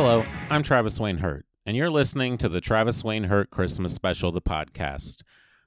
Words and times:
Hello, 0.00 0.24
I'm 0.48 0.62
Travis 0.62 1.00
Wayne 1.00 1.18
Hurt, 1.18 1.44
and 1.66 1.76
you're 1.76 1.90
listening 1.90 2.38
to 2.38 2.48
the 2.48 2.60
Travis 2.60 3.02
Wayne 3.02 3.24
Hurt 3.24 3.50
Christmas 3.50 3.92
Special, 3.92 4.30
the 4.30 4.40
podcast. 4.40 5.22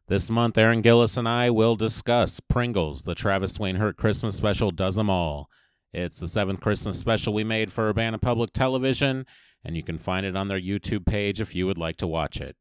This 0.07 0.29
month, 0.29 0.57
Erin 0.57 0.81
Gillis 0.81 1.17
and 1.17 1.27
I 1.27 1.49
will 1.49 1.75
discuss 1.75 2.39
Pringles, 2.39 3.01
the 3.01 3.13
Travis 3.13 3.59
Wayne 3.59 3.75
Hurt 3.75 3.97
Christmas 3.97 4.37
Special 4.37 4.71
does 4.71 4.95
them 4.95 5.09
all. 5.09 5.49
It's 5.93 6.21
the 6.21 6.29
seventh 6.29 6.61
Christmas 6.61 6.97
special 6.97 7.33
we 7.33 7.43
made 7.43 7.73
for 7.73 7.89
Urbana 7.89 8.19
Public 8.19 8.53
Television, 8.53 9.25
and 9.65 9.75
you 9.75 9.83
can 9.83 9.97
find 9.97 10.25
it 10.25 10.37
on 10.37 10.47
their 10.47 10.61
YouTube 10.61 11.05
page 11.05 11.41
if 11.41 11.53
you 11.53 11.67
would 11.67 11.77
like 11.77 11.97
to 11.97 12.07
watch 12.07 12.39
it. 12.39 12.55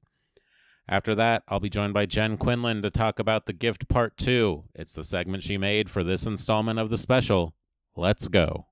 After 0.88 1.14
that, 1.14 1.44
I'll 1.46 1.60
be 1.60 1.70
joined 1.70 1.94
by 1.94 2.06
Jen 2.06 2.36
Quinlan 2.36 2.82
to 2.82 2.90
talk 2.90 3.20
about 3.20 3.46
The 3.46 3.52
Gift 3.52 3.88
Part 3.88 4.16
2. 4.16 4.64
It's 4.74 4.94
the 4.94 5.04
segment 5.04 5.44
she 5.44 5.56
made 5.56 5.88
for 5.88 6.02
this 6.02 6.26
installment 6.26 6.80
of 6.80 6.90
the 6.90 6.98
special. 6.98 7.54
Let's 7.94 8.26
go. 8.26 8.66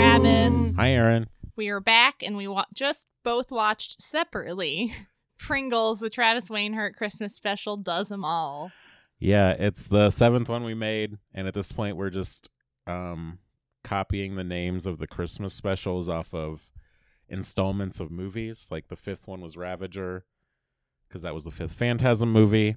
Travis. 0.00 0.74
Hi, 0.76 0.92
Erin. 0.92 1.28
We 1.56 1.68
are 1.68 1.78
back, 1.78 2.22
and 2.22 2.34
we 2.34 2.48
wa- 2.48 2.64
just 2.72 3.06
both 3.22 3.50
watched 3.50 4.00
separately 4.00 4.94
Pringles, 5.38 6.00
the 6.00 6.08
Travis 6.08 6.48
Wayne 6.48 6.72
Hurt 6.72 6.96
Christmas 6.96 7.36
special, 7.36 7.76
does 7.76 8.08
them 8.08 8.24
all. 8.24 8.72
Yeah, 9.18 9.50
it's 9.50 9.88
the 9.88 10.08
seventh 10.08 10.48
one 10.48 10.64
we 10.64 10.72
made, 10.72 11.18
and 11.34 11.46
at 11.46 11.52
this 11.52 11.70
point, 11.70 11.98
we're 11.98 12.08
just 12.08 12.48
um, 12.86 13.40
copying 13.84 14.36
the 14.36 14.42
names 14.42 14.86
of 14.86 14.96
the 14.96 15.06
Christmas 15.06 15.52
specials 15.52 16.08
off 16.08 16.32
of 16.32 16.72
installments 17.28 18.00
of 18.00 18.10
movies. 18.10 18.68
Like 18.70 18.88
the 18.88 18.96
fifth 18.96 19.28
one 19.28 19.42
was 19.42 19.58
Ravager, 19.58 20.24
because 21.06 21.20
that 21.20 21.34
was 21.34 21.44
the 21.44 21.50
fifth 21.50 21.74
Phantasm 21.74 22.32
movie. 22.32 22.76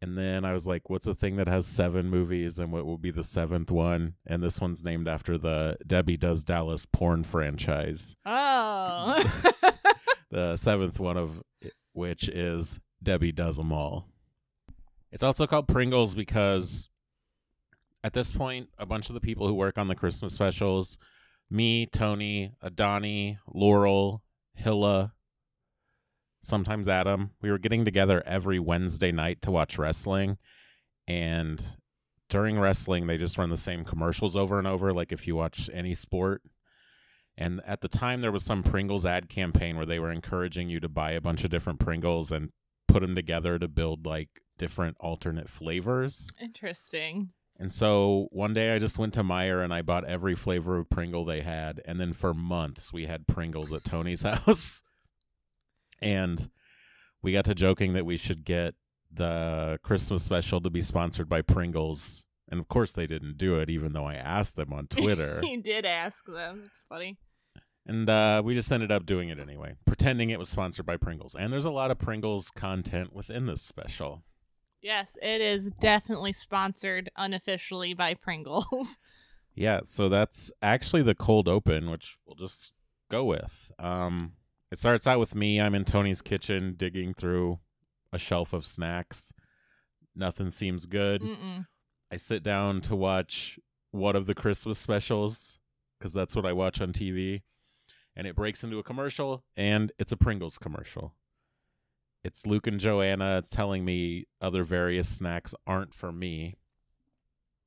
And 0.00 0.16
then 0.16 0.44
I 0.44 0.52
was 0.52 0.66
like, 0.66 0.88
what's 0.88 1.08
a 1.08 1.14
thing 1.14 1.36
that 1.36 1.48
has 1.48 1.66
seven 1.66 2.08
movies, 2.08 2.58
and 2.58 2.70
what 2.70 2.86
will 2.86 2.98
be 2.98 3.10
the 3.10 3.24
seventh 3.24 3.70
one? 3.70 4.14
And 4.24 4.42
this 4.42 4.60
one's 4.60 4.84
named 4.84 5.08
after 5.08 5.36
the 5.36 5.76
Debbie 5.84 6.16
Does 6.16 6.44
Dallas 6.44 6.86
porn 6.86 7.24
franchise. 7.24 8.16
Oh. 8.24 9.24
the 10.30 10.56
seventh 10.56 11.00
one 11.00 11.16
of 11.16 11.42
which 11.94 12.28
is 12.28 12.78
Debbie 13.02 13.32
Does 13.32 13.58
'Em 13.58 13.72
All. 13.72 14.06
It's 15.10 15.24
also 15.24 15.46
called 15.46 15.66
Pringles 15.66 16.14
because 16.14 16.88
at 18.04 18.12
this 18.12 18.32
point, 18.32 18.68
a 18.78 18.86
bunch 18.86 19.08
of 19.08 19.14
the 19.14 19.20
people 19.20 19.48
who 19.48 19.54
work 19.54 19.78
on 19.78 19.88
the 19.88 19.94
Christmas 19.94 20.32
specials, 20.32 20.98
me, 21.50 21.86
Tony, 21.86 22.52
Adani, 22.62 23.38
Laurel, 23.52 24.22
Hilla, 24.54 25.12
sometimes 26.42 26.88
Adam, 26.88 27.30
we 27.42 27.50
were 27.50 27.58
getting 27.58 27.84
together 27.84 28.22
every 28.26 28.58
Wednesday 28.58 29.12
night 29.12 29.42
to 29.42 29.50
watch 29.50 29.78
wrestling. 29.78 30.38
And 31.06 31.62
during 32.28 32.58
wrestling, 32.58 33.06
they 33.06 33.16
just 33.16 33.38
run 33.38 33.50
the 33.50 33.56
same 33.56 33.84
commercials 33.84 34.36
over 34.36 34.58
and 34.58 34.66
over, 34.66 34.92
like 34.92 35.12
if 35.12 35.26
you 35.26 35.36
watch 35.36 35.70
any 35.72 35.94
sport. 35.94 36.42
And 37.36 37.60
at 37.66 37.80
the 37.80 37.88
time, 37.88 38.20
there 38.20 38.32
was 38.32 38.44
some 38.44 38.62
Pringles 38.62 39.06
ad 39.06 39.28
campaign 39.28 39.76
where 39.76 39.86
they 39.86 40.00
were 40.00 40.10
encouraging 40.10 40.68
you 40.68 40.80
to 40.80 40.88
buy 40.88 41.12
a 41.12 41.20
bunch 41.20 41.44
of 41.44 41.50
different 41.50 41.78
Pringles 41.78 42.32
and 42.32 42.50
put 42.88 43.00
them 43.00 43.14
together 43.14 43.58
to 43.58 43.68
build 43.68 44.06
like 44.06 44.28
different 44.58 44.96
alternate 44.98 45.48
flavors. 45.48 46.30
Interesting. 46.40 47.30
And 47.58 47.72
so 47.72 48.28
one 48.30 48.54
day 48.54 48.74
I 48.74 48.78
just 48.78 48.98
went 48.98 49.14
to 49.14 49.22
Meijer 49.22 49.62
and 49.62 49.72
I 49.72 49.82
bought 49.82 50.04
every 50.04 50.34
flavor 50.34 50.78
of 50.78 50.90
Pringle 50.90 51.24
they 51.24 51.42
had. 51.42 51.80
And 51.84 52.00
then 52.00 52.12
for 52.12 52.34
months 52.34 52.92
we 52.92 53.06
had 53.06 53.26
Pringles 53.26 53.72
at 53.72 53.84
Tony's 53.84 54.22
house. 54.24 54.82
And 56.00 56.50
we 57.22 57.32
got 57.32 57.44
to 57.46 57.54
joking 57.54 57.94
that 57.94 58.06
we 58.06 58.16
should 58.16 58.44
get 58.44 58.74
the 59.12 59.78
Christmas 59.82 60.22
special 60.22 60.60
to 60.60 60.70
be 60.70 60.80
sponsored 60.80 61.28
by 61.28 61.42
Pringles. 61.42 62.24
And 62.50 62.60
of 62.60 62.68
course 62.68 62.92
they 62.92 63.06
didn't 63.06 63.36
do 63.36 63.58
it, 63.58 63.68
even 63.68 63.92
though 63.92 64.06
I 64.06 64.14
asked 64.14 64.56
them 64.56 64.72
on 64.72 64.86
Twitter. 64.86 65.40
you 65.44 65.60
did 65.60 65.84
ask 65.84 66.24
them. 66.26 66.64
It's 66.66 66.84
funny. 66.88 67.18
And 67.86 68.08
uh, 68.08 68.42
we 68.44 68.54
just 68.54 68.70
ended 68.70 68.92
up 68.92 69.06
doing 69.06 69.30
it 69.30 69.38
anyway, 69.38 69.74
pretending 69.86 70.28
it 70.30 70.38
was 70.38 70.50
sponsored 70.50 70.84
by 70.84 70.98
Pringles. 70.98 71.34
And 71.34 71.52
there's 71.52 71.64
a 71.64 71.70
lot 71.70 71.90
of 71.90 71.98
Pringles 71.98 72.50
content 72.50 73.14
within 73.14 73.46
this 73.46 73.62
special. 73.62 74.22
Yes, 74.82 75.16
it 75.22 75.40
is 75.40 75.72
definitely 75.80 76.32
sponsored 76.32 77.10
unofficially 77.16 77.94
by 77.94 78.14
Pringles. 78.14 78.98
Yeah, 79.58 79.80
so 79.82 80.08
that's 80.08 80.52
actually 80.62 81.02
the 81.02 81.16
cold 81.16 81.48
open, 81.48 81.90
which 81.90 82.16
we'll 82.24 82.36
just 82.36 82.70
go 83.10 83.24
with. 83.24 83.72
Um, 83.80 84.34
it 84.70 84.78
starts 84.78 85.06
out 85.06 85.18
with 85.18 85.34
me. 85.34 85.60
I'm 85.60 85.74
in 85.74 85.84
Tony's 85.84 86.22
kitchen 86.22 86.74
digging 86.76 87.14
through 87.14 87.58
a 88.12 88.18
shelf 88.18 88.52
of 88.52 88.66
snacks. 88.66 89.32
Nothing 90.14 90.50
seems 90.50 90.86
good. 90.86 91.22
Mm-mm. 91.22 91.66
I 92.10 92.16
sit 92.16 92.42
down 92.42 92.80
to 92.82 92.96
watch 92.96 93.58
one 93.90 94.16
of 94.16 94.26
the 94.26 94.34
Christmas 94.34 94.78
specials 94.78 95.58
because 95.98 96.12
that's 96.12 96.34
what 96.34 96.46
I 96.46 96.52
watch 96.52 96.80
on 96.80 96.92
TV. 96.92 97.42
And 98.16 98.26
it 98.26 98.34
breaks 98.34 98.64
into 98.64 98.78
a 98.78 98.82
commercial, 98.82 99.44
and 99.56 99.92
it's 99.98 100.10
a 100.10 100.16
Pringles 100.16 100.58
commercial. 100.58 101.14
It's 102.24 102.46
Luke 102.46 102.66
and 102.66 102.80
Joanna. 102.80 103.38
It's 103.38 103.48
telling 103.48 103.84
me 103.84 104.26
other 104.40 104.64
various 104.64 105.08
snacks 105.08 105.54
aren't 105.66 105.94
for 105.94 106.10
me. 106.10 106.56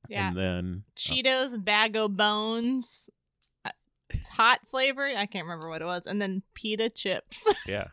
Yeah. 0.08 0.28
And 0.28 0.36
then 0.36 0.84
oh, 0.86 0.92
Cheetos, 0.94 1.64
bag 1.64 1.96
of 1.96 2.16
bones. 2.16 3.08
It's 4.12 4.28
hot 4.28 4.60
flavored. 4.68 5.14
I 5.16 5.26
can't 5.26 5.44
remember 5.44 5.68
what 5.68 5.82
it 5.82 5.86
was. 5.86 6.06
And 6.06 6.20
then 6.20 6.42
pita 6.54 6.90
chips. 6.90 7.46
Yeah. 7.66 7.88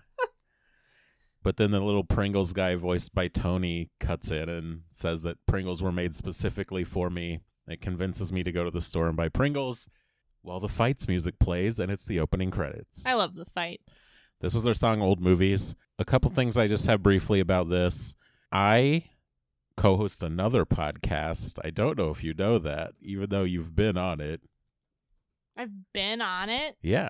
but 1.43 1.57
then 1.57 1.71
the 1.71 1.79
little 1.79 2.03
Pringles 2.03 2.53
guy, 2.53 2.75
voiced 2.75 3.13
by 3.13 3.27
Tony, 3.27 3.89
cuts 3.99 4.31
in 4.31 4.49
and 4.49 4.81
says 4.89 5.21
that 5.23 5.37
Pringles 5.47 5.81
were 5.81 5.91
made 5.91 6.15
specifically 6.15 6.83
for 6.83 7.09
me. 7.09 7.39
It 7.67 7.81
convinces 7.81 8.31
me 8.31 8.43
to 8.43 8.51
go 8.51 8.63
to 8.63 8.71
the 8.71 8.81
store 8.81 9.07
and 9.07 9.15
buy 9.15 9.29
Pringles 9.29 9.87
while 10.41 10.59
the 10.59 10.67
fights 10.67 11.07
music 11.07 11.37
plays, 11.39 11.79
and 11.79 11.91
it's 11.91 12.05
the 12.05 12.19
opening 12.19 12.49
credits. 12.51 13.05
I 13.05 13.13
love 13.13 13.35
the 13.35 13.45
fights. 13.45 13.83
This 14.41 14.53
was 14.53 14.63
their 14.63 14.73
song 14.73 15.01
Old 15.01 15.19
Movies. 15.21 15.75
A 15.99 16.05
couple 16.05 16.31
things 16.31 16.57
I 16.57 16.67
just 16.67 16.87
have 16.87 17.03
briefly 17.03 17.39
about 17.41 17.69
this. 17.69 18.15
I 18.51 19.03
co 19.75 19.97
host 19.97 20.23
another 20.23 20.65
podcast. 20.65 21.59
I 21.63 21.69
don't 21.69 21.97
know 21.97 22.09
if 22.09 22.23
you 22.23 22.33
know 22.33 22.57
that, 22.59 22.93
even 23.01 23.29
though 23.29 23.43
you've 23.43 23.75
been 23.75 23.97
on 23.97 24.19
it. 24.21 24.41
I've 25.59 25.93
been 25.93 26.21
on 26.21 26.49
it. 26.49 26.77
Yeah. 26.81 27.09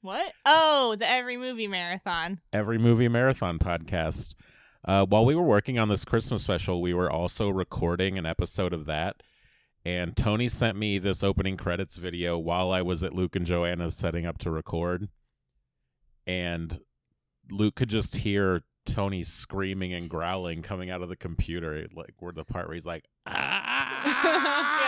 What? 0.00 0.32
Oh, 0.44 0.96
the 0.98 1.08
Every 1.08 1.36
Movie 1.36 1.68
Marathon. 1.68 2.40
every 2.52 2.76
movie 2.78 3.08
marathon 3.08 3.58
podcast. 3.60 4.34
Uh, 4.84 5.04
while 5.04 5.24
we 5.24 5.34
were 5.36 5.42
working 5.42 5.78
on 5.78 5.88
this 5.88 6.04
Christmas 6.04 6.42
special, 6.42 6.82
we 6.82 6.92
were 6.92 7.10
also 7.10 7.48
recording 7.50 8.18
an 8.18 8.26
episode 8.26 8.72
of 8.72 8.86
that. 8.86 9.22
And 9.84 10.16
Tony 10.16 10.48
sent 10.48 10.76
me 10.76 10.98
this 10.98 11.22
opening 11.22 11.56
credits 11.56 11.96
video 11.96 12.36
while 12.36 12.72
I 12.72 12.82
was 12.82 13.04
at 13.04 13.14
Luke 13.14 13.36
and 13.36 13.46
Joanna's 13.46 13.96
setting 13.96 14.26
up 14.26 14.38
to 14.38 14.50
record. 14.50 15.08
And 16.26 16.80
Luke 17.50 17.76
could 17.76 17.90
just 17.90 18.16
hear 18.16 18.62
Tony 18.84 19.22
screaming 19.22 19.92
and 19.92 20.08
growling 20.08 20.62
coming 20.62 20.90
out 20.90 21.02
of 21.02 21.08
the 21.08 21.16
computer, 21.16 21.86
like 21.94 22.14
where 22.18 22.32
the 22.32 22.44
part 22.44 22.66
where 22.66 22.74
he's 22.74 22.86
like, 22.86 23.04
ah. 23.26 24.85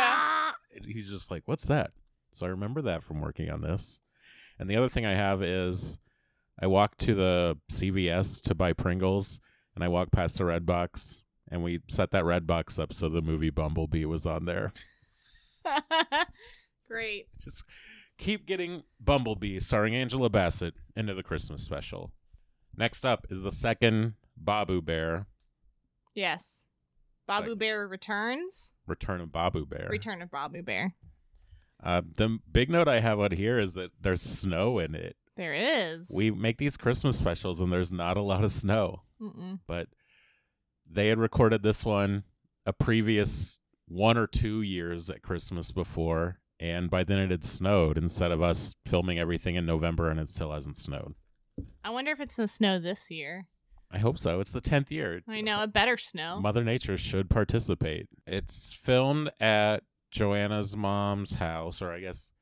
He's 0.84 1.08
just 1.08 1.30
like, 1.30 1.42
what's 1.46 1.66
that? 1.66 1.92
So 2.30 2.46
I 2.46 2.50
remember 2.50 2.82
that 2.82 3.02
from 3.02 3.20
working 3.20 3.50
on 3.50 3.62
this. 3.62 4.00
And 4.58 4.68
the 4.68 4.76
other 4.76 4.88
thing 4.88 5.06
I 5.06 5.14
have 5.14 5.42
is 5.42 5.98
I 6.60 6.66
walked 6.66 6.98
to 7.00 7.14
the 7.14 7.58
CVS 7.70 8.40
to 8.42 8.54
buy 8.54 8.72
Pringles, 8.72 9.40
and 9.74 9.82
I 9.84 9.88
walked 9.88 10.12
past 10.12 10.38
the 10.38 10.44
Redbox, 10.44 11.22
and 11.50 11.62
we 11.62 11.80
set 11.88 12.10
that 12.10 12.24
Redbox 12.24 12.78
up 12.78 12.92
so 12.92 13.08
the 13.08 13.22
movie 13.22 13.50
Bumblebee 13.50 14.04
was 14.04 14.26
on 14.26 14.44
there. 14.44 14.72
Great. 16.88 17.28
Just 17.42 17.64
keep 18.16 18.46
getting 18.46 18.82
Bumblebee, 19.00 19.58
starring 19.60 19.94
Angela 19.94 20.28
Bassett, 20.30 20.74
into 20.96 21.14
the 21.14 21.22
Christmas 21.22 21.62
special. 21.62 22.12
Next 22.76 23.04
up 23.04 23.26
is 23.30 23.42
the 23.42 23.52
second 23.52 24.14
Babu 24.36 24.80
Bear, 24.82 25.26
Yes. 26.14 26.64
Babu. 27.28 27.54
Bear 27.54 27.86
returns. 27.86 28.72
Return 28.88 29.20
of 29.20 29.32
Babu 29.32 29.66
Bear. 29.66 29.88
Return 29.90 30.22
of 30.22 30.30
Babu 30.30 30.62
Bear. 30.62 30.94
Uh, 31.82 32.02
the 32.16 32.38
big 32.50 32.70
note 32.70 32.88
I 32.88 33.00
have 33.00 33.20
on 33.20 33.30
here 33.30 33.58
is 33.58 33.74
that 33.74 33.90
there's 34.00 34.22
snow 34.22 34.78
in 34.78 34.94
it. 34.94 35.16
There 35.36 35.54
is. 35.54 36.06
We 36.10 36.32
make 36.32 36.58
these 36.58 36.76
Christmas 36.76 37.16
specials, 37.16 37.60
and 37.60 37.72
there's 37.72 37.92
not 37.92 38.16
a 38.16 38.22
lot 38.22 38.42
of 38.42 38.50
snow. 38.50 39.02
Mm-mm. 39.20 39.58
but 39.66 39.88
they 40.88 41.08
had 41.08 41.18
recorded 41.18 41.62
this 41.62 41.84
one 41.84 42.22
a 42.66 42.72
previous 42.72 43.60
one 43.86 44.16
or 44.16 44.26
two 44.26 44.62
years 44.62 45.10
at 45.10 45.22
Christmas 45.22 45.72
before, 45.72 46.38
and 46.60 46.90
by 46.90 47.02
then 47.02 47.18
it 47.18 47.30
had 47.30 47.44
snowed 47.44 47.98
instead 47.98 48.30
of 48.30 48.42
us 48.42 48.74
filming 48.86 49.18
everything 49.18 49.54
in 49.54 49.66
November 49.66 50.10
and 50.10 50.20
it 50.20 50.28
still 50.28 50.52
hasn't 50.52 50.76
snowed. 50.76 51.14
I 51.82 51.90
wonder 51.90 52.12
if 52.12 52.20
it's 52.20 52.36
the 52.36 52.46
snow 52.46 52.78
this 52.78 53.10
year. 53.10 53.46
I 53.90 53.98
hope 53.98 54.18
so. 54.18 54.40
It's 54.40 54.52
the 54.52 54.60
10th 54.60 54.90
year. 54.90 55.22
I 55.26 55.40
know 55.40 55.62
it 55.62 55.72
better 55.72 55.96
snow. 55.96 56.40
Mother 56.40 56.62
Nature 56.62 56.98
should 56.98 57.30
participate. 57.30 58.06
It's 58.26 58.74
filmed 58.74 59.30
at 59.40 59.82
Joanna's 60.10 60.76
mom's 60.76 61.34
house, 61.34 61.80
or 61.80 61.92
I 61.92 62.00
guess 62.00 62.32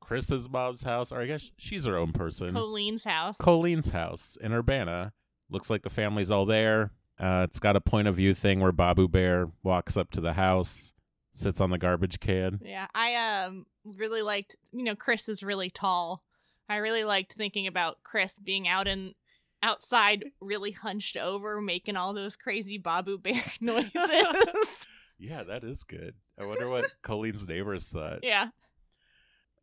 Chris's 0.00 0.50
mom's 0.50 0.82
house, 0.82 1.10
or 1.10 1.20
I 1.20 1.26
guess 1.26 1.50
she's 1.56 1.86
her 1.86 1.96
own 1.96 2.12
person. 2.12 2.52
Colleen's 2.52 3.04
house. 3.04 3.36
Colleen's 3.38 3.90
house 3.90 4.36
in 4.40 4.52
Urbana. 4.52 5.12
Looks 5.48 5.70
like 5.70 5.82
the 5.82 5.90
family's 5.90 6.30
all 6.30 6.44
there. 6.44 6.90
Uh, 7.18 7.46
it's 7.48 7.58
got 7.58 7.76
a 7.76 7.80
point 7.80 8.08
of 8.08 8.16
view 8.16 8.34
thing 8.34 8.60
where 8.60 8.72
Babu 8.72 9.08
Bear 9.08 9.50
walks 9.62 9.96
up 9.96 10.10
to 10.12 10.20
the 10.20 10.32
house 10.34 10.92
sits 11.32 11.60
on 11.60 11.70
the 11.70 11.78
garbage 11.78 12.20
can. 12.20 12.60
Yeah, 12.62 12.86
I 12.94 13.14
um 13.44 13.66
really 13.84 14.22
liked. 14.22 14.56
You 14.72 14.84
know, 14.84 14.96
Chris 14.96 15.28
is 15.28 15.42
really 15.42 15.70
tall. 15.70 16.22
I 16.68 16.76
really 16.76 17.04
liked 17.04 17.34
thinking 17.34 17.66
about 17.66 17.98
Chris 18.02 18.38
being 18.38 18.66
out 18.66 18.88
in 18.88 19.14
outside, 19.62 20.24
really 20.40 20.72
hunched 20.72 21.16
over, 21.16 21.60
making 21.60 21.96
all 21.96 22.12
those 22.12 22.36
crazy 22.36 22.78
Babu 22.78 23.18
Bear 23.18 23.42
noises. 23.60 24.86
Yeah, 25.18 25.44
that 25.44 25.62
is 25.62 25.84
good. 25.84 26.14
I 26.36 26.44
wonder 26.46 26.68
what 26.68 26.92
Colleen's 27.02 27.46
neighbors 27.46 27.86
thought. 27.86 28.20
yeah, 28.24 28.48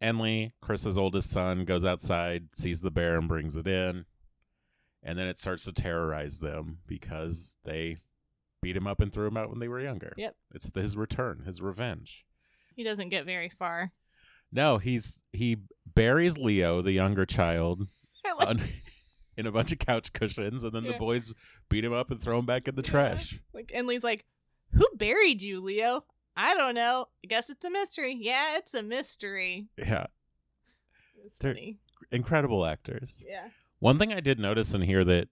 Enley, 0.01 0.53
Chris's 0.61 0.97
oldest 0.97 1.29
son, 1.29 1.65
goes 1.65 1.83
outside, 1.83 2.47
sees 2.53 2.79
the 2.79 2.91
bear, 2.91 3.17
and 3.17 3.27
brings 3.27 3.57
it 3.57 3.67
in. 3.67 4.05
And 5.03 5.19
then 5.19 5.27
it 5.27 5.37
starts 5.37 5.65
to 5.65 5.73
terrorize 5.73 6.39
them 6.39 6.77
because 6.87 7.57
they 7.65 7.97
beat 8.61 8.77
him 8.77 8.87
up 8.87 9.01
and 9.01 9.11
threw 9.11 9.27
him 9.27 9.35
out 9.35 9.49
when 9.49 9.59
they 9.59 9.67
were 9.67 9.81
younger. 9.81 10.13
Yep. 10.17 10.35
It's 10.55 10.71
his 10.73 10.95
return, 10.95 11.43
his 11.45 11.61
revenge. 11.61 12.25
he 12.75 12.83
doesn't 12.85 13.09
get 13.09 13.25
very 13.25 13.49
far. 13.49 13.91
No, 14.53 14.77
he's 14.77 15.19
he 15.33 15.57
buries 15.93 16.37
Leo, 16.37 16.81
the 16.81 16.93
younger 16.93 17.25
child, 17.25 17.87
I 18.25 18.33
like, 18.33 18.59
in 19.39 19.47
a 19.47 19.51
bunch 19.51 19.71
of 19.71 19.79
couch 19.79 20.11
cushions, 20.13 20.63
and 20.63 20.73
then 20.73 20.83
the 20.83 20.93
boys 20.93 21.33
beat 21.69 21.85
him 21.85 21.93
up 21.93 22.11
and 22.11 22.21
throw 22.21 22.37
him 22.39 22.45
back 22.45 22.67
in 22.67 22.75
the 22.75 22.81
Yeah. 22.83 22.89
trash. 22.91 23.39
like, 23.53 23.71
and 23.73 23.87
Lee's 23.87 24.03
like, 24.03 24.25
"Who 24.73 24.85
buried 24.95 25.41
you, 25.41 25.61
Leo?" 25.61 26.03
I 26.35 26.53
don't 26.55 26.75
know. 26.75 27.07
I 27.23 27.27
guess 27.27 27.49
it's 27.49 27.65
a 27.65 27.69
mystery. 27.69 28.15
Yeah, 28.19 28.57
it's 28.57 28.73
a 28.73 28.83
mystery. 28.83 29.67
Yeah, 29.77 30.07
It's 31.25 31.37
They're- 31.39 31.53
funny. 31.53 31.79
incredible 32.11 32.65
actors. 32.65 33.25
Yeah. 33.27 33.49
One 33.79 33.97
thing 33.97 34.13
I 34.13 34.19
did 34.19 34.39
notice 34.39 34.73
in 34.73 34.81
here 34.81 35.03
that 35.05 35.27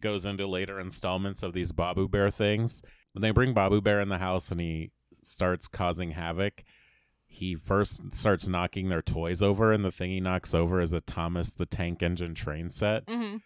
goes 0.00 0.24
into 0.24 0.46
later 0.46 0.80
installments 0.80 1.42
of 1.42 1.52
these 1.52 1.72
Babu 1.72 2.08
Bear 2.08 2.30
things, 2.30 2.82
when 3.12 3.22
they 3.22 3.30
bring 3.32 3.52
Babu 3.54 3.80
Bear 3.80 4.00
in 4.00 4.08
the 4.08 4.18
house 4.18 4.50
and 4.50 4.60
he 4.60 4.90
starts 5.12 5.68
causing 5.68 6.12
havoc, 6.12 6.64
he 7.32 7.54
first 7.54 8.12
starts 8.12 8.48
knocking 8.48 8.88
their 8.88 9.00
toys 9.02 9.40
over, 9.42 9.72
and 9.72 9.84
the 9.84 9.92
thing 9.92 10.10
he 10.10 10.20
knocks 10.20 10.52
over 10.52 10.80
is 10.80 10.92
a 10.92 11.00
Thomas 11.00 11.52
the 11.52 11.64
Tank 11.64 12.02
Engine 12.02 12.34
train 12.34 12.68
set. 12.68 13.04
hmm 13.08 13.36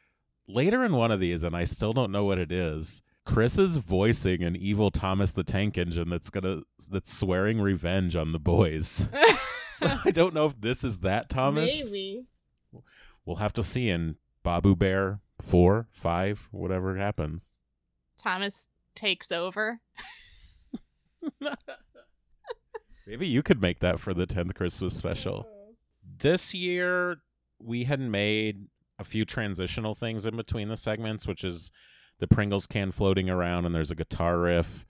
Later 0.48 0.84
in 0.84 0.92
one 0.94 1.10
of 1.10 1.20
these, 1.20 1.42
and 1.42 1.56
I 1.56 1.64
still 1.64 1.92
don't 1.92 2.12
know 2.12 2.24
what 2.24 2.38
it 2.38 2.50
is, 2.52 3.00
Chris 3.24 3.56
is 3.56 3.76
voicing 3.78 4.42
an 4.42 4.56
evil 4.56 4.90
Thomas 4.90 5.32
the 5.32 5.44
Tank 5.44 5.78
Engine 5.78 6.10
that's 6.10 6.28
gonna 6.28 6.62
that's 6.90 7.14
swearing 7.14 7.60
revenge 7.60 8.16
on 8.16 8.32
the 8.32 8.38
boys. 8.40 9.06
So 9.74 9.88
I 10.04 10.12
don't 10.12 10.34
know 10.34 10.46
if 10.46 10.60
this 10.60 10.84
is 10.84 11.00
that 11.00 11.28
Thomas. 11.28 11.84
Maybe. 11.84 12.26
We'll 13.26 13.36
have 13.36 13.52
to 13.54 13.64
see 13.64 13.88
in 13.88 14.14
Babu 14.44 14.76
Bear 14.76 15.18
four, 15.42 15.88
five, 15.90 16.46
whatever 16.52 16.96
happens. 16.96 17.56
Thomas 18.16 18.68
takes 18.94 19.32
over. 19.32 19.80
Maybe 23.06 23.26
you 23.26 23.42
could 23.42 23.60
make 23.60 23.80
that 23.80 24.00
for 24.00 24.14
the 24.14 24.26
10th 24.26 24.54
Christmas 24.54 24.94
special. 24.96 25.46
This 26.18 26.54
year, 26.54 27.18
we 27.58 27.84
had 27.84 28.00
made 28.00 28.66
a 28.98 29.04
few 29.04 29.24
transitional 29.24 29.94
things 29.94 30.24
in 30.24 30.36
between 30.36 30.68
the 30.68 30.76
segments, 30.76 31.26
which 31.26 31.44
is 31.44 31.70
the 32.18 32.26
Pringles 32.26 32.66
can 32.66 32.92
floating 32.92 33.28
around 33.28 33.66
and 33.66 33.74
there's 33.74 33.90
a 33.90 33.94
guitar 33.96 34.38
riff. 34.38 34.86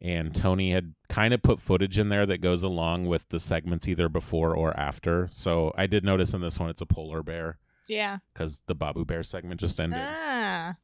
And 0.00 0.34
Tony 0.34 0.72
had 0.72 0.94
kind 1.08 1.32
of 1.32 1.42
put 1.42 1.60
footage 1.60 1.98
in 1.98 2.08
there 2.10 2.26
that 2.26 2.38
goes 2.40 2.62
along 2.62 3.06
with 3.06 3.28
the 3.28 3.40
segments 3.40 3.88
either 3.88 4.08
before 4.08 4.54
or 4.54 4.78
after. 4.78 5.28
So 5.32 5.72
I 5.76 5.86
did 5.86 6.04
notice 6.04 6.34
in 6.34 6.40
this 6.40 6.58
one 6.58 6.68
it's 6.70 6.80
a 6.82 6.86
polar 6.86 7.22
bear 7.22 7.58
Yeah. 7.88 8.18
because 8.32 8.60
the 8.66 8.74
Babu 8.74 9.04
Bear 9.04 9.22
segment 9.22 9.60
just 9.60 9.80
ended. 9.80 10.00
Ah. 10.02 10.76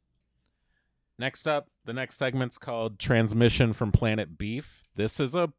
Next 1.19 1.47
up, 1.47 1.69
the 1.85 1.93
next 1.93 2.17
segment's 2.17 2.57
called 2.57 2.99
Transmission 2.99 3.73
from 3.75 3.93
Planet 3.93 4.39
Beef. 4.39 4.85
This 4.97 5.21
is 5.21 5.35
a 5.35 5.53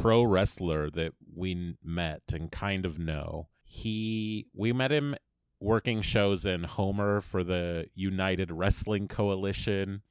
pro 0.00 0.22
wrestler 0.22 0.90
that 0.90 1.12
we 1.34 1.76
met 1.84 2.22
and 2.32 2.50
kind 2.50 2.84
of 2.84 2.98
know. 2.98 3.48
He 3.62 4.46
we 4.54 4.72
met 4.72 4.90
him 4.90 5.16
working 5.60 6.02
shows 6.02 6.46
in 6.46 6.64
Homer 6.64 7.20
for 7.20 7.44
the 7.44 7.86
United 7.94 8.50
Wrestling 8.50 9.08
Coalition 9.08 10.02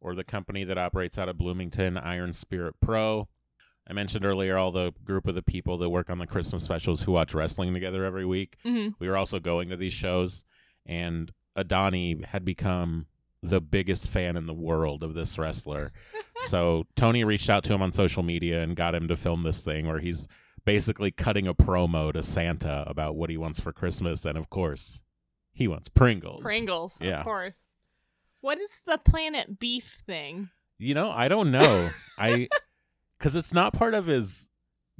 or 0.00 0.14
the 0.14 0.24
company 0.24 0.64
that 0.64 0.78
operates 0.78 1.18
out 1.18 1.28
of 1.28 1.38
Bloomington, 1.38 1.96
Iron 1.96 2.32
Spirit 2.32 2.74
Pro. 2.80 3.28
I 3.88 3.94
mentioned 3.94 4.24
earlier 4.24 4.58
all 4.58 4.70
the 4.70 4.92
group 5.04 5.26
of 5.26 5.34
the 5.34 5.42
people 5.42 5.78
that 5.78 5.88
work 5.88 6.10
on 6.10 6.18
the 6.18 6.26
Christmas 6.26 6.62
specials 6.62 7.02
who 7.02 7.12
watch 7.12 7.32
wrestling 7.32 7.72
together 7.72 8.04
every 8.04 8.26
week 8.26 8.56
hmm 8.62 8.88
we 8.98 9.08
were 9.08 9.16
also 9.16 9.38
going 9.40 9.70
to 9.70 9.76
these 9.76 9.92
shows 9.94 10.44
and 10.84 11.32
adani 11.56 12.24
had 12.26 12.44
become 12.44 13.06
the 13.42 13.60
biggest 13.60 14.08
fan 14.08 14.36
in 14.36 14.46
the 14.46 14.54
world 14.54 15.02
of 15.02 15.14
this 15.14 15.38
wrestler 15.38 15.92
so 16.46 16.84
tony 16.96 17.22
reached 17.24 17.48
out 17.50 17.62
to 17.64 17.72
him 17.72 17.82
on 17.82 17.92
social 17.92 18.22
media 18.22 18.60
and 18.62 18.74
got 18.76 18.94
him 18.94 19.06
to 19.08 19.16
film 19.16 19.42
this 19.42 19.60
thing 19.62 19.86
where 19.86 20.00
he's 20.00 20.26
basically 20.64 21.10
cutting 21.10 21.46
a 21.46 21.54
promo 21.54 22.12
to 22.12 22.22
santa 22.22 22.84
about 22.86 23.14
what 23.16 23.30
he 23.30 23.36
wants 23.36 23.60
for 23.60 23.72
christmas 23.72 24.24
and 24.24 24.36
of 24.36 24.50
course 24.50 25.02
he 25.52 25.66
wants 25.68 25.88
pringles 25.88 26.42
Pringles, 26.42 26.98
Yeah. 27.00 27.18
of 27.20 27.24
course. 27.24 27.56
What 28.40 28.58
is 28.60 28.70
the 28.86 28.98
Planet 28.98 29.58
Beef 29.58 29.98
thing? 30.06 30.50
you 30.78 30.94
know 30.94 31.10
i 31.10 31.26
don't 31.28 31.50
know 31.50 31.90
i 32.18 32.48
because 33.18 33.34
it's 33.34 33.52
not 33.52 33.72
part 33.72 33.94
of 33.94 34.06
his 34.06 34.48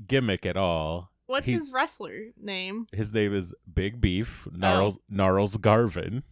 gimmick 0.06 0.44
at 0.46 0.56
all 0.56 1.11
What's 1.26 1.46
He- 1.46 1.52
his 1.52 1.70
wrestler 1.73 2.29
name? 2.41 2.87
his 2.93 3.12
name 3.12 3.34
is 3.34 3.55
big 3.73 4.00
beef 4.00 4.46
oh. 4.49 4.56
gnarls 4.56 4.99
gnarls 5.08 5.56
garvin 5.58 6.23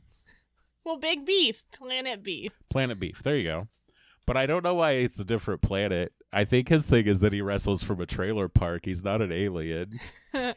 Well, 0.86 0.96
Big 0.96 1.26
Beef, 1.26 1.64
Planet 1.72 2.22
Beef. 2.22 2.52
Planet 2.70 3.00
Beef. 3.00 3.20
There 3.20 3.36
you 3.36 3.42
go. 3.42 3.66
But 4.24 4.36
I 4.36 4.46
don't 4.46 4.62
know 4.62 4.74
why 4.74 4.92
it's 4.92 5.18
a 5.18 5.24
different 5.24 5.60
planet. 5.60 6.12
I 6.32 6.44
think 6.44 6.68
his 6.68 6.86
thing 6.86 7.06
is 7.06 7.18
that 7.20 7.32
he 7.32 7.40
wrestles 7.40 7.82
from 7.82 8.00
a 8.00 8.06
trailer 8.06 8.48
park. 8.48 8.84
He's 8.84 9.02
not 9.02 9.20
an 9.20 9.32
alien. 9.32 9.98
but 10.32 10.56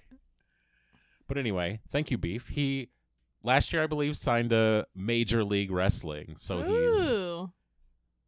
anyway, 1.36 1.80
thank 1.92 2.12
you, 2.12 2.20
Beef. 2.20 2.50
He 2.50 2.90
last 3.44 3.74
year, 3.74 3.82
I 3.82 3.88
believe, 3.88 4.18
signed 4.18 4.54
a 4.54 4.86
Major 4.94 5.44
League 5.44 5.72
Wrestling. 5.72 6.36
So 6.38 6.62
he's 6.62 7.50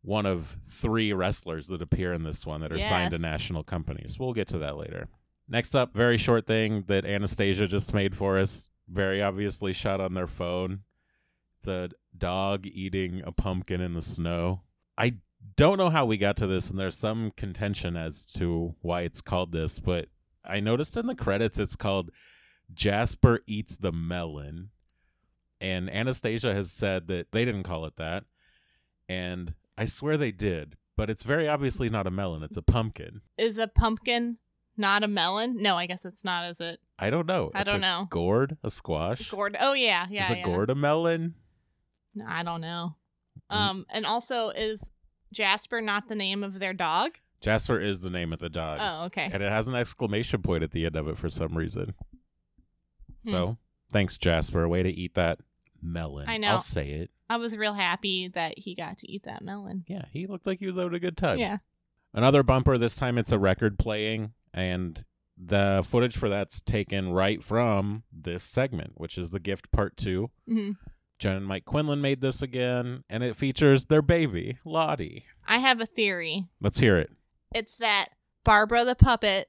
one 0.01 0.25
of 0.25 0.57
three 0.65 1.13
wrestlers 1.13 1.67
that 1.67 1.83
appear 1.83 2.13
in 2.13 2.23
this 2.23 2.47
one 2.47 2.61
that 2.61 2.73
are 2.73 2.79
signed 2.79 3.11
to 3.11 3.19
national 3.19 3.63
companies. 3.63 4.17
We'll 4.17 4.33
get 4.33 4.47
to 4.47 4.57
that 4.57 4.75
later. 4.75 5.07
Next 5.47 5.75
up, 5.75 5.95
very 5.95 6.17
short 6.17 6.47
thing 6.47 6.85
that 6.87 7.05
Anastasia 7.05 7.67
just 7.67 7.93
made 7.93 8.17
for 8.17 8.39
us. 8.39 8.69
Very 8.89 9.21
obviously 9.21 9.71
shot 9.71 10.01
on 10.01 10.15
their 10.15 10.25
phone. 10.25 10.79
It's 11.61 11.67
a 11.67 11.91
dog 12.17 12.65
eating 12.65 13.21
a 13.23 13.31
pumpkin 13.31 13.81
in 13.81 13.93
the 13.93 14.01
snow. 14.01 14.61
I 14.97 15.17
don't 15.57 15.77
know 15.77 15.91
how 15.91 16.07
we 16.07 16.17
got 16.17 16.35
to 16.37 16.47
this, 16.47 16.71
and 16.71 16.79
there's 16.79 16.97
some 16.97 17.29
contention 17.37 17.95
as 17.95 18.25
to 18.37 18.73
why 18.81 19.01
it's 19.01 19.21
called 19.21 19.51
this, 19.51 19.79
but 19.79 20.07
I 20.43 20.59
noticed 20.59 20.97
in 20.97 21.05
the 21.05 21.13
credits 21.13 21.59
it's 21.59 21.75
called 21.75 22.09
Jasper 22.73 23.41
Eats 23.45 23.77
the 23.77 23.91
Melon. 23.91 24.69
And 25.59 25.87
Anastasia 25.91 26.51
has 26.55 26.71
said 26.71 27.07
that 27.09 27.27
they 27.31 27.45
didn't 27.45 27.61
call 27.61 27.85
it 27.85 27.95
that. 27.97 28.23
And 29.07 29.53
I 29.77 29.85
swear 29.85 30.17
they 30.17 30.31
did, 30.31 30.77
but 30.97 31.11
it's 31.11 31.21
very 31.21 31.47
obviously 31.47 31.89
not 31.89 32.07
a 32.07 32.11
melon, 32.11 32.41
it's 32.41 32.57
a 32.57 32.63
pumpkin. 32.63 33.21
Is 33.37 33.59
a 33.59 33.67
pumpkin 33.67 34.39
not 34.77 35.03
a 35.03 35.07
melon? 35.07 35.61
No, 35.61 35.77
I 35.77 35.85
guess 35.85 36.05
it's 36.05 36.23
not, 36.23 36.49
is 36.49 36.59
it? 36.59 36.79
I 36.97 37.11
don't 37.11 37.27
know. 37.27 37.51
I 37.53 37.61
It's 37.61 37.69
don't 37.71 37.83
a 37.83 37.87
know. 37.87 38.07
Gourd, 38.09 38.57
a 38.63 38.71
squash. 38.71 39.29
Gourd. 39.29 39.55
Oh, 39.59 39.73
yeah. 39.73 40.07
Yeah. 40.09 40.25
is 40.25 40.31
a 40.31 40.37
yeah. 40.37 40.43
gourd 40.43 40.71
a 40.71 40.75
melon? 40.75 41.35
I 42.27 42.43
don't 42.43 42.61
know. 42.61 42.95
Mm. 43.51 43.55
Um, 43.55 43.85
and 43.89 44.05
also, 44.05 44.49
is 44.49 44.89
Jasper 45.33 45.81
not 45.81 46.07
the 46.07 46.15
name 46.15 46.43
of 46.43 46.59
their 46.59 46.73
dog? 46.73 47.11
Jasper 47.41 47.79
is 47.79 48.01
the 48.01 48.09
name 48.09 48.33
of 48.33 48.39
the 48.39 48.49
dog. 48.49 48.79
Oh, 48.81 49.05
okay. 49.05 49.29
And 49.31 49.41
it 49.41 49.51
has 49.51 49.67
an 49.67 49.75
exclamation 49.75 50.41
point 50.41 50.63
at 50.63 50.71
the 50.71 50.85
end 50.85 50.95
of 50.95 51.07
it 51.07 51.17
for 51.17 51.29
some 51.29 51.57
reason. 51.57 51.93
Hmm. 53.25 53.29
So 53.29 53.57
thanks, 53.91 54.17
Jasper. 54.17 54.67
Way 54.67 54.83
to 54.83 54.89
eat 54.89 55.15
that 55.15 55.39
melon. 55.81 56.29
I 56.29 56.37
know. 56.37 56.49
I'll 56.49 56.59
say 56.59 56.89
it. 56.89 57.09
I 57.29 57.37
was 57.37 57.57
real 57.57 57.73
happy 57.73 58.27
that 58.29 58.59
he 58.59 58.75
got 58.75 58.99
to 58.99 59.11
eat 59.11 59.23
that 59.23 59.41
melon. 59.41 59.85
Yeah, 59.87 60.05
he 60.11 60.27
looked 60.27 60.45
like 60.45 60.59
he 60.59 60.65
was 60.65 60.75
having 60.75 60.93
a 60.93 60.99
good 60.99 61.17
time. 61.17 61.39
Yeah. 61.39 61.57
Another 62.13 62.43
bumper. 62.43 62.77
This 62.77 62.95
time 62.95 63.17
it's 63.17 63.31
a 63.31 63.39
record 63.39 63.79
playing, 63.79 64.33
and 64.53 65.05
the 65.37 65.83
footage 65.87 66.17
for 66.17 66.29
that's 66.29 66.61
taken 66.61 67.11
right 67.13 67.41
from 67.43 68.03
this 68.11 68.43
segment, 68.43 68.93
which 68.95 69.17
is 69.17 69.31
the 69.31 69.39
gift 69.39 69.71
part 69.71 69.97
two. 69.97 70.29
hmm 70.47 70.71
Jen 71.21 71.35
and 71.37 71.45
Mike 71.45 71.65
Quinlan 71.65 72.01
made 72.01 72.19
this 72.19 72.41
again, 72.41 73.03
and 73.07 73.23
it 73.23 73.35
features 73.35 73.85
their 73.85 74.01
baby, 74.01 74.57
Lottie. 74.65 75.25
I 75.47 75.59
have 75.59 75.79
a 75.79 75.85
theory. 75.85 76.47
Let's 76.59 76.79
hear 76.79 76.97
it. 76.97 77.11
It's 77.53 77.75
that 77.75 78.07
Barbara 78.43 78.83
the 78.83 78.95
puppet 78.95 79.47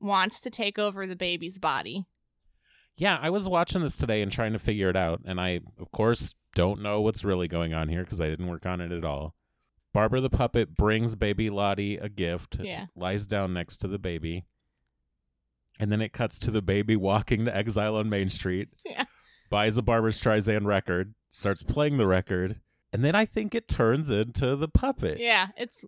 wants 0.00 0.40
to 0.40 0.50
take 0.50 0.78
over 0.78 1.06
the 1.06 1.14
baby's 1.14 1.58
body. 1.58 2.06
Yeah, 2.96 3.18
I 3.20 3.28
was 3.28 3.46
watching 3.48 3.82
this 3.82 3.98
today 3.98 4.22
and 4.22 4.32
trying 4.32 4.54
to 4.54 4.58
figure 4.58 4.88
it 4.88 4.96
out, 4.96 5.20
and 5.26 5.38
I, 5.38 5.60
of 5.78 5.92
course, 5.92 6.34
don't 6.54 6.80
know 6.80 7.02
what's 7.02 7.22
really 7.22 7.48
going 7.48 7.74
on 7.74 7.88
here 7.90 8.02
because 8.02 8.20
I 8.20 8.28
didn't 8.28 8.48
work 8.48 8.64
on 8.64 8.80
it 8.80 8.90
at 8.90 9.04
all. 9.04 9.34
Barbara 9.92 10.22
the 10.22 10.30
puppet 10.30 10.74
brings 10.74 11.14
baby 11.16 11.50
Lottie 11.50 11.98
a 11.98 12.08
gift, 12.08 12.58
Yeah. 12.62 12.86
lies 12.96 13.26
down 13.26 13.52
next 13.52 13.76
to 13.78 13.88
the 13.88 13.98
baby, 13.98 14.46
and 15.78 15.92
then 15.92 16.00
it 16.00 16.12
cuts 16.14 16.38
to 16.40 16.50
the 16.50 16.62
baby 16.62 16.96
walking 16.96 17.44
to 17.44 17.54
Exile 17.54 17.96
on 17.96 18.08
Main 18.08 18.30
Street, 18.30 18.68
Yeah. 18.86 19.04
Buys 19.50 19.76
a 19.76 19.82
Barbra 19.82 20.10
Streisand 20.10 20.66
record, 20.66 21.14
starts 21.28 21.62
playing 21.62 21.96
the 21.96 22.06
record, 22.06 22.60
and 22.92 23.04
then 23.04 23.14
I 23.14 23.24
think 23.24 23.54
it 23.54 23.68
turns 23.68 24.10
into 24.10 24.56
the 24.56 24.68
puppet. 24.68 25.18
Yeah, 25.20 25.48
it's 25.56 25.84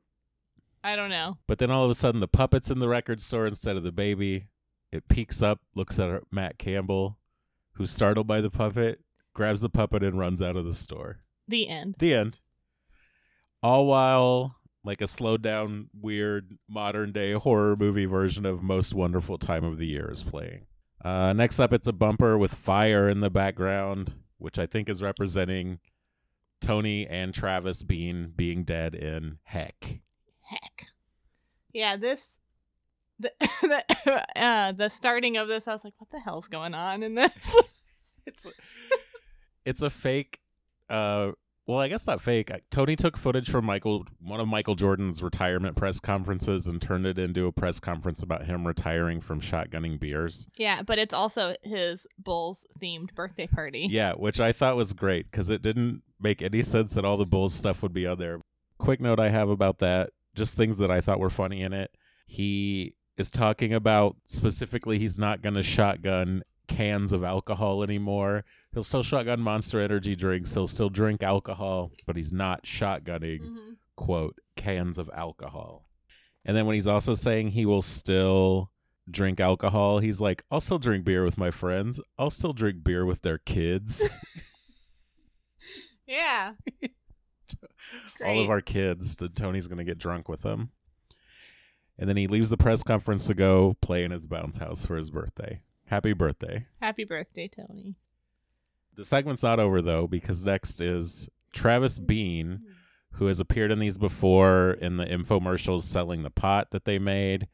I 0.82 0.96
don't 0.96 1.10
know. 1.10 1.38
But 1.46 1.58
then 1.58 1.70
all 1.70 1.84
of 1.84 1.90
a 1.90 1.94
sudden, 1.94 2.20
the 2.20 2.28
puppet's 2.28 2.70
in 2.70 2.78
the 2.78 2.88
record 2.88 3.20
store 3.20 3.46
instead 3.46 3.76
of 3.76 3.82
the 3.82 3.92
baby. 3.92 4.46
It 4.90 5.08
peeks 5.08 5.42
up, 5.42 5.60
looks 5.74 5.98
at 5.98 6.22
Matt 6.32 6.58
Campbell, 6.58 7.18
who's 7.72 7.92
startled 7.92 8.26
by 8.26 8.40
the 8.40 8.50
puppet, 8.50 9.00
grabs 9.34 9.60
the 9.60 9.68
puppet, 9.68 10.02
and 10.02 10.18
runs 10.18 10.42
out 10.42 10.56
of 10.56 10.64
the 10.64 10.74
store. 10.74 11.20
The 11.46 11.68
end. 11.68 11.96
The 11.98 12.14
end. 12.14 12.40
All 13.62 13.86
while, 13.86 14.56
like 14.82 15.02
a 15.02 15.06
slowed 15.06 15.42
down, 15.42 15.90
weird, 15.92 16.58
modern 16.68 17.12
day 17.12 17.32
horror 17.32 17.76
movie 17.78 18.06
version 18.06 18.46
of 18.46 18.62
Most 18.62 18.94
Wonderful 18.94 19.38
Time 19.38 19.64
of 19.64 19.76
the 19.76 19.86
Year 19.86 20.10
is 20.10 20.22
playing. 20.22 20.66
Uh, 21.04 21.32
next 21.32 21.58
up, 21.60 21.72
it's 21.72 21.86
a 21.86 21.92
bumper 21.92 22.36
with 22.36 22.54
fire 22.54 23.08
in 23.08 23.20
the 23.20 23.30
background, 23.30 24.14
which 24.38 24.58
I 24.58 24.66
think 24.66 24.88
is 24.88 25.02
representing 25.02 25.78
Tony 26.60 27.06
and 27.06 27.32
Travis 27.32 27.82
Bean 27.82 28.32
being 28.36 28.64
dead 28.64 28.94
in 28.94 29.38
Heck. 29.44 30.00
Heck. 30.42 30.88
Yeah, 31.72 31.96
this 31.96 32.38
the 33.18 33.32
the, 33.62 34.24
uh, 34.40 34.72
the 34.72 34.88
starting 34.88 35.36
of 35.36 35.48
this, 35.48 35.68
I 35.68 35.72
was 35.72 35.84
like, 35.84 35.94
what 35.98 36.10
the 36.10 36.20
hell's 36.20 36.48
going 36.48 36.74
on 36.74 37.02
in 37.02 37.14
this? 37.14 37.56
it's 38.26 38.46
a, 38.46 38.50
it's 39.64 39.82
a 39.82 39.90
fake 39.90 40.40
uh 40.88 41.30
well 41.70 41.78
i 41.80 41.88
guess 41.88 42.06
not 42.06 42.20
fake. 42.20 42.50
Tony 42.70 42.96
took 42.96 43.16
footage 43.16 43.48
from 43.48 43.64
michael 43.64 44.04
one 44.20 44.40
of 44.40 44.48
michael 44.48 44.74
jordan's 44.74 45.22
retirement 45.22 45.76
press 45.76 46.00
conferences 46.00 46.66
and 46.66 46.82
turned 46.82 47.06
it 47.06 47.18
into 47.18 47.46
a 47.46 47.52
press 47.52 47.78
conference 47.78 48.22
about 48.22 48.46
him 48.46 48.66
retiring 48.66 49.20
from 49.20 49.40
shotgunning 49.40 49.98
beers. 49.98 50.46
Yeah, 50.56 50.82
but 50.82 50.98
it's 50.98 51.14
also 51.14 51.54
his 51.62 52.06
Bulls 52.18 52.66
themed 52.82 53.14
birthday 53.14 53.46
party. 53.46 53.86
yeah 53.90 54.12
which 54.12 54.40
i 54.40 54.52
thought 54.52 54.76
was 54.76 54.92
great 54.92 55.30
because 55.30 55.48
it 55.48 55.62
didn't 55.62 56.02
make 56.20 56.42
any 56.42 56.62
sense 56.62 56.94
that 56.94 57.04
all 57.04 57.16
the 57.16 57.24
bulls 57.24 57.54
stuff 57.54 57.82
would 57.82 57.92
be 57.92 58.06
on 58.06 58.18
there 58.18 58.40
quick 58.78 59.00
note 59.00 59.20
i 59.20 59.28
have 59.28 59.48
about 59.48 59.78
that 59.78 60.10
just 60.34 60.56
things 60.56 60.78
that 60.78 60.90
i 60.90 61.00
thought 61.00 61.20
were 61.20 61.30
funny 61.30 61.62
in 61.62 61.72
it. 61.72 61.92
He 62.26 62.94
is 63.16 63.30
talking 63.30 63.72
about 63.74 64.16
specifically 64.26 64.98
he's 64.98 65.18
not 65.18 65.42
going 65.42 65.54
to 65.54 65.62
shotgun 65.62 66.42
cans 66.68 67.12
of 67.12 67.24
alcohol 67.24 67.82
anymore 67.82 68.44
he'll 68.72 68.82
still 68.84 69.02
shotgun 69.02 69.40
monster 69.40 69.80
energy 69.80 70.14
drinks. 70.16 70.54
He'll 70.54 70.68
still 70.68 70.90
drink 70.90 71.22
alcohol 71.22 71.90
but 72.06 72.16
he's 72.16 72.32
not 72.32 72.64
shotgunning 72.64 73.40
Mhm. 73.40 73.76
quote 73.96 74.38
cans 74.56 74.98
of 74.98 75.10
alcohol. 75.14 75.86
And 76.44 76.56
then 76.56 76.66
when 76.66 76.74
he's 76.74 76.86
also 76.86 77.14
saying 77.14 77.48
he 77.50 77.66
will 77.66 77.82
still 77.82 78.70
drink 79.10 79.40
alcohol 79.40 79.98
he's 79.98 80.20
like 80.20 80.44
i'll 80.52 80.60
still 80.60 80.78
drink 80.78 81.04
beer 81.04 81.24
with 81.24 81.36
my 81.38 81.50
friends. 81.50 82.00
I'll 82.18 82.30
still 82.30 82.52
drink 82.52 82.84
beer 82.84 83.04
with 83.04 83.22
their 83.22 83.38
kids. 83.38 84.08
Yeah. 86.06 86.54
all 88.24 88.40
of 88.40 88.50
our 88.50 88.60
kids 88.60 89.16
tony's 89.34 89.66
going 89.68 89.78
to 89.78 89.84
get 89.84 89.98
drunk 89.98 90.28
with 90.28 90.42
them. 90.42 90.70
And 91.98 92.08
then 92.08 92.16
he 92.16 92.26
leaves 92.26 92.50
the 92.50 92.56
press 92.56 92.82
conference 92.82 93.26
to 93.26 93.34
go 93.34 93.76
play 93.80 94.04
in 94.04 94.10
his 94.10 94.26
bounce 94.26 94.58
house 94.58 94.86
for 94.86 94.96
his 94.96 95.10
birthday. 95.10 95.60
Happy 95.86 96.12
birthday. 96.12 96.66
Happy 96.80 97.04
birthday, 97.04 97.46
Tony. 97.48 97.94
The 98.96 99.04
segment's 99.04 99.42
not 99.42 99.60
over 99.60 99.80
though 99.82 100.06
because 100.06 100.44
next 100.44 100.80
is 100.80 101.28
travis 101.52 101.98
bean 101.98 102.46
mm-hmm. 102.46 103.16
who 103.16 103.26
has 103.26 103.40
appeared 103.40 103.70
in 103.70 103.78
these 103.78 103.98
before 103.98 104.72
in 104.80 104.96
the 104.96 105.06
infomercials 105.06 105.82
selling 105.82 106.22
the 106.22 106.30
pot 106.30 106.70
that 106.70 106.84
they 106.84 106.98
made 106.98 107.48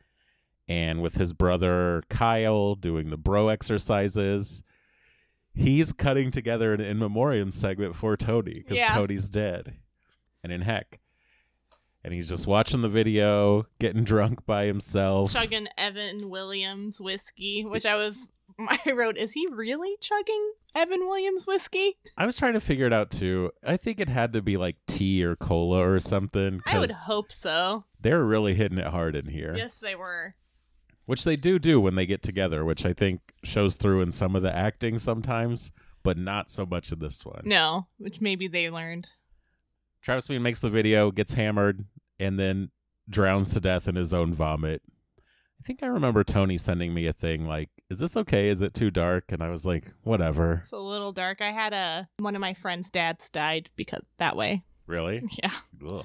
and 0.69 1.01
with 1.01 1.15
his 1.15 1.33
brother 1.33 2.03
Kyle 2.09 2.75
doing 2.75 3.11
the 3.11 3.17
bro 3.17 3.49
exercises. 3.49 4.63
He's 5.55 5.93
cutting 5.93 6.31
together 6.31 6.75
an 6.75 6.81
in 6.81 6.99
memoriam 6.99 7.51
segment 7.51 7.97
for 7.97 8.17
Tony 8.17 8.55
because 8.55 8.77
Yeah. 8.77 8.95
Tony's 8.95 9.31
dead 9.31 9.77
and 10.43 10.53
in 10.53 10.63
heck. 10.63 11.01
And 12.05 12.15
he's 12.15 12.29
just 12.29 12.47
watching 12.47 12.83
the 12.83 12.89
video, 12.89 13.67
getting 13.81 14.05
drunk 14.05 14.45
by 14.47 14.67
himself. 14.67 15.33
Chugging 15.33 15.69
Evan 15.77 16.31
Williams 16.31 17.01
whiskey, 17.01 17.65
which 17.65 17.87
I 17.87 17.97
was 17.97 18.17
I 18.87 18.93
wrote, 18.93 19.17
is 19.17 19.33
he 19.33 19.47
really 19.51 19.97
chugging 20.01 20.53
Evan 20.75 21.07
Williams 21.07 21.47
whiskey? 21.47 21.97
I 22.17 22.27
was 22.27 22.37
trying 22.37 22.55
to 22.55 22.61
figure 22.61 22.87
it 22.87 22.93
out 22.93 23.11
too. 23.11 23.51
I 23.65 23.77
think 23.77 24.01
it 24.01 24.09
had 24.09 24.33
to 24.35 24.43
be 24.43 24.57
like 24.57 24.77
tea 24.87 25.25
or 25.25 25.37
cola 25.37 25.87
or 25.87 26.01
something 26.01 26.61
I 26.67 26.79
would 26.79 26.91
hope 26.91 27.33
so. 27.33 27.85
they're 28.01 28.25
really 28.25 28.55
hitting 28.55 28.79
it 28.79 28.87
hard 28.87 29.15
in 29.17 29.27
here. 29.27 29.55
Yes, 29.57 29.75
they 29.75 29.95
were. 29.95 30.35
which 31.05 31.25
they 31.25 31.37
do 31.37 31.59
do 31.59 31.81
when 31.81 31.95
they 31.95 32.07
get 32.07 32.23
together, 32.23 32.65
which 32.65 32.85
I 32.87 32.93
think 32.93 33.21
shows 33.45 33.77
through 33.77 34.01
in 34.03 34.11
some 34.11 34.35
of 34.35 34.43
the 34.43 34.55
acting 34.55 34.99
sometimes, 34.99 35.73
but 36.03 36.17
not 36.19 36.51
so 36.51 36.65
much 36.67 36.91
in 36.93 36.99
this 36.99 37.25
one. 37.25 37.43
No, 37.45 37.87
which 37.99 38.21
maybe 38.21 38.49
they 38.49 38.71
learned. 38.71 39.09
Travis 40.03 40.29
Bean 40.29 40.43
makes 40.43 40.61
the 40.61 40.71
video, 40.71 41.11
gets 41.11 41.35
hammered, 41.35 41.85
and 42.21 42.39
then 42.39 42.71
drowns 43.11 43.51
to 43.55 43.61
death 43.61 43.87
in 43.89 43.97
his 43.97 44.15
own 44.15 44.33
vomit. 44.33 44.83
I 45.19 45.63
think 45.65 45.83
I 45.83 45.87
remember 45.87 46.23
Tony 46.25 46.57
sending 46.59 46.95
me 46.95 47.07
a 47.07 47.13
thing 47.13 47.47
like, 47.47 47.71
"Is 47.91 47.99
this 47.99 48.17
okay? 48.17 48.49
Is 48.49 48.63
it 48.63 48.75
too 48.75 48.91
dark?" 48.91 49.33
And 49.33 49.43
I 49.43 49.51
was 49.51 49.65
like, 49.67 49.93
"Whatever." 50.03 50.61
It's 50.63 50.73
a 50.73 50.79
little 50.79 51.13
dark. 51.13 51.41
I 51.41 51.51
had 51.53 51.73
a 51.73 52.09
one 52.19 52.35
of 52.35 52.41
my 52.41 52.55
friends' 52.55 52.91
dads 52.91 53.29
died 53.31 53.71
because 53.77 54.03
that 54.19 54.37
way. 54.37 54.65
Really? 54.87 55.23
Yeah, 55.43 55.53
Ugh. 55.89 56.05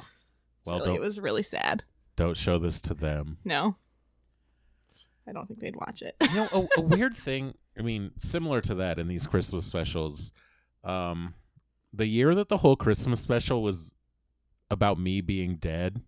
Well, 0.65 0.79
really- 0.79 0.95
it 0.95 1.01
was 1.01 1.19
really 1.19 1.43
sad. 1.43 1.83
don't 2.15 2.37
show 2.37 2.57
this 2.59 2.81
to 2.81 2.93
them. 2.93 3.37
No, 3.45 3.75
I 5.27 5.31
don't 5.31 5.47
think 5.47 5.59
they'd 5.59 5.75
watch 5.75 6.01
it. 6.01 6.15
you 6.21 6.35
know 6.35 6.49
a, 6.75 6.79
a 6.79 6.81
weird 6.95 7.15
thing 7.15 7.53
i 7.77 7.81
mean 7.81 8.11
similar 8.17 8.59
to 8.59 8.75
that 8.75 8.99
in 8.99 9.07
these 9.07 9.25
christmas 9.27 9.65
specials 9.65 10.33
um 10.83 11.33
the 11.93 12.05
year 12.05 12.35
that 12.35 12.49
the 12.49 12.57
whole 12.57 12.75
christmas 12.75 13.21
special 13.21 13.63
was 13.63 13.93
about 14.69 14.99
me 14.99 15.21
being 15.21 15.55
dead 15.55 16.01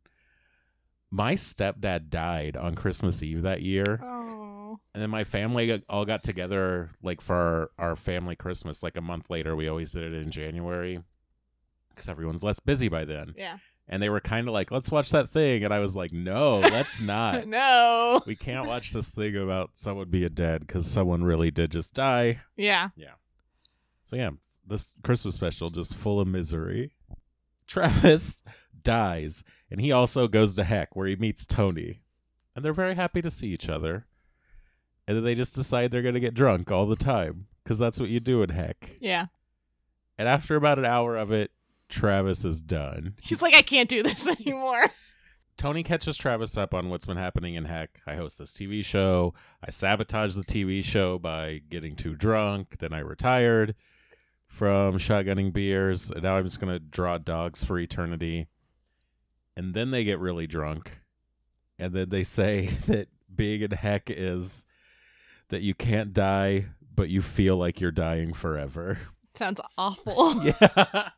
my 1.09 1.35
stepdad 1.35 2.09
died 2.09 2.57
on 2.57 2.75
christmas 2.75 3.23
eve 3.23 3.43
that 3.43 3.61
year 3.61 4.01
oh, 4.03 4.22
and 4.93 5.01
then 5.01 5.09
my 5.09 5.23
family 5.23 5.81
all 5.89 6.05
got 6.05 6.23
together 6.23 6.91
like 7.01 7.21
for 7.21 7.35
our, 7.77 7.89
our 7.89 7.95
family 7.95 8.35
christmas 8.35 8.83
like 8.83 8.97
a 8.97 9.01
month 9.01 9.29
later 9.29 9.55
we 9.55 9.67
always 9.67 9.91
did 9.91 10.13
it 10.13 10.21
in 10.21 10.31
january 10.31 11.01
because 11.89 12.09
everyone's 12.09 12.43
less 12.43 12.59
busy 12.59 12.89
by 12.89 13.05
then 13.05 13.33
yeah. 13.37 13.57
and 13.87 14.01
they 14.01 14.09
were 14.09 14.19
kind 14.19 14.47
of 14.47 14.53
like 14.53 14.71
let's 14.71 14.91
watch 14.91 15.11
that 15.11 15.29
thing 15.29 15.63
and 15.63 15.73
i 15.73 15.79
was 15.79 15.95
like 15.95 16.11
no 16.11 16.59
let's 16.59 17.01
not 17.01 17.47
no. 17.47 17.93
we 18.25 18.35
can't 18.35 18.67
watch 18.67 18.91
this 18.91 19.09
thing 19.09 19.35
about 19.35 19.71
someone 19.73 20.09
being 20.09 20.33
dead 20.33 20.61
because 20.61 20.89
someone 20.89 21.23
really 21.23 21.51
did 21.51 21.71
just 21.71 21.93
die. 21.93 22.39
Yeah. 22.55 22.89
Yeah. 22.95 23.13
So 24.03 24.15
yeah, 24.15 24.31
this 24.65 24.95
Christmas 25.03 25.35
special 25.35 25.69
just 25.69 25.95
full 25.95 26.19
of 26.19 26.27
misery. 26.27 26.93
Travis 27.67 28.43
dies, 28.83 29.43
and 29.71 29.79
he 29.79 29.91
also 29.91 30.27
goes 30.27 30.55
to 30.55 30.63
Heck 30.63 30.95
where 30.95 31.07
he 31.07 31.15
meets 31.15 31.45
Tony, 31.45 32.01
and 32.55 32.63
they're 32.63 32.73
very 32.73 32.95
happy 32.95 33.21
to 33.21 33.31
see 33.31 33.47
each 33.47 33.69
other. 33.69 34.05
And 35.07 35.17
then 35.17 35.23
they 35.23 35.35
just 35.35 35.55
decide 35.55 35.91
they're 35.91 36.01
gonna 36.01 36.19
get 36.19 36.33
drunk 36.33 36.71
all 36.71 36.85
the 36.85 36.95
time 36.95 37.47
because 37.63 37.79
that's 37.79 37.99
what 37.99 38.09
you 38.09 38.19
do 38.19 38.41
in 38.43 38.49
Heck. 38.49 38.95
Yeah. 38.99 39.27
And 40.17 40.27
after 40.27 40.55
about 40.55 40.79
an 40.79 40.85
hour 40.85 41.17
of 41.17 41.31
it, 41.31 41.51
Travis 41.89 42.45
is 42.45 42.61
done. 42.61 43.15
He's 43.21 43.41
like, 43.41 43.55
I 43.55 43.61
can't 43.61 43.89
do 43.89 44.03
this 44.03 44.27
anymore. 44.39 44.85
Tony 45.57 45.83
catches 45.83 46.17
Travis 46.17 46.57
up 46.57 46.73
on 46.73 46.89
what's 46.89 47.05
been 47.05 47.17
happening 47.17 47.55
in 47.55 47.65
Heck. 47.65 48.01
I 48.07 48.15
host 48.15 48.39
this 48.39 48.51
TV 48.51 48.83
show. 48.83 49.33
I 49.63 49.69
sabotaged 49.69 50.35
the 50.35 50.43
TV 50.43 50.83
show 50.83 51.19
by 51.19 51.61
getting 51.69 51.95
too 51.95 52.15
drunk. 52.15 52.77
Then 52.79 52.93
I 52.93 52.99
retired 52.99 53.75
from 54.47 54.97
shotgunning 54.97 55.53
beers. 55.53 56.09
And 56.09 56.23
now 56.23 56.37
I'm 56.37 56.43
just 56.43 56.59
going 56.59 56.73
to 56.73 56.79
draw 56.79 57.17
dogs 57.17 57.63
for 57.63 57.77
eternity. 57.77 58.47
And 59.55 59.73
then 59.73 59.91
they 59.91 60.03
get 60.03 60.19
really 60.19 60.47
drunk. 60.47 60.99
And 61.77 61.93
then 61.93 62.09
they 62.09 62.23
say 62.23 62.67
that 62.87 63.09
being 63.33 63.61
in 63.61 63.71
Heck 63.71 64.09
is 64.09 64.65
that 65.49 65.61
you 65.61 65.73
can't 65.73 66.13
die, 66.13 66.65
but 66.95 67.09
you 67.09 67.21
feel 67.21 67.57
like 67.57 67.79
you're 67.81 67.91
dying 67.91 68.33
forever. 68.33 68.97
Sounds 69.35 69.61
awful. 69.77 70.41
Yeah. 70.61 71.09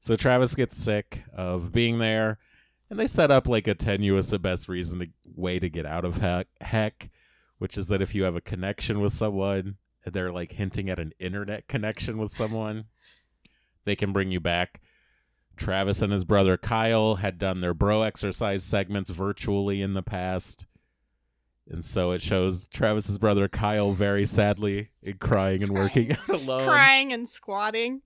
so 0.00 0.16
Travis 0.16 0.54
gets 0.54 0.76
sick 0.76 1.24
of 1.34 1.72
being 1.72 1.98
there, 1.98 2.38
and 2.88 2.98
they 2.98 3.06
set 3.06 3.30
up 3.30 3.46
like 3.48 3.66
a 3.66 3.74
tenuous 3.74 4.32
at 4.32 4.42
best 4.42 4.68
reason 4.68 5.00
to 5.00 5.06
way 5.34 5.58
to 5.58 5.68
get 5.68 5.86
out 5.86 6.04
of 6.04 6.18
heck, 6.18 6.48
heck, 6.60 7.10
which 7.58 7.78
is 7.78 7.88
that 7.88 8.02
if 8.02 8.14
you 8.14 8.24
have 8.24 8.36
a 8.36 8.40
connection 8.40 9.00
with 9.00 9.12
someone, 9.12 9.76
they're 10.04 10.32
like 10.32 10.52
hinting 10.52 10.88
at 10.90 10.98
an 10.98 11.12
internet 11.18 11.68
connection 11.68 12.18
with 12.18 12.32
someone, 12.32 12.84
they 13.84 13.96
can 13.96 14.12
bring 14.12 14.30
you 14.30 14.40
back. 14.40 14.80
Travis 15.56 16.00
and 16.00 16.12
his 16.12 16.24
brother 16.24 16.56
Kyle 16.56 17.16
had 17.16 17.36
done 17.38 17.60
their 17.60 17.74
bro 17.74 18.02
exercise 18.02 18.64
segments 18.64 19.10
virtually 19.10 19.82
in 19.82 19.92
the 19.92 20.02
past. 20.02 20.64
And 21.70 21.84
so 21.84 22.10
it 22.10 22.20
shows 22.20 22.66
Travis's 22.68 23.18
brother 23.18 23.48
Kyle 23.48 23.92
very 23.92 24.24
sadly 24.24 24.90
and 25.04 25.18
crying 25.20 25.62
and 25.62 25.72
working 25.72 26.12
out 26.12 26.28
alone. 26.28 26.66
Crying 26.66 27.12
and 27.12 27.28
squatting. 27.28 28.02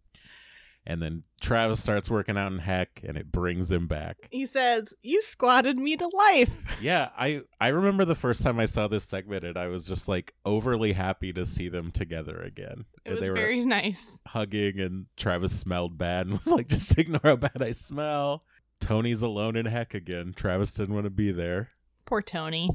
And 0.87 1.01
then 1.01 1.23
Travis 1.41 1.83
starts 1.83 2.11
working 2.11 2.37
out 2.37 2.53
in 2.53 2.59
heck 2.59 3.01
and 3.03 3.17
it 3.17 3.33
brings 3.33 3.73
him 3.73 3.87
back. 3.87 4.29
He 4.31 4.45
says, 4.45 4.93
You 5.03 5.23
squatted 5.23 5.79
me 5.79 5.97
to 5.97 6.07
life. 6.09 6.51
Yeah, 6.79 7.09
I 7.17 7.41
I 7.59 7.69
remember 7.69 8.05
the 8.05 8.15
first 8.15 8.43
time 8.43 8.61
I 8.61 8.67
saw 8.67 8.87
this 8.87 9.05
segment 9.05 9.45
and 9.45 9.57
I 9.57 9.69
was 9.69 9.89
just 9.89 10.09
like 10.09 10.35
overly 10.45 10.93
happy 10.93 11.33
to 11.33 11.47
see 11.47 11.71
them 11.71 11.91
together 11.91 12.39
again. 12.39 12.85
It 13.07 13.13
and 13.13 13.15
was 13.15 13.23
they 13.23 13.31
were 13.31 13.37
very 13.37 13.65
nice. 13.65 14.07
hugging 14.27 14.79
and 14.79 15.07
Travis 15.17 15.59
smelled 15.59 15.97
bad 15.97 16.27
and 16.27 16.37
was 16.45 16.49
like 16.49 16.69
just 16.69 16.99
ignore 16.99 17.21
how 17.25 17.37
bad 17.37 17.63
I 17.63 17.73
smell. 17.73 18.45
Tony's 18.79 19.23
alone 19.23 19.57
in 19.57 19.65
heck 19.65 19.95
again. 19.95 20.35
Travis 20.37 20.75
didn't 20.75 20.95
want 20.95 21.05
to 21.05 21.11
be 21.11 21.33
there. 21.33 21.71
Poor 22.05 22.21
Tony. 22.21 22.69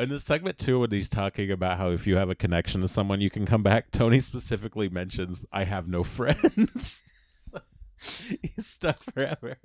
In 0.00 0.08
the 0.08 0.20
segment 0.20 0.58
too, 0.58 0.80
when 0.80 0.90
he's 0.90 1.08
talking 1.08 1.50
about 1.50 1.78
how 1.78 1.90
if 1.90 2.06
you 2.06 2.16
have 2.16 2.30
a 2.30 2.34
connection 2.34 2.80
to 2.80 2.88
someone, 2.88 3.20
you 3.20 3.30
can 3.30 3.46
come 3.46 3.62
back. 3.62 3.90
Tony 3.92 4.20
specifically 4.20 4.88
mentions, 4.88 5.44
"I 5.52 5.64
have 5.64 5.88
no 5.88 6.02
friends." 6.02 7.02
so 7.40 7.60
he's 7.98 8.66
stuck 8.66 9.02
forever. 9.02 9.58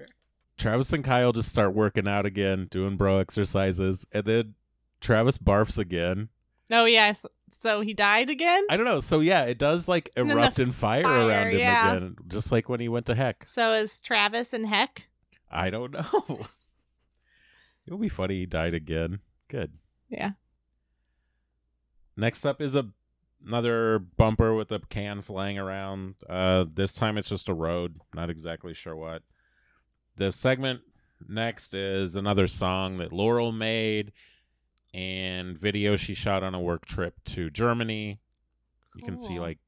Travis 0.57 0.93
and 0.93 1.03
Kyle 1.03 1.31
just 1.31 1.49
start 1.49 1.73
working 1.73 2.07
out 2.07 2.25
again, 2.25 2.67
doing 2.69 2.97
bro 2.97 3.19
exercises, 3.19 4.05
and 4.11 4.25
then 4.25 4.55
Travis 5.01 5.37
barfs 5.37 5.77
again. 5.77 6.29
Oh 6.71 6.85
yes. 6.85 7.25
So 7.61 7.81
he 7.81 7.93
died 7.93 8.29
again. 8.29 8.65
I 8.69 8.77
don't 8.77 8.85
know. 8.85 8.99
So 8.99 9.19
yeah, 9.19 9.43
it 9.45 9.57
does 9.57 9.87
like 9.87 10.09
erupt 10.17 10.59
in 10.59 10.71
fire, 10.71 11.03
fire, 11.03 11.27
around 11.27 11.47
him 11.51 11.59
yeah. 11.59 11.93
again, 11.93 12.15
just 12.27 12.51
like 12.51 12.69
when 12.69 12.79
he 12.79 12.89
went 12.89 13.05
to 13.07 13.15
heck. 13.15 13.47
So 13.47 13.73
is 13.73 13.99
Travis 13.99 14.53
in 14.53 14.65
Heck? 14.65 15.07
I 15.49 15.69
don't 15.69 15.91
know. 15.93 16.39
it 17.85 17.91
would 17.91 18.01
be 18.01 18.09
funny 18.09 18.39
he 18.39 18.45
died 18.45 18.73
again. 18.73 19.19
Good. 19.47 19.73
Yeah. 20.09 20.31
Next 22.17 22.45
up 22.45 22.61
is 22.61 22.75
a 22.75 22.87
another 23.45 23.99
bumper 23.99 24.55
with 24.55 24.71
a 24.71 24.79
can 24.89 25.21
flying 25.21 25.57
around. 25.57 26.15
Uh, 26.27 26.65
this 26.73 26.93
time 26.93 27.17
it's 27.17 27.29
just 27.29 27.49
a 27.49 27.53
road. 27.53 27.99
Not 28.13 28.29
exactly 28.29 28.73
sure 28.73 28.95
what. 28.95 29.21
The 30.15 30.31
segment 30.31 30.81
next 31.27 31.73
is 31.73 32.15
another 32.15 32.47
song 32.47 32.97
that 32.97 33.13
Laurel 33.13 33.51
made 33.51 34.11
and 34.93 35.57
video 35.57 35.95
she 35.95 36.13
shot 36.13 36.43
on 36.43 36.55
a 36.55 36.59
work 36.59 36.85
trip 36.85 37.15
to 37.25 37.49
Germany. 37.49 38.19
You 38.95 39.03
can 39.03 39.17
see 39.17 39.39
like 39.39 39.59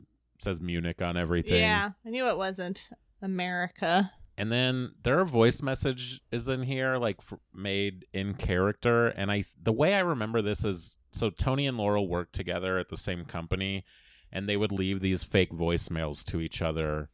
it 0.00 0.42
says 0.42 0.60
Munich 0.60 1.00
on 1.00 1.16
everything. 1.16 1.60
Yeah, 1.60 1.90
I 2.04 2.10
knew 2.10 2.26
it 2.28 2.36
wasn't 2.36 2.90
America. 3.22 4.10
And 4.36 4.50
then 4.50 4.94
there 5.02 5.20
are 5.20 5.24
voice 5.24 5.62
messages 5.62 6.48
in 6.48 6.62
here, 6.62 6.96
like 6.96 7.18
f- 7.20 7.38
made 7.54 8.04
in 8.12 8.34
character. 8.34 9.08
And 9.08 9.30
I, 9.30 9.44
the 9.62 9.72
way 9.72 9.94
I 9.94 10.00
remember 10.00 10.42
this 10.42 10.64
is, 10.64 10.98
so 11.12 11.30
Tony 11.30 11.66
and 11.66 11.78
Laurel 11.78 12.08
worked 12.08 12.34
together 12.34 12.78
at 12.78 12.88
the 12.88 12.96
same 12.96 13.24
company, 13.24 13.84
and 14.32 14.48
they 14.48 14.56
would 14.56 14.72
leave 14.72 15.00
these 15.00 15.22
fake 15.22 15.52
voicemails 15.52 16.24
to 16.24 16.40
each 16.40 16.60
other 16.60 17.10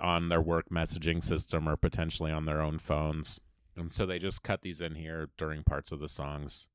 on 0.00 0.28
their 0.28 0.40
work 0.40 0.66
messaging 0.70 1.22
system 1.22 1.68
or 1.68 1.76
potentially 1.76 2.30
on 2.30 2.44
their 2.44 2.60
own 2.60 2.78
phones. 2.78 3.40
And 3.76 3.90
so 3.90 4.06
they 4.06 4.18
just 4.18 4.44
cut 4.44 4.62
these 4.62 4.80
in 4.80 4.94
here 4.94 5.30
during 5.36 5.64
parts 5.64 5.90
of 5.90 5.98
the 5.98 6.08
songs. 6.08 6.68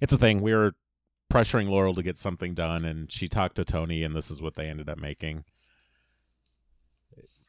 It's 0.00 0.12
a 0.12 0.18
thing. 0.18 0.40
We 0.40 0.54
were 0.54 0.76
pressuring 1.32 1.68
Laurel 1.68 1.94
to 1.94 2.02
get 2.02 2.16
something 2.16 2.54
done, 2.54 2.84
and 2.84 3.10
she 3.10 3.26
talked 3.26 3.56
to 3.56 3.64
Tony, 3.64 4.04
and 4.04 4.14
this 4.14 4.30
is 4.30 4.40
what 4.40 4.54
they 4.54 4.66
ended 4.66 4.88
up 4.88 4.98
making. 4.98 5.44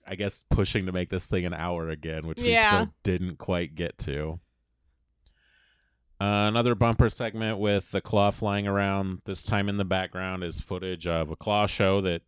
I 0.10 0.16
guess 0.16 0.44
pushing 0.50 0.88
to 0.88 0.92
make 0.92 1.10
this 1.12 1.28
thing 1.28 1.46
an 1.46 1.54
hour 1.54 1.88
again, 1.90 2.24
which 2.28 2.42
we 2.42 2.56
still 2.56 2.94
didn't 3.04 3.38
quite 3.38 3.76
get 3.76 3.98
to. 4.00 4.40
Uh, 6.22 6.48
another 6.50 6.76
bumper 6.76 7.10
segment 7.10 7.60
with 7.60 7.92
the 7.92 8.02
claw 8.02 8.32
flying 8.32 8.68
around. 8.68 9.22
This 9.26 9.44
time 9.44 9.70
in 9.70 9.78
the 9.78 9.86
background 9.86 10.44
is 10.44 10.60
footage 10.60 11.08
of 11.08 11.30
a 11.30 11.36
claw 11.36 11.66
show 11.66 12.02
that 12.02 12.24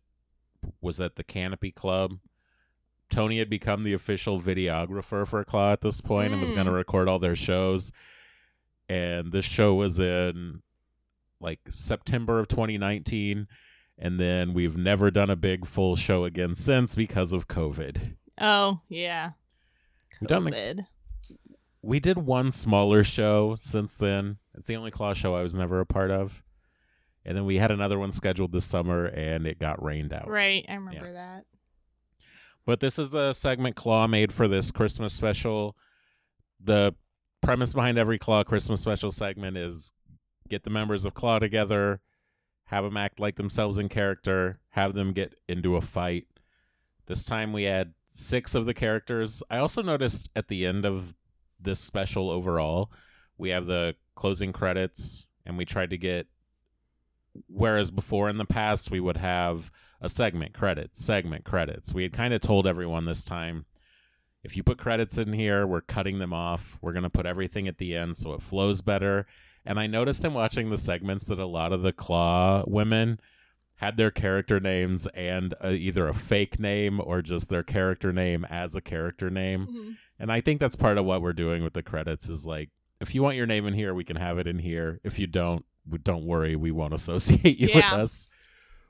was 0.80 1.00
at 1.00 1.16
the 1.16 1.24
Canopy 1.24 1.72
Club. 1.72 2.18
Tony 3.10 3.38
had 3.38 3.50
become 3.50 3.82
the 3.82 3.92
official 3.92 4.40
videographer 4.40 5.26
for 5.26 5.44
Claw 5.44 5.72
at 5.72 5.82
this 5.82 6.00
point 6.00 6.32
and 6.32 6.40
was 6.40 6.50
Mm. 6.50 6.54
going 6.54 6.66
to 6.66 6.72
record 6.72 7.08
all 7.08 7.18
their 7.18 7.36
shows. 7.36 7.92
And 8.88 9.32
this 9.32 9.44
show 9.44 9.74
was 9.74 10.00
in 10.00 10.62
like 11.40 11.60
September 11.68 12.38
of 12.38 12.48
2019. 12.48 13.48
And 14.04 14.18
then 14.18 14.52
we've 14.52 14.76
never 14.76 15.12
done 15.12 15.30
a 15.30 15.36
big 15.36 15.64
full 15.64 15.94
show 15.94 16.24
again 16.24 16.56
since 16.56 16.96
because 16.96 17.32
of 17.32 17.46
COVID. 17.46 18.16
Oh 18.40 18.80
yeah. 18.88 19.30
We 20.20 20.26
don't 20.26 20.44
think- 20.44 20.56
COVID. 20.56 20.86
We 21.84 22.00
did 22.00 22.18
one 22.18 22.50
smaller 22.50 23.02
show 23.04 23.56
since 23.60 23.96
then. 23.96 24.38
It's 24.54 24.66
the 24.66 24.76
only 24.76 24.90
Claw 24.90 25.14
show 25.14 25.34
I 25.34 25.42
was 25.42 25.54
never 25.54 25.80
a 25.80 25.86
part 25.86 26.10
of. 26.10 26.42
And 27.24 27.36
then 27.36 27.44
we 27.44 27.56
had 27.58 27.70
another 27.70 27.98
one 27.98 28.10
scheduled 28.10 28.50
this 28.52 28.64
summer 28.64 29.06
and 29.06 29.46
it 29.46 29.58
got 29.60 29.82
rained 29.82 30.12
out. 30.12 30.28
Right, 30.28 30.64
I 30.68 30.74
remember 30.74 31.12
that. 31.12 31.44
But 32.66 32.80
this 32.80 32.98
is 32.98 33.10
the 33.10 33.32
segment 33.32 33.76
Claw 33.76 34.06
made 34.08 34.32
for 34.32 34.48
this 34.48 34.70
Christmas 34.72 35.12
special. 35.12 35.76
The 36.62 36.94
premise 37.40 37.72
behind 37.72 37.98
every 37.98 38.18
Claw 38.18 38.42
Christmas 38.44 38.80
special 38.80 39.10
segment 39.12 39.56
is 39.56 39.92
get 40.48 40.62
the 40.64 40.70
members 40.70 41.04
of 41.04 41.14
Claw 41.14 41.38
together, 41.40 42.00
have 42.72 42.84
them 42.84 42.96
act 42.96 43.20
like 43.20 43.36
themselves 43.36 43.76
in 43.76 43.90
character, 43.90 44.58
have 44.70 44.94
them 44.94 45.12
get 45.12 45.34
into 45.46 45.76
a 45.76 45.82
fight. 45.82 46.26
This 47.04 47.22
time 47.22 47.52
we 47.52 47.64
had 47.64 47.92
six 48.08 48.54
of 48.54 48.64
the 48.64 48.72
characters. 48.72 49.42
I 49.50 49.58
also 49.58 49.82
noticed 49.82 50.30
at 50.34 50.48
the 50.48 50.64
end 50.64 50.86
of 50.86 51.14
this 51.60 51.78
special 51.78 52.30
overall, 52.30 52.90
we 53.36 53.50
have 53.50 53.66
the 53.66 53.94
closing 54.14 54.54
credits, 54.54 55.26
and 55.44 55.58
we 55.58 55.66
tried 55.66 55.90
to 55.90 55.98
get. 55.98 56.28
Whereas 57.46 57.90
before 57.90 58.30
in 58.30 58.38
the 58.38 58.46
past, 58.46 58.90
we 58.90 59.00
would 59.00 59.18
have 59.18 59.70
a 60.00 60.08
segment 60.08 60.54
credits, 60.54 61.04
segment 61.04 61.44
credits. 61.44 61.92
We 61.92 62.04
had 62.04 62.12
kind 62.14 62.32
of 62.32 62.40
told 62.40 62.66
everyone 62.66 63.04
this 63.04 63.24
time 63.24 63.66
if 64.42 64.56
you 64.56 64.62
put 64.62 64.78
credits 64.78 65.18
in 65.18 65.34
here, 65.34 65.66
we're 65.66 65.82
cutting 65.82 66.18
them 66.18 66.32
off. 66.32 66.78
We're 66.80 66.92
going 66.92 67.02
to 67.02 67.10
put 67.10 67.26
everything 67.26 67.68
at 67.68 67.76
the 67.76 67.94
end 67.94 68.16
so 68.16 68.32
it 68.32 68.42
flows 68.42 68.80
better. 68.80 69.26
And 69.64 69.78
I 69.78 69.86
noticed 69.86 70.24
in 70.24 70.34
watching 70.34 70.70
the 70.70 70.78
segments 70.78 71.24
that 71.26 71.38
a 71.38 71.46
lot 71.46 71.72
of 71.72 71.82
the 71.82 71.92
Claw 71.92 72.64
women 72.66 73.20
had 73.76 73.96
their 73.96 74.10
character 74.10 74.60
names 74.60 75.06
and 75.08 75.54
uh 75.64 75.70
either 75.70 76.06
a 76.06 76.14
fake 76.14 76.58
name 76.60 77.00
or 77.02 77.20
just 77.22 77.48
their 77.48 77.62
character 77.64 78.12
name 78.12 78.44
as 78.44 78.76
a 78.76 78.80
character 78.80 79.28
name. 79.30 79.66
Mhm. 79.66 79.96
And 80.20 80.30
I 80.32 80.40
think 80.40 80.60
that's 80.60 80.76
part 80.76 80.98
of 80.98 81.04
what 81.04 81.20
we're 81.22 81.32
doing 81.32 81.64
with 81.64 81.72
the 81.72 81.82
credits 81.82 82.28
is 82.28 82.46
like 82.46 82.70
if 83.00 83.14
you 83.14 83.22
want 83.22 83.36
your 83.36 83.46
name 83.46 83.66
in 83.66 83.74
here, 83.74 83.92
we 83.94 84.04
can 84.04 84.14
have 84.16 84.38
it 84.38 84.46
in 84.46 84.60
here. 84.60 85.00
If 85.02 85.18
you 85.18 85.26
don't, 85.26 85.64
don't 86.04 86.24
worry, 86.26 86.54
we 86.54 86.70
won't 86.70 86.94
associate 87.00 87.58
you 87.58 87.70
with 87.74 87.84
us. 87.84 88.28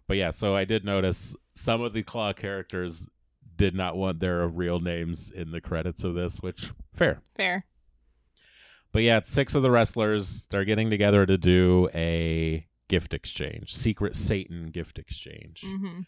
But 0.07 0.19
yeah, 0.19 0.31
so 0.31 0.55
I 0.55 0.65
did 0.67 0.85
notice 0.85 1.35
some 1.55 1.81
of 1.81 1.95
the 1.95 2.03
claw 2.03 2.35
characters 2.35 3.09
did 3.57 3.75
not 3.75 3.97
want 3.97 4.21
their 4.21 4.47
real 4.47 4.81
names 4.81 5.31
in 5.31 5.53
the 5.53 5.61
credits 5.63 6.05
of 6.05 6.15
this, 6.15 6.39
which 6.41 6.71
fair. 6.93 7.23
Fair. 7.35 7.65
But 8.92 9.02
yeah, 9.02 9.20
six 9.22 9.55
of 9.55 9.62
the 9.62 9.70
wrestlers. 9.70 10.46
They're 10.50 10.64
getting 10.66 10.90
together 10.90 11.24
to 11.26 11.38
do 11.38 11.88
a 11.94 12.66
gift 12.88 13.14
exchange, 13.14 13.74
secret 13.74 14.14
Satan 14.16 14.66
gift 14.70 14.98
exchange. 14.98 15.62
hmm 15.64 16.00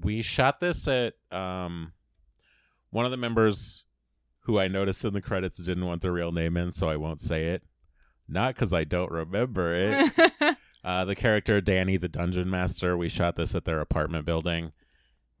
We 0.00 0.20
shot 0.22 0.60
this 0.60 0.86
at 0.88 1.14
um, 1.30 1.92
one 2.90 3.04
of 3.06 3.10
the 3.10 3.16
members 3.16 3.84
who 4.40 4.58
I 4.58 4.68
noticed 4.68 5.04
in 5.04 5.14
the 5.14 5.22
credits 5.22 5.58
didn't 5.58 5.86
want 5.86 6.02
their 6.02 6.12
real 6.12 6.32
name 6.32 6.56
in, 6.56 6.70
so 6.70 6.88
I 6.88 6.96
won't 6.96 7.20
say 7.20 7.46
it. 7.46 7.62
Not 8.28 8.54
because 8.54 8.72
I 8.74 8.84
don't 8.84 9.10
remember 9.10 9.74
it. 10.20 10.56
uh, 10.84 11.04
the 11.06 11.14
character 11.14 11.60
Danny, 11.60 11.96
the 11.96 12.08
dungeon 12.08 12.50
master, 12.50 12.96
we 12.96 13.08
shot 13.08 13.36
this 13.36 13.54
at 13.54 13.64
their 13.64 13.80
apartment 13.80 14.26
building. 14.26 14.72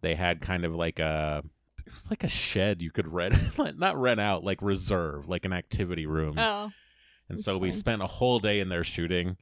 They 0.00 0.14
had 0.14 0.40
kind 0.40 0.64
of 0.64 0.74
like 0.74 0.98
a. 0.98 1.42
It 1.86 1.92
was 1.92 2.10
like 2.10 2.24
a 2.24 2.28
shed 2.28 2.82
you 2.82 2.90
could 2.90 3.08
rent, 3.12 3.36
not 3.78 4.00
rent 4.00 4.20
out, 4.20 4.44
like 4.44 4.60
reserve, 4.62 5.28
like 5.28 5.44
an 5.44 5.52
activity 5.52 6.06
room. 6.06 6.38
oh, 6.38 6.70
and 7.28 7.40
so 7.40 7.56
we 7.58 7.70
spent 7.70 8.02
a 8.02 8.06
whole 8.06 8.38
day 8.38 8.60
in 8.60 8.68
there 8.68 8.84
shooting, 8.84 9.36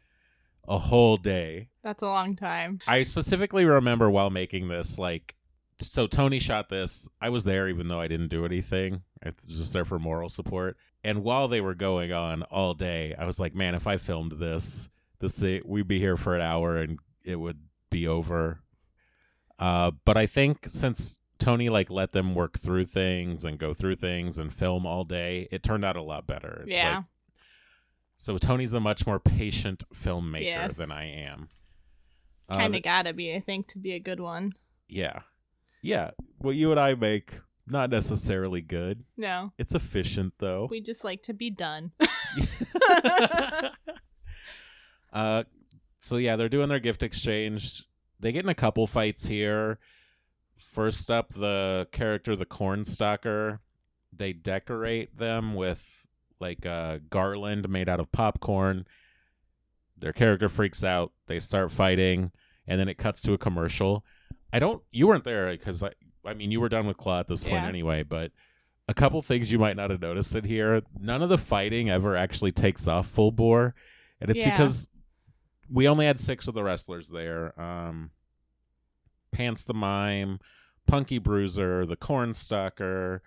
a 0.68 0.78
whole 0.78 1.16
day. 1.16 1.68
that's 1.82 2.02
a 2.02 2.06
long 2.06 2.36
time. 2.36 2.78
I 2.86 3.02
specifically 3.02 3.64
remember 3.64 4.08
while 4.10 4.30
making 4.30 4.68
this, 4.68 4.98
like, 4.98 5.34
so 5.80 6.06
Tony 6.06 6.38
shot 6.38 6.68
this. 6.68 7.08
I 7.20 7.30
was 7.30 7.44
there 7.44 7.68
even 7.68 7.88
though 7.88 8.00
I 8.00 8.08
didn't 8.08 8.28
do 8.28 8.44
anything. 8.44 9.02
I 9.24 9.32
was 9.48 9.58
just 9.58 9.72
there 9.72 9.84
for 9.84 9.98
moral 9.98 10.28
support. 10.28 10.76
And 11.02 11.22
while 11.22 11.48
they 11.48 11.60
were 11.60 11.74
going 11.74 12.12
on 12.12 12.42
all 12.44 12.74
day, 12.74 13.14
I 13.18 13.24
was 13.24 13.40
like, 13.40 13.54
man, 13.54 13.74
if 13.74 13.86
I 13.86 13.96
filmed 13.96 14.32
this, 14.32 14.88
this 15.18 15.42
we'd 15.64 15.88
be 15.88 15.98
here 15.98 16.16
for 16.16 16.34
an 16.34 16.42
hour 16.42 16.76
and 16.76 16.98
it 17.24 17.36
would 17.36 17.58
be 17.90 18.06
over. 18.06 18.60
Uh, 19.58 19.92
but 20.04 20.16
I 20.16 20.26
think 20.26 20.66
since 20.68 21.19
Tony 21.40 21.68
like 21.68 21.90
let 21.90 22.12
them 22.12 22.34
work 22.34 22.58
through 22.58 22.84
things 22.84 23.44
and 23.44 23.58
go 23.58 23.74
through 23.74 23.96
things 23.96 24.38
and 24.38 24.52
film 24.52 24.86
all 24.86 25.04
day, 25.04 25.48
it 25.50 25.62
turned 25.62 25.84
out 25.84 25.96
a 25.96 26.02
lot 26.02 26.26
better. 26.26 26.64
It's 26.66 26.76
yeah. 26.76 26.96
like- 26.96 27.04
so 28.16 28.36
Tony's 28.36 28.74
a 28.74 28.80
much 28.80 29.06
more 29.06 29.18
patient 29.18 29.82
filmmaker 29.94 30.42
Yes. 30.44 30.76
than 30.76 30.92
I 30.92 31.06
am. 31.06 31.48
Uh, 32.50 32.56
kind 32.56 32.76
of 32.76 32.82
gotta 32.82 33.12
be, 33.14 33.34
I 33.34 33.40
think, 33.40 33.68
to 33.68 33.78
be 33.78 33.92
a 33.92 33.98
good 34.00 34.20
one. 34.20 34.52
yeah. 34.88 35.20
Yeah. 35.82 36.10
What 36.38 36.56
you 36.56 36.70
and 36.72 36.78
I 36.78 36.94
make, 36.94 37.38
not 37.66 37.88
necessarily 37.88 38.60
good. 38.60 39.04
No, 39.16 39.52
It's 39.56 39.74
efficient, 39.74 40.34
though. 40.38 40.68
we 40.70 40.82
just 40.82 41.02
like 41.04 41.22
to 41.22 41.32
be 41.32 41.48
done. 41.48 41.92
uh, 45.12 45.44
so, 45.98 46.16
yeah, 46.16 46.36
they're 46.36 46.48
doing 46.48 46.68
their 46.68 46.78
gift 46.80 47.02
exchange. 47.02 47.84
They 48.18 48.32
get 48.32 48.44
in 48.44 48.50
a 48.50 48.54
couple 48.54 48.86
fights 48.86 49.26
here. 49.26 49.78
First 50.60 51.10
up, 51.10 51.30
the 51.32 51.88
character, 51.92 52.36
the 52.36 52.44
Corn 52.44 52.78
Cornstalker, 52.80 53.60
they 54.12 54.32
decorate 54.32 55.16
them 55.18 55.54
with 55.54 56.06
like 56.40 56.64
a 56.64 57.00
garland 57.10 57.68
made 57.68 57.88
out 57.88 58.00
of 58.00 58.10
popcorn. 58.12 58.86
Their 59.98 60.12
character 60.12 60.48
freaks 60.48 60.82
out. 60.82 61.12
They 61.26 61.38
start 61.38 61.70
fighting, 61.70 62.32
and 62.66 62.80
then 62.80 62.88
it 62.88 62.96
cuts 62.98 63.20
to 63.22 63.32
a 63.32 63.38
commercial. 63.38 64.04
I 64.52 64.58
don't. 64.58 64.82
You 64.92 65.06
weren't 65.08 65.24
there 65.24 65.50
because 65.50 65.82
I. 65.82 65.90
I 66.24 66.34
mean, 66.34 66.50
you 66.50 66.60
were 66.60 66.68
done 66.68 66.86
with 66.86 66.96
Claw 66.98 67.20
at 67.20 67.28
this 67.28 67.42
point 67.42 67.54
Yeah. 67.54 67.66
anyway. 67.68 68.02
But 68.02 68.32
a 68.88 68.94
couple 68.94 69.20
things 69.22 69.50
you 69.50 69.58
might 69.58 69.76
not 69.76 69.90
have 69.90 70.00
noticed 70.00 70.34
in 70.36 70.44
here. 70.44 70.82
None 70.98 71.22
of 71.22 71.28
the 71.28 71.38
fighting 71.38 71.88
ever 71.90 72.16
actually 72.16 72.52
takes 72.52 72.86
off 72.88 73.06
full 73.08 73.30
bore, 73.32 73.74
and 74.20 74.30
it's 74.30 74.40
Yeah. 74.40 74.50
because 74.50 74.88
we 75.70 75.86
only 75.88 76.06
had 76.06 76.18
six 76.18 76.48
of 76.48 76.54
the 76.54 76.62
wrestlers 76.62 77.08
there. 77.08 77.58
Um, 77.60 78.10
Pants 79.32 79.64
the 79.64 79.74
Mime, 79.74 80.40
Punky 80.86 81.18
Bruiser, 81.18 81.86
the 81.86 81.96
Cornstalker, 81.96 83.22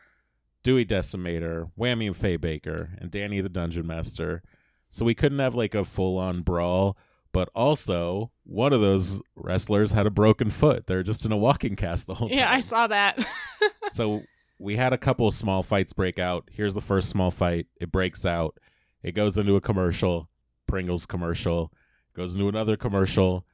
Dewey 0.64 0.86
Decimator, 0.86 1.72
Whammy 1.78 2.08
and 2.08 2.18
Faye 2.18 2.38
Baker, 2.38 2.92
and 3.00 3.12
Danny 3.12 3.42
the 3.42 3.50
Dungeon 3.50 3.86
Master. 3.86 4.42
So 4.90 5.06
we 5.06 5.16
couldn't 5.16 5.40
have 5.40 5.56
like 5.56 5.76
a 5.76 5.84
full 5.86 6.18
on 6.18 6.42
brawl. 6.42 6.98
But 7.32 7.50
also, 7.56 8.32
one 8.44 8.74
of 8.74 8.82
those 8.82 9.20
wrestlers 9.36 9.92
had 9.92 10.06
a 10.06 10.12
broken 10.12 10.52
foot. 10.52 10.86
They're 10.86 11.02
just 11.02 11.26
in 11.26 11.32
a 11.32 11.38
walking 11.38 11.76
cast 11.76 12.06
the 12.06 12.14
whole 12.14 12.30
time 12.30 12.38
Yeah, 12.38 12.52
I 12.52 12.60
saw 12.60 12.86
that. 12.86 13.18
so 13.92 14.22
we 14.60 14.76
had 14.76 14.94
a 14.94 15.00
couple 15.00 15.28
of 15.28 15.34
small 15.34 15.64
fights 15.64 15.94
break 15.94 16.20
out. 16.20 16.48
Here's 16.52 16.76
the 16.76 16.82
first 16.82 17.10
small 17.10 17.32
fight. 17.32 17.66
It 17.82 17.92
breaks 17.92 18.24
out. 18.24 18.60
It 19.02 19.14
goes 19.14 19.38
into 19.40 19.56
a 19.56 19.62
commercial, 19.62 20.30
Pringles 20.68 21.08
commercial. 21.08 21.74
Goes 22.16 22.36
into 22.36 22.48
another 22.48 22.78
commercial, 22.78 23.48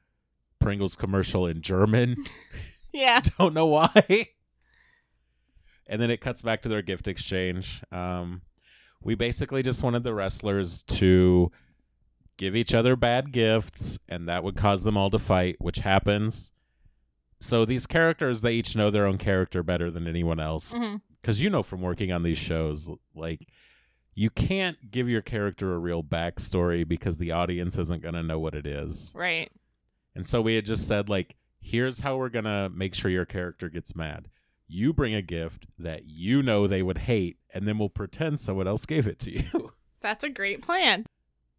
Pringles 0.60 0.94
commercial 0.96 1.46
in 1.46 1.62
German. 1.62 2.24
yeah. 2.92 3.20
Don't 3.38 3.54
know 3.54 3.66
why. 3.66 4.28
and 5.86 6.00
then 6.00 6.10
it 6.10 6.20
cuts 6.20 6.42
back 6.42 6.62
to 6.62 6.68
their 6.68 6.82
gift 6.82 7.08
exchange. 7.08 7.82
Um, 7.90 8.42
we 9.02 9.14
basically 9.14 9.62
just 9.62 9.82
wanted 9.82 10.04
the 10.04 10.14
wrestlers 10.14 10.82
to 10.84 11.50
give 12.36 12.54
each 12.54 12.74
other 12.74 12.96
bad 12.96 13.32
gifts, 13.32 13.98
and 14.08 14.28
that 14.28 14.44
would 14.44 14.56
cause 14.56 14.84
them 14.84 14.96
all 14.96 15.10
to 15.10 15.18
fight, 15.18 15.56
which 15.58 15.78
happens. 15.78 16.52
So 17.40 17.64
these 17.64 17.86
characters, 17.86 18.42
they 18.42 18.52
each 18.52 18.76
know 18.76 18.90
their 18.90 19.06
own 19.06 19.16
character 19.18 19.62
better 19.62 19.90
than 19.90 20.06
anyone 20.06 20.38
else 20.40 20.74
because 21.22 21.40
you 21.42 21.48
know 21.50 21.62
from 21.62 21.80
working 21.80 22.12
on 22.12 22.22
these 22.22 22.38
shows 22.38 22.90
like 23.14 23.46
you 24.14 24.28
can't 24.30 24.90
give 24.90 25.08
your 25.08 25.22
character 25.22 25.72
a 25.74 25.78
real 25.78 26.02
backstory 26.02 26.86
because 26.86 27.16
the 27.18 27.30
audience 27.30 27.78
isn't 27.78 28.02
going 28.02 28.14
to 28.14 28.22
know 28.22 28.38
what 28.38 28.54
it 28.54 28.66
is 28.66 29.12
Right. 29.14 29.50
And 30.14 30.26
so 30.26 30.40
we 30.40 30.54
had 30.56 30.64
just 30.64 30.86
said 30.88 31.08
like 31.08 31.36
here's 31.60 32.00
how 32.00 32.16
we're 32.16 32.28
going 32.28 32.44
to 32.44 32.68
make 32.74 32.94
sure 32.94 33.10
your 33.10 33.26
character 33.26 33.68
gets 33.68 33.94
mad 33.94 34.28
you 34.66 34.92
bring 34.92 35.14
a 35.14 35.22
gift 35.22 35.66
that 35.78 36.02
you 36.06 36.42
know 36.42 36.66
they 36.66 36.82
would 36.82 36.98
hate 36.98 37.36
and 37.52 37.66
then 37.66 37.78
we'll 37.78 37.88
pretend 37.88 38.38
someone 38.38 38.68
else 38.68 38.86
gave 38.86 39.06
it 39.06 39.18
to 39.18 39.30
you 39.32 39.72
That's 40.02 40.24
a 40.24 40.30
great 40.30 40.62
plan. 40.62 41.04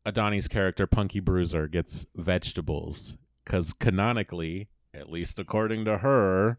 Adani's 0.03 0.47
character 0.47 0.87
Punky 0.87 1.19
Bruiser 1.19 1.67
gets 1.67 2.07
vegetables 2.15 3.17
because 3.45 3.71
canonically 3.73 4.67
at 4.93 5.09
least 5.11 5.37
according 5.37 5.85
to 5.85 5.99
her 5.99 6.57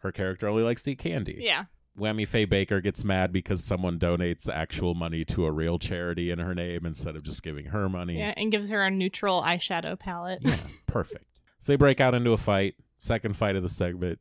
her 0.00 0.12
character 0.12 0.46
only 0.48 0.62
likes 0.62 0.82
to 0.82 0.92
eat 0.92 0.98
candy 0.98 1.38
Yeah. 1.40 1.64
Whammy 1.98 2.26
Faye 2.26 2.44
Baker 2.46 2.80
gets 2.80 3.04
mad 3.04 3.32
because 3.32 3.62
someone 3.62 3.98
donates 3.98 4.48
actual 4.48 4.94
money 4.94 5.24
to 5.26 5.44
a 5.46 5.52
real 5.52 5.78
charity 5.78 6.30
in 6.30 6.38
her 6.38 6.54
name 6.54 6.84
instead 6.86 7.16
of 7.16 7.22
just 7.22 7.42
giving 7.42 7.66
her 7.66 7.86
money. 7.88 8.18
Yeah. 8.18 8.32
And 8.34 8.50
gives 8.50 8.70
her 8.70 8.82
a 8.82 8.90
neutral 8.90 9.42
eyeshadow 9.42 9.98
palette. 9.98 10.40
Yeah, 10.42 10.56
perfect. 10.86 11.26
So 11.62 11.70
they 11.70 11.76
break 11.76 12.00
out 12.00 12.12
into 12.12 12.32
a 12.32 12.36
fight. 12.36 12.74
Second 12.98 13.36
fight 13.36 13.54
of 13.54 13.62
the 13.62 13.68
segment, 13.68 14.18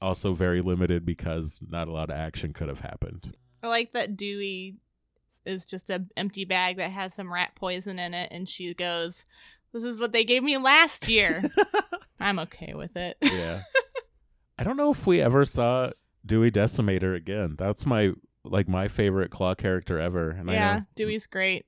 also 0.00 0.34
very 0.34 0.62
limited 0.62 1.04
because 1.04 1.60
not 1.68 1.88
a 1.88 1.92
lot 1.92 2.10
of 2.10 2.16
action 2.16 2.52
could 2.52 2.68
have 2.68 2.78
happened. 2.78 3.36
I 3.60 3.66
like 3.66 3.92
that 3.92 4.16
Dewey 4.16 4.76
is 5.44 5.66
just 5.66 5.90
a 5.90 6.04
empty 6.16 6.44
bag 6.44 6.76
that 6.76 6.92
has 6.92 7.12
some 7.12 7.32
rat 7.32 7.56
poison 7.56 7.98
in 7.98 8.14
it, 8.14 8.28
and 8.30 8.48
she 8.48 8.72
goes, 8.72 9.24
"This 9.72 9.82
is 9.82 9.98
what 9.98 10.12
they 10.12 10.22
gave 10.22 10.44
me 10.44 10.58
last 10.58 11.08
year." 11.08 11.42
I'm 12.20 12.38
okay 12.38 12.74
with 12.74 12.96
it. 12.96 13.16
yeah. 13.20 13.62
I 14.56 14.62
don't 14.62 14.76
know 14.76 14.92
if 14.92 15.08
we 15.08 15.20
ever 15.20 15.44
saw 15.44 15.90
Dewey 16.24 16.52
Decimator 16.52 17.16
again. 17.16 17.56
That's 17.58 17.84
my 17.84 18.12
like 18.44 18.68
my 18.68 18.86
favorite 18.86 19.32
claw 19.32 19.56
character 19.56 19.98
ever. 19.98 20.30
And 20.30 20.48
I 20.48 20.54
yeah, 20.54 20.76
know 20.76 20.84
Dewey's 20.94 21.26
great. 21.26 21.66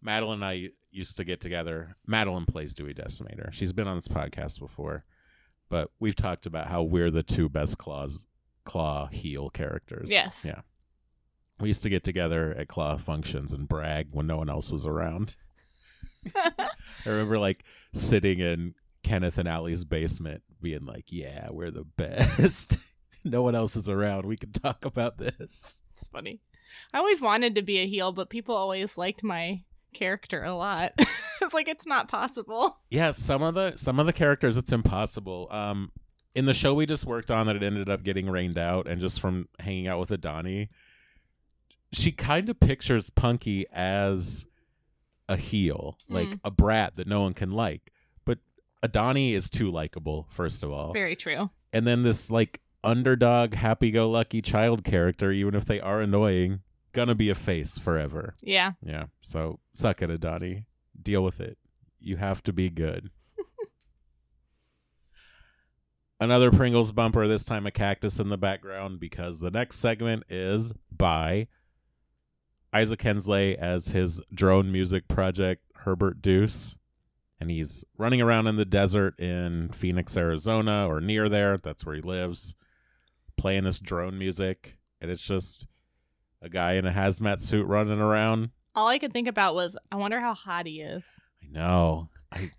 Madeline 0.00 0.42
and 0.42 0.44
I 0.46 0.68
used 0.94 1.16
to 1.16 1.24
get 1.24 1.40
together. 1.40 1.96
Madeline 2.06 2.46
plays 2.46 2.74
Dewey 2.74 2.94
Decimator. 2.94 3.52
She's 3.52 3.72
been 3.72 3.88
on 3.88 3.96
this 3.96 4.08
podcast 4.08 4.58
before, 4.58 5.04
but 5.68 5.90
we've 5.98 6.16
talked 6.16 6.46
about 6.46 6.68
how 6.68 6.82
we're 6.82 7.10
the 7.10 7.22
two 7.22 7.48
best 7.48 7.78
claws 7.78 8.26
claw 8.64 9.08
heel 9.08 9.50
characters. 9.50 10.10
Yes. 10.10 10.42
Yeah. 10.44 10.60
We 11.60 11.68
used 11.68 11.82
to 11.82 11.90
get 11.90 12.02
together 12.02 12.54
at 12.58 12.68
claw 12.68 12.96
functions 12.96 13.52
and 13.52 13.68
brag 13.68 14.08
when 14.10 14.26
no 14.26 14.36
one 14.36 14.48
else 14.48 14.70
was 14.70 14.86
around. 14.86 15.36
I 16.34 16.70
remember 17.04 17.38
like 17.38 17.64
sitting 17.92 18.40
in 18.40 18.74
Kenneth 19.02 19.38
and 19.38 19.48
Allie's 19.48 19.84
basement 19.84 20.42
being 20.60 20.86
like, 20.86 21.12
"Yeah, 21.12 21.48
we're 21.50 21.70
the 21.70 21.84
best. 21.84 22.78
no 23.24 23.42
one 23.42 23.54
else 23.54 23.76
is 23.76 23.88
around. 23.88 24.26
We 24.26 24.36
can 24.36 24.50
talk 24.50 24.84
about 24.84 25.18
this." 25.18 25.82
It's 25.96 26.08
funny. 26.10 26.40
I 26.92 26.98
always 26.98 27.20
wanted 27.20 27.54
to 27.54 27.62
be 27.62 27.78
a 27.78 27.86
heel, 27.86 28.10
but 28.10 28.30
people 28.30 28.56
always 28.56 28.96
liked 28.96 29.22
my 29.22 29.62
character 29.94 30.42
a 30.44 30.52
lot. 30.52 30.92
it's 31.40 31.54
like 31.54 31.68
it's 31.68 31.86
not 31.86 32.08
possible. 32.08 32.78
Yeah, 32.90 33.10
some 33.12 33.42
of 33.42 33.54
the 33.54 33.72
some 33.76 33.98
of 33.98 34.06
the 34.06 34.12
characters 34.12 34.56
it's 34.56 34.72
impossible. 34.72 35.48
Um 35.50 35.90
in 36.34 36.46
the 36.46 36.52
show 36.54 36.74
we 36.74 36.84
just 36.84 37.04
worked 37.06 37.30
on 37.30 37.46
that 37.46 37.56
it 37.56 37.62
ended 37.62 37.88
up 37.88 38.02
getting 38.02 38.28
rained 38.28 38.58
out 38.58 38.86
and 38.88 39.00
just 39.00 39.20
from 39.20 39.48
hanging 39.60 39.86
out 39.86 40.00
with 40.00 40.10
Adani, 40.10 40.68
she 41.92 42.10
kind 42.12 42.48
of 42.48 42.58
pictures 42.60 43.08
Punky 43.10 43.66
as 43.72 44.46
a 45.28 45.36
heel, 45.36 45.96
like 46.08 46.28
Mm. 46.28 46.40
a 46.44 46.50
brat 46.50 46.96
that 46.96 47.06
no 47.06 47.22
one 47.22 47.34
can 47.34 47.50
like. 47.52 47.92
But 48.24 48.38
Adani 48.84 49.32
is 49.34 49.48
too 49.48 49.70
likable, 49.70 50.26
first 50.30 50.62
of 50.62 50.70
all. 50.72 50.92
Very 50.92 51.16
true. 51.16 51.50
And 51.72 51.86
then 51.86 52.02
this 52.02 52.30
like 52.30 52.60
underdog 52.82 53.54
happy 53.54 53.90
go 53.90 54.10
lucky 54.10 54.42
child 54.42 54.84
character, 54.84 55.30
even 55.32 55.54
if 55.54 55.64
they 55.64 55.80
are 55.80 56.00
annoying, 56.02 56.60
gonna 56.94 57.14
be 57.14 57.28
a 57.28 57.34
face 57.34 57.76
forever. 57.76 58.34
Yeah. 58.42 58.72
Yeah. 58.82 59.06
So 59.20 59.58
suck 59.74 60.00
it, 60.00 60.08
Adani. 60.08 60.64
Deal 61.00 61.22
with 61.22 61.40
it. 61.40 61.58
You 62.00 62.16
have 62.16 62.42
to 62.44 62.52
be 62.52 62.70
good. 62.70 63.10
Another 66.20 66.50
Pringles 66.50 66.92
bumper, 66.92 67.28
this 67.28 67.44
time 67.44 67.66
a 67.66 67.70
cactus 67.70 68.18
in 68.18 68.30
the 68.30 68.38
background, 68.38 69.00
because 69.00 69.40
the 69.40 69.50
next 69.50 69.78
segment 69.78 70.22
is 70.30 70.72
by 70.90 71.48
Isaac 72.72 73.02
Hensley 73.02 73.58
as 73.58 73.88
his 73.88 74.22
drone 74.32 74.72
music 74.72 75.08
project, 75.08 75.62
Herbert 75.74 76.22
Deuce. 76.22 76.76
And 77.40 77.50
he's 77.50 77.84
running 77.98 78.22
around 78.22 78.46
in 78.46 78.56
the 78.56 78.64
desert 78.64 79.18
in 79.20 79.70
Phoenix, 79.70 80.16
Arizona, 80.16 80.88
or 80.88 81.00
near 81.00 81.28
there. 81.28 81.58
That's 81.58 81.84
where 81.84 81.96
he 81.96 82.00
lives, 82.00 82.54
playing 83.36 83.64
this 83.64 83.80
drone 83.80 84.18
music. 84.18 84.78
And 85.00 85.10
it's 85.10 85.20
just 85.20 85.66
a 86.44 86.48
guy 86.48 86.74
in 86.74 86.86
a 86.86 86.92
hazmat 86.92 87.40
suit 87.40 87.66
running 87.66 88.00
around. 88.00 88.50
All 88.74 88.86
I 88.88 88.98
could 88.98 89.12
think 89.12 89.28
about 89.28 89.54
was, 89.54 89.76
I 89.90 89.96
wonder 89.96 90.20
how 90.20 90.34
hot 90.34 90.66
he 90.66 90.80
is. 90.80 91.04
I 91.42 91.46
know. 91.50 92.08
I, 92.32 92.50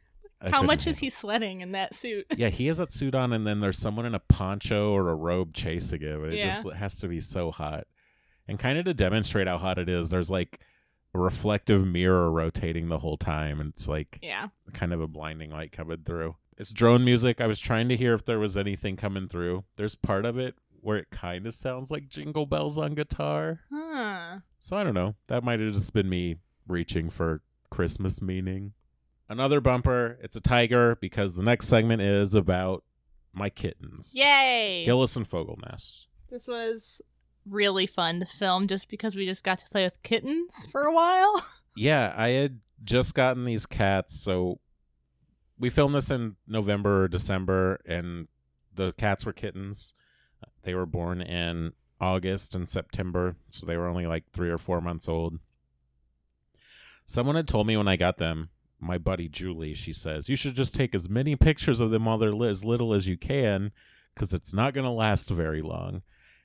I 0.41 0.49
how 0.49 0.61
much 0.63 0.87
is 0.87 0.99
he 0.99 1.09
sweating 1.09 1.61
in 1.61 1.73
that 1.73 1.93
suit? 1.95 2.25
Yeah, 2.37 2.49
he 2.49 2.67
has 2.67 2.77
that 2.77 2.91
suit 2.93 3.13
on, 3.15 3.33
and 3.33 3.45
then 3.45 3.59
there's 3.59 3.77
someone 3.77 4.05
in 4.05 4.15
a 4.15 4.19
poncho 4.19 4.91
or 4.93 5.09
a 5.09 5.15
robe 5.15 5.53
chasing 5.53 6.01
him. 6.01 6.23
and 6.23 6.33
It 6.33 6.37
Yeah. 6.37 6.61
just 6.61 6.75
has 6.75 6.95
to 6.99 7.07
be 7.07 7.19
so 7.19 7.51
hot. 7.51 7.85
And 8.47 8.57
kind 8.59 8.77
of 8.77 8.85
to 8.85 8.93
demonstrate 8.93 9.47
how 9.47 9.57
hot 9.57 9.77
it 9.77 9.89
is, 9.89 10.09
there's 10.09 10.29
like 10.29 10.59
a 11.13 11.19
reflective 11.19 11.85
mirror 11.85 12.31
rotating 12.31 12.89
the 12.89 12.99
whole 12.99 13.17
time, 13.17 13.59
and 13.59 13.73
it's 13.73 13.87
like 13.87 14.19
Yeah. 14.21 14.49
kind 14.73 14.93
of 14.93 15.01
a 15.01 15.07
blinding 15.07 15.51
light 15.51 15.71
coming 15.71 16.03
through. 16.05 16.35
It's 16.57 16.71
drone 16.71 17.03
music. 17.03 17.41
I 17.41 17.47
was 17.47 17.59
trying 17.59 17.89
to 17.89 17.97
hear 17.97 18.13
if 18.13 18.23
there 18.23 18.39
was 18.39 18.55
anything 18.55 18.95
coming 18.95 19.27
through. 19.27 19.65
There's 19.75 19.95
part 19.95 20.25
of 20.25 20.37
it 20.37 20.55
where 20.85 20.97
it 20.97 21.09
kind 21.09 21.47
of 21.47 21.55
sounds 21.55 21.89
like 21.89 22.07
jingle 22.07 22.45
bells 22.45 22.77
on 22.77 22.93
guitar. 22.93 23.61
Huh. 23.73 24.37
So 24.59 24.77
I 24.77 24.83
don't 24.83 24.93
know. 24.93 25.15
That 25.25 25.43
might 25.43 25.59
have 25.59 25.73
just 25.73 25.93
been 25.93 26.07
me 26.07 26.35
reaching 26.67 27.09
for 27.09 27.41
Christmas 27.71 28.21
meaning. 28.21 28.73
Another 29.27 29.59
bumper. 29.59 30.19
It's 30.21 30.35
a 30.35 30.41
tiger 30.41 30.95
because 31.01 31.35
the 31.35 31.41
next 31.41 31.69
segment 31.69 32.03
is 32.03 32.35
about 32.35 32.83
my 33.33 33.49
kittens. 33.49 34.11
Yay! 34.13 34.85
Gillis 34.85 35.15
and 35.15 35.27
Fogelnest. 35.27 36.05
This 36.29 36.47
was 36.47 37.01
really 37.49 37.87
fun 37.87 38.19
to 38.19 38.27
film 38.27 38.67
just 38.67 38.87
because 38.87 39.15
we 39.15 39.25
just 39.25 39.43
got 39.43 39.57
to 39.57 39.69
play 39.69 39.85
with 39.85 40.03
kittens 40.03 40.67
for 40.71 40.83
a 40.83 40.93
while. 40.93 41.43
Yeah, 41.77 42.13
I 42.15 42.29
had 42.29 42.61
just 42.85 43.15
gotten 43.15 43.43
these 43.43 43.65
cats, 43.65 44.17
so 44.17 44.61
we 45.59 45.69
filmed 45.69 45.93
this 45.93 46.09
in 46.09 46.37
November 46.47 47.03
or 47.03 47.07
December, 47.09 47.81
and 47.85 48.29
the 48.73 48.93
cats 48.93 49.25
were 49.25 49.33
kittens. 49.33 49.93
They 50.65 50.73
were 50.73 50.85
born 50.85 51.21
in 51.21 51.71
August 52.01 52.53
and 52.55 52.67
September, 52.67 53.37
so 53.49 53.65
they 53.65 53.77
were 53.77 53.87
only 53.87 54.05
like 54.05 54.25
three 54.33 54.49
or 54.49 54.57
four 54.57 54.81
months 54.81 55.07
old. 55.07 55.39
Someone 57.05 57.35
had 57.35 57.47
told 57.47 57.67
me 57.67 57.77
when 57.77 57.87
I 57.87 57.95
got 57.95 58.17
them, 58.17 58.49
my 58.79 58.97
buddy 58.97 59.29
Julie, 59.29 59.73
she 59.73 59.93
says, 59.93 60.27
you 60.27 60.35
should 60.35 60.55
just 60.55 60.75
take 60.75 60.93
as 60.93 61.07
many 61.07 61.35
pictures 61.35 61.79
of 61.79 61.91
them 61.91 62.05
while 62.05 62.17
they're 62.17 62.33
li- 62.33 62.49
as 62.49 62.65
little 62.65 62.93
as 62.93 63.07
you 63.07 63.15
can, 63.15 63.71
because 64.13 64.33
it's 64.33 64.53
not 64.53 64.73
going 64.73 64.83
to 64.85 64.91
last 64.91 65.29
very 65.29 65.61
long. 65.61 66.01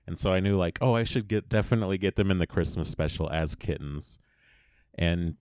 And 0.07 0.19
so 0.19 0.33
I 0.33 0.41
knew, 0.41 0.57
like, 0.57 0.79
oh, 0.81 0.95
I 0.95 1.05
should 1.05 1.29
get 1.29 1.49
definitely 1.49 1.97
get 1.99 2.17
them 2.17 2.31
in 2.31 2.39
the 2.39 2.47
Christmas 2.47 2.89
special 2.89 3.31
as 3.31 3.55
kittens. 3.55 4.19
And 4.97 5.37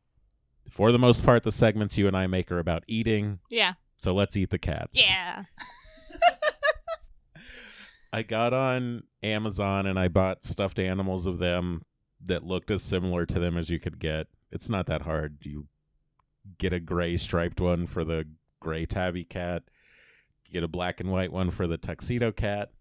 for 0.69 0.91
the 0.91 0.99
most 0.99 1.25
part, 1.25 1.43
the 1.43 1.51
segments 1.51 1.97
you 1.97 2.07
and 2.07 2.15
I 2.15 2.27
make 2.27 2.51
are 2.51 2.59
about 2.59 2.83
eating. 2.87 3.39
yeah. 3.49 3.73
So 3.97 4.13
let's 4.13 4.37
eat 4.37 4.49
the 4.49 4.57
cats. 4.57 4.91
Yeah. 4.93 5.43
I 8.11 8.23
got 8.23 8.53
on 8.53 9.03
Amazon 9.21 9.85
and 9.85 9.99
I 9.99 10.07
bought 10.07 10.43
stuffed 10.43 10.79
animals 10.79 11.25
of 11.27 11.37
them 11.39 11.83
that 12.25 12.43
looked 12.43 12.71
as 12.71 12.81
similar 12.81 13.25
to 13.25 13.39
them 13.39 13.57
as 13.57 13.69
you 13.69 13.79
could 13.79 13.99
get. 13.99 14.27
It's 14.51 14.69
not 14.69 14.87
that 14.87 15.03
hard. 15.03 15.37
You 15.43 15.67
get 16.57 16.73
a 16.73 16.79
gray 16.79 17.17
striped 17.17 17.61
one 17.61 17.85
for 17.87 18.03
the 18.03 18.25
gray 18.59 18.85
tabby 18.85 19.23
cat, 19.23 19.63
get 20.51 20.63
a 20.63 20.67
black 20.67 20.99
and 20.99 21.11
white 21.11 21.31
one 21.31 21.51
for 21.51 21.67
the 21.67 21.77
tuxedo 21.77 22.31
cat. 22.31 22.71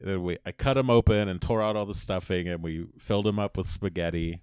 Then 0.00 0.22
we, 0.22 0.38
I 0.46 0.52
cut 0.52 0.74
them 0.74 0.90
open 0.90 1.28
and 1.28 1.40
tore 1.40 1.62
out 1.62 1.74
all 1.74 1.86
the 1.86 1.94
stuffing, 1.94 2.46
and 2.46 2.62
we 2.62 2.86
filled 2.98 3.24
them 3.26 3.38
up 3.40 3.56
with 3.56 3.66
spaghetti. 3.66 4.42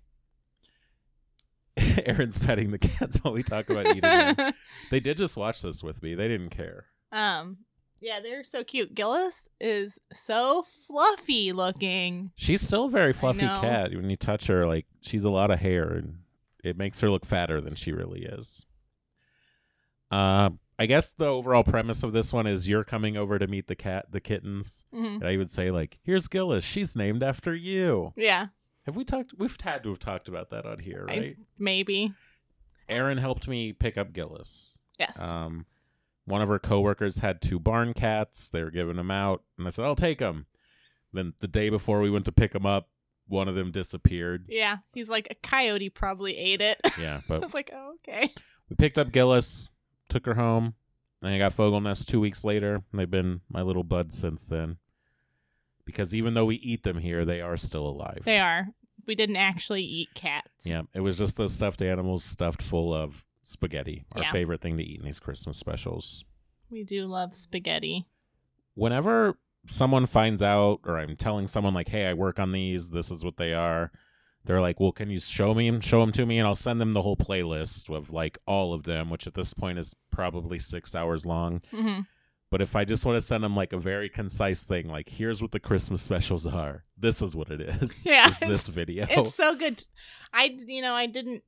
Erin's 2.05 2.37
petting 2.37 2.71
the 2.71 2.77
cats 2.77 3.17
while 3.21 3.33
we 3.33 3.43
talk 3.43 3.69
about 3.69 3.87
eating. 3.95 4.53
They 4.91 4.99
did 4.99 5.17
just 5.17 5.37
watch 5.37 5.61
this 5.61 5.81
with 5.81 6.03
me. 6.03 6.13
They 6.15 6.27
didn't 6.27 6.49
care. 6.49 6.85
um, 7.11 7.57
yeah, 7.99 8.19
they're 8.19 8.43
so 8.43 8.63
cute. 8.63 8.93
Gillis 8.95 9.49
is 9.59 9.99
so 10.13 10.65
fluffy 10.87 11.51
looking. 11.51 12.31
She's 12.35 12.61
still 12.61 12.85
a 12.85 12.89
very 12.89 13.13
fluffy 13.13 13.45
know. 13.45 13.59
cat. 13.61 13.91
When 13.95 14.09
you 14.09 14.17
touch 14.17 14.47
her, 14.47 14.65
like 14.67 14.85
she's 15.01 15.23
a 15.23 15.29
lot 15.29 15.51
of 15.51 15.59
hair, 15.59 15.91
and 15.93 16.19
it 16.63 16.77
makes 16.77 16.99
her 17.01 17.09
look 17.09 17.25
fatter 17.25 17.59
than 17.61 17.75
she 17.75 17.91
really 17.91 18.23
is. 18.23 18.65
Uh, 20.11 20.51
I 20.77 20.85
guess 20.85 21.13
the 21.13 21.25
overall 21.27 21.63
premise 21.63 22.03
of 22.03 22.11
this 22.13 22.31
one 22.33 22.47
is 22.47 22.67
you're 22.67 22.83
coming 22.83 23.15
over 23.17 23.39
to 23.39 23.47
meet 23.47 23.67
the 23.67 23.75
cat, 23.75 24.07
the 24.11 24.19
kittens. 24.19 24.85
Mhm. 24.93 25.15
And 25.15 25.23
I 25.27 25.37
would 25.37 25.49
say 25.49 25.71
like, 25.71 25.99
"Here's 26.03 26.27
Gillis. 26.27 26.63
She's 26.63 26.95
named 26.95 27.23
after 27.23 27.55
you." 27.55 28.13
Yeah, 28.15 28.47
Have 28.85 28.95
we 28.95 29.03
talked? 29.03 29.33
We've 29.37 29.57
had 29.61 29.81
to 29.83 29.89
have 29.89 29.99
talked 29.99 30.27
about 30.27 30.51
that 30.51 30.65
on 30.67 30.77
here, 30.79 31.07
I- 31.09 31.17
right? 31.17 31.37
maybe. 31.57 32.13
Erin 32.87 33.17
helped 33.17 33.47
me 33.47 33.73
pick 33.73 33.97
up 33.97 34.13
Gillis. 34.13 34.77
Yes. 34.99 35.19
Um, 35.19 35.65
one 36.25 36.41
of 36.41 36.49
her 36.49 36.59
coworkers 36.59 37.19
had 37.19 37.41
two 37.41 37.59
barn 37.59 37.93
cats. 37.93 38.49
They 38.49 38.63
were 38.63 38.71
giving 38.71 38.95
them 38.97 39.11
out, 39.11 39.43
and 39.57 39.67
I 39.67 39.69
said, 39.69 39.85
"I'll 39.85 39.95
take 39.95 40.19
them." 40.19 40.47
Then 41.13 41.33
the 41.39 41.47
day 41.47 41.69
before 41.69 42.01
we 42.01 42.09
went 42.09 42.25
to 42.25 42.31
pick 42.31 42.51
them 42.51 42.65
up, 42.65 42.89
one 43.27 43.47
of 43.47 43.55
them 43.55 43.71
disappeared. 43.71 44.45
yeah, 44.49 44.77
he's 44.93 45.09
like 45.09 45.27
a 45.31 45.35
coyote 45.35 45.89
probably 45.89 46.37
ate 46.37 46.61
it. 46.61 46.79
Yeah, 46.99 47.21
but 47.27 47.35
I 47.41 47.45
was 47.45 47.53
like, 47.53 47.71
oh, 47.73 47.95
okay. 47.95 48.33
we 48.69 48.75
picked 48.75 48.97
up 48.97 49.11
Gillis, 49.11 49.69
took 50.09 50.25
her 50.25 50.35
home, 50.35 50.75
and 51.21 51.33
I 51.33 51.37
got 51.37 51.55
Fogelnest 51.55 52.05
two 52.05 52.19
weeks 52.19 52.43
later. 52.43 52.75
And 52.91 52.99
they've 52.99 53.09
been 53.09 53.41
my 53.49 53.61
little 53.61 53.83
buds 53.83 54.17
since 54.17 54.45
then. 54.45 54.77
Because 55.85 56.15
even 56.15 56.33
though 56.33 56.45
we 56.45 56.55
eat 56.55 56.83
them 56.83 56.97
here, 56.97 57.25
they 57.25 57.41
are 57.41 57.57
still 57.57 57.85
alive. 57.87 58.21
They 58.25 58.39
are. 58.39 58.69
We 59.05 59.13
didn't 59.13 59.35
actually 59.35 59.83
eat 59.83 60.09
cats. 60.15 60.49
Yeah, 60.63 60.83
it 60.95 61.01
was 61.01 61.17
just 61.17 61.37
those 61.37 61.53
stuffed 61.53 61.83
animals 61.83 62.23
stuffed 62.23 62.63
full 62.63 62.91
of 62.93 63.23
spaghetti. 63.45 64.05
Our 64.13 64.23
Yeah. 64.23 64.31
favorite 64.31 64.61
thing 64.61 64.77
to 64.77 64.83
eat 64.83 64.99
in 64.99 65.05
these 65.05 65.19
Christmas 65.19 65.57
specials. 65.57 66.23
We 66.69 66.83
do 66.83 67.05
love 67.05 67.35
spaghetti. 67.35 68.05
Whenever 68.73 69.37
someone 69.67 70.05
finds 70.05 70.43
out, 70.43 70.79
or 70.83 70.97
I'm 70.97 71.15
telling 71.15 71.47
someone 71.47 71.73
like, 71.73 71.89
"Hey, 71.89 72.05
I 72.07 72.13
work 72.13 72.39
on 72.39 72.51
these. 72.51 72.89
This 72.91 73.09
is 73.11 73.23
what 73.23 73.37
they 73.37 73.53
are," 73.53 73.91
they're 74.43 74.61
like, 74.61 74.79
"Well, 74.79 74.91
can 74.91 75.09
you 75.09 75.19
show 75.19 75.53
me, 75.53 75.79
show 75.81 76.01
them 76.01 76.11
to 76.13 76.25
me?" 76.25 76.39
And 76.39 76.47
I'll 76.47 76.55
send 76.55 76.81
them 76.81 76.93
the 76.93 77.01
whole 77.01 77.17
playlist 77.17 77.93
of 77.95 78.11
like 78.11 78.37
all 78.45 78.73
of 78.73 78.83
them, 78.83 79.09
which 79.09 79.27
at 79.27 79.33
this 79.33 79.53
point 79.53 79.79
is 79.79 79.95
probably 80.11 80.59
six 80.59 80.93
hours 80.95 81.25
long. 81.25 81.61
hmm 81.71 82.01
But 82.51 82.61
if 82.61 82.75
I 82.75 82.85
just 82.85 83.05
want 83.05 83.15
to 83.17 83.21
send 83.21 83.43
them 83.43 83.55
like 83.55 83.73
a 83.73 83.77
very 83.79 84.07
concise 84.07 84.63
thing, 84.63 84.87
like 84.87 85.09
here's 85.09 85.41
what 85.41 85.51
the 85.51 85.59
Christmas 85.59 86.01
specials 86.01 86.45
are. 86.45 86.85
This 86.97 87.21
is 87.21 87.35
what 87.35 87.49
it 87.49 87.61
is. 87.61 88.05
Yeah, 88.05 88.29
is 88.29 88.39
this 88.39 88.67
video. 88.67 89.05
It's 89.09 89.35
so 89.35 89.55
good. 89.55 89.83
I, 90.33 90.55
you 90.65 90.81
know, 90.81 90.93
I 90.93 91.07
didn't. 91.07 91.43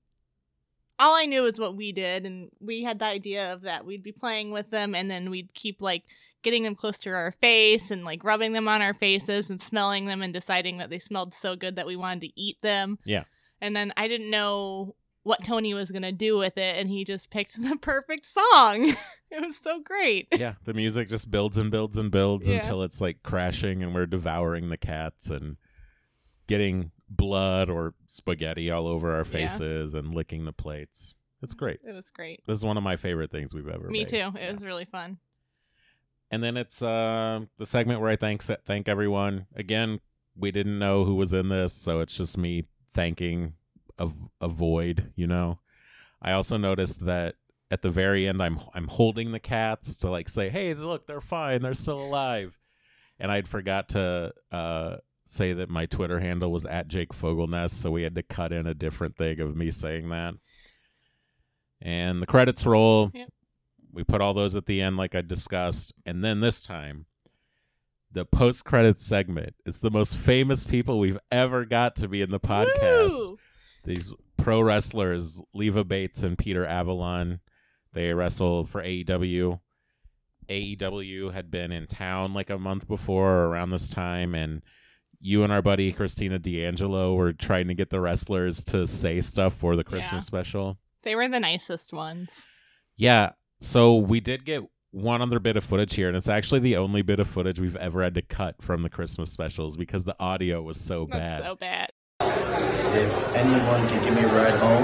All 0.99 1.15
I 1.15 1.25
knew 1.25 1.45
is 1.45 1.59
what 1.59 1.75
we 1.75 1.91
did, 1.91 2.25
and 2.25 2.49
we 2.59 2.83
had 2.83 2.99
the 2.99 3.05
idea 3.05 3.53
of 3.53 3.61
that 3.61 3.85
we'd 3.85 4.03
be 4.03 4.11
playing 4.11 4.51
with 4.51 4.71
them, 4.71 4.95
and 4.95 5.09
then 5.11 5.29
we'd 5.29 5.53
keep 5.53 5.81
like 5.81 6.03
getting 6.43 6.63
them 6.63 6.75
close 6.75 6.97
to 6.99 7.09
our 7.09 7.31
face 7.41 7.91
and 7.91 8.03
like 8.05 8.23
rubbing 8.23 8.53
them 8.53 8.67
on 8.67 8.81
our 8.81 8.93
faces 8.93 9.49
and 9.49 9.61
smelling 9.61 10.05
them 10.05 10.21
and 10.21 10.33
deciding 10.33 10.77
that 10.77 10.89
they 10.89 10.99
smelled 10.99 11.33
so 11.33 11.55
good 11.55 11.75
that 11.75 11.87
we 11.87 11.95
wanted 11.95 12.21
to 12.21 12.39
eat 12.39 12.57
them. 12.61 12.97
Yeah. 13.05 13.23
And 13.59 13.75
then 13.75 13.91
I 13.97 14.07
didn't 14.07 14.29
know 14.29 14.95
what 15.23 15.43
Tony 15.43 15.73
was 15.73 15.91
gonna 15.91 16.11
do 16.11 16.37
with 16.37 16.57
it, 16.57 16.77
and 16.79 16.89
he 16.89 17.03
just 17.03 17.29
picked 17.29 17.61
the 17.61 17.75
perfect 17.81 18.25
song. 18.25 18.95
it 19.31 19.41
was 19.41 19.57
so 19.61 19.79
great. 19.81 20.27
yeah, 20.31 20.53
the 20.63 20.73
music 20.73 21.09
just 21.09 21.29
builds 21.29 21.57
and 21.57 21.69
builds 21.69 21.97
and 21.97 22.09
builds 22.11 22.47
Yeah. 22.47 22.55
until 22.55 22.81
it's 22.81 23.01
like 23.01 23.21
crashing 23.23 23.83
and 23.83 23.93
we're 23.93 24.05
devouring 24.05 24.69
the 24.69 24.77
cats 24.77 25.29
and 25.29 25.57
getting 26.47 26.91
blood 27.09 27.69
or 27.69 27.93
spaghetti 28.05 28.69
all 28.71 28.87
over 28.87 29.11
our 29.11 29.17
Yeah. 29.19 29.47
faces 29.47 29.93
and 29.93 30.13
licking 30.13 30.45
the 30.45 30.53
plates. 30.53 31.13
It's 31.41 31.53
great. 31.53 31.79
It 31.87 31.93
was 31.93 32.09
great. 32.11 32.41
This 32.47 32.57
is 32.57 32.65
one 32.65 32.77
of 32.77 32.83
my 32.83 32.95
favorite 32.95 33.31
things 33.31 33.53
we've 33.53 33.67
ever 33.67 33.89
Me 33.89 33.99
made. 33.99 34.07
too. 34.09 34.15
It 34.15 34.33
Yeah. 34.35 34.51
was 34.53 34.63
really 34.65 34.85
fun. 34.85 35.19
And 36.29 36.43
then 36.43 36.57
it's 36.57 36.81
uh, 36.81 37.41
the 37.57 37.65
segment 37.65 38.01
where 38.01 38.09
I 38.09 38.15
thank 38.17 38.43
thank 38.43 38.89
everyone. 38.89 39.47
Again, 39.55 40.01
we 40.35 40.51
didn't 40.51 40.77
know 40.77 41.05
who 41.05 41.15
was 41.15 41.31
in 41.33 41.47
this, 41.49 41.73
so 41.73 42.01
it's 42.01 42.17
just 42.17 42.37
me 42.37 42.65
thanking 42.93 43.53
a, 43.97 44.09
a 44.41 44.49
void. 44.49 45.13
You 45.15 45.27
know, 45.27 45.59
I 46.21 46.33
also 46.33 46.57
noticed 46.57 47.05
that 47.05 47.35
at 47.71 47.81
the 47.81 47.89
very 47.89 48.27
end, 48.27 48.43
I'm 48.43 48.59
I'm 48.73 48.87
holding 48.89 49.31
the 49.31 49.39
cats 49.39 49.95
to 49.99 50.09
like 50.09 50.27
say, 50.27 50.49
"Hey, 50.49 50.73
look, 50.73 51.07
they're 51.07 51.21
fine. 51.21 51.61
They're 51.61 51.73
still 51.73 52.01
alive." 52.01 52.57
And 53.19 53.31
I'd 53.31 53.47
forgot 53.47 53.89
to 53.89 54.33
uh, 54.51 54.97
say 55.27 55.53
that 55.53 55.69
my 55.69 55.85
Twitter 55.85 56.19
handle 56.19 56.51
was 56.51 56.65
at 56.65 56.87
Jake 56.87 57.13
Fogelnest, 57.13 57.71
so 57.71 57.91
we 57.91 58.03
had 58.03 58.15
to 58.15 58.23
cut 58.23 58.51
in 58.51 58.67
a 58.67 58.73
different 58.73 59.17
thing 59.17 59.39
of 59.39 59.55
me 59.55 59.71
saying 59.71 60.09
that. 60.09 60.33
And 61.81 62.21
the 62.21 62.25
credits 62.25 62.65
roll. 62.65 63.11
Yep. 63.13 63.29
We 63.91 64.03
put 64.03 64.21
all 64.21 64.33
those 64.33 64.55
at 64.55 64.65
the 64.65 64.81
end, 64.81 64.97
like 64.97 65.15
I 65.15 65.21
discussed, 65.21 65.93
and 66.05 66.23
then 66.23 66.39
this 66.39 66.61
time, 66.61 67.05
the 68.11 68.25
post 68.25 68.63
credits 68.63 69.03
segment. 69.03 69.55
It's 69.65 69.79
the 69.79 69.91
most 69.91 70.15
famous 70.15 70.65
people 70.65 70.99
we've 70.99 71.19
ever 71.31 71.65
got 71.65 71.95
to 71.97 72.07
be 72.07 72.21
in 72.21 72.31
the 72.31 72.39
podcast. 72.39 73.09
Woo! 73.09 73.37
These 73.85 74.13
pro 74.37 74.61
wrestlers, 74.61 75.41
Leva 75.53 75.83
Bates 75.83 76.23
and 76.23 76.37
Peter 76.37 76.65
Avalon, 76.65 77.39
they 77.93 78.13
wrestled 78.13 78.69
for 78.69 78.83
AEW. 78.83 79.59
AEW 80.49 81.33
had 81.33 81.51
been 81.51 81.71
in 81.71 81.87
town 81.87 82.33
like 82.33 82.49
a 82.49 82.57
month 82.57 82.87
before 82.87 83.31
or 83.31 83.47
around 83.47 83.71
this 83.71 83.89
time, 83.89 84.35
and 84.35 84.61
you 85.19 85.43
and 85.43 85.51
our 85.51 85.61
buddy 85.61 85.91
Christina 85.91 86.37
D'Angelo 86.39 87.15
were 87.15 87.33
trying 87.33 87.67
to 87.67 87.73
get 87.73 87.89
the 87.89 87.99
wrestlers 87.99 88.63
to 88.65 88.85
say 88.87 89.19
stuff 89.21 89.53
for 89.53 89.75
the 89.75 89.83
Christmas 89.83 90.11
Yeah. 90.23 90.27
special. 90.27 90.77
They 91.03 91.15
were 91.15 91.27
the 91.27 91.39
nicest 91.39 91.93
ones. 91.93 92.29
Yeah. 92.95 93.31
So 93.59 93.95
we 93.95 94.19
did 94.19 94.45
get 94.45 94.63
one 94.91 95.21
other 95.21 95.39
bit 95.39 95.57
of 95.57 95.63
footage 95.63 95.95
here, 95.95 96.07
and 96.07 96.15
it's 96.17 96.29
actually 96.29 96.59
the 96.59 96.77
only 96.77 97.01
bit 97.01 97.19
of 97.19 97.27
footage 97.27 97.59
we've 97.59 97.75
ever 97.75 98.03
had 98.03 98.13
to 98.15 98.21
cut 98.21 98.55
from 98.61 98.83
the 98.83 98.89
Christmas 98.89 99.31
specials 99.31 99.75
because 99.77 100.05
the 100.05 100.15
audio 100.19 100.61
was 100.61 100.79
so 100.79 101.07
That's 101.09 101.41
bad. 101.41 101.43
so 101.43 101.55
bad. 101.55 101.89
If 102.19 103.33
anyone 103.35 103.87
could 103.89 104.01
give 104.03 104.15
me 104.15 104.21
a 104.21 104.27
ride 104.27 104.55
home, 104.55 104.83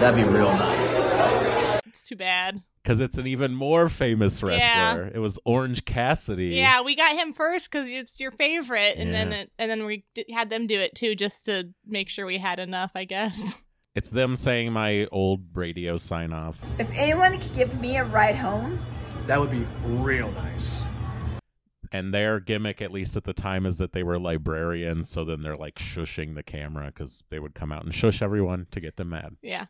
that'd 0.00 0.16
be 0.24 0.30
real 0.30 0.52
nice. 0.52 1.82
It's 1.86 2.06
too 2.08 2.16
bad. 2.16 2.62
Because 2.86 3.00
it's 3.00 3.18
an 3.18 3.26
even 3.26 3.52
more 3.52 3.88
famous 3.88 4.44
wrestler. 4.44 5.06
Yeah. 5.06 5.10
It 5.12 5.18
was 5.18 5.40
Orange 5.44 5.84
Cassidy. 5.84 6.50
Yeah, 6.50 6.82
we 6.82 6.94
got 6.94 7.16
him 7.16 7.32
first 7.32 7.68
because 7.68 7.90
it's 7.90 8.20
your 8.20 8.30
favorite, 8.30 8.96
and 8.96 9.12
then 9.12 9.32
it, 9.32 9.50
and 9.58 9.68
then 9.68 9.86
we 9.86 10.04
d- 10.14 10.24
had 10.32 10.50
them 10.50 10.68
do 10.68 10.78
it 10.78 10.94
too, 10.94 11.16
just 11.16 11.46
to 11.46 11.70
make 11.84 12.08
sure 12.08 12.26
we 12.26 12.38
had 12.38 12.60
enough. 12.60 12.92
I 12.94 13.04
guess. 13.04 13.60
It's 13.96 14.10
them 14.10 14.36
saying 14.36 14.72
my 14.74 15.06
old 15.10 15.56
radio 15.56 15.96
sign 15.96 16.30
off. 16.30 16.62
If 16.78 16.90
anyone 16.90 17.40
could 17.40 17.54
give 17.54 17.80
me 17.80 17.96
a 17.96 18.04
ride 18.04 18.36
home, 18.36 18.78
That 19.26 19.40
would 19.40 19.50
be 19.50 19.66
real 19.86 20.30
nice. 20.32 20.82
And 21.92 22.12
their 22.12 22.38
gimmick, 22.38 22.82
at 22.82 22.92
least 22.92 23.16
at 23.16 23.24
the 23.24 23.32
time, 23.32 23.64
is 23.64 23.78
that 23.78 23.92
they 23.92 24.02
were 24.02 24.18
librarians. 24.18 25.08
So 25.08 25.24
then 25.24 25.40
they're 25.40 25.56
like 25.56 25.76
shushing 25.76 26.34
the 26.34 26.42
camera 26.42 26.86
because 26.88 27.24
they 27.30 27.38
would 27.38 27.54
come 27.54 27.72
out 27.72 27.84
and 27.84 27.94
shush 27.94 28.20
everyone 28.20 28.66
to 28.72 28.80
get 28.80 28.96
them 28.96 29.08
mad. 29.08 29.36
Yeah. 29.40 29.64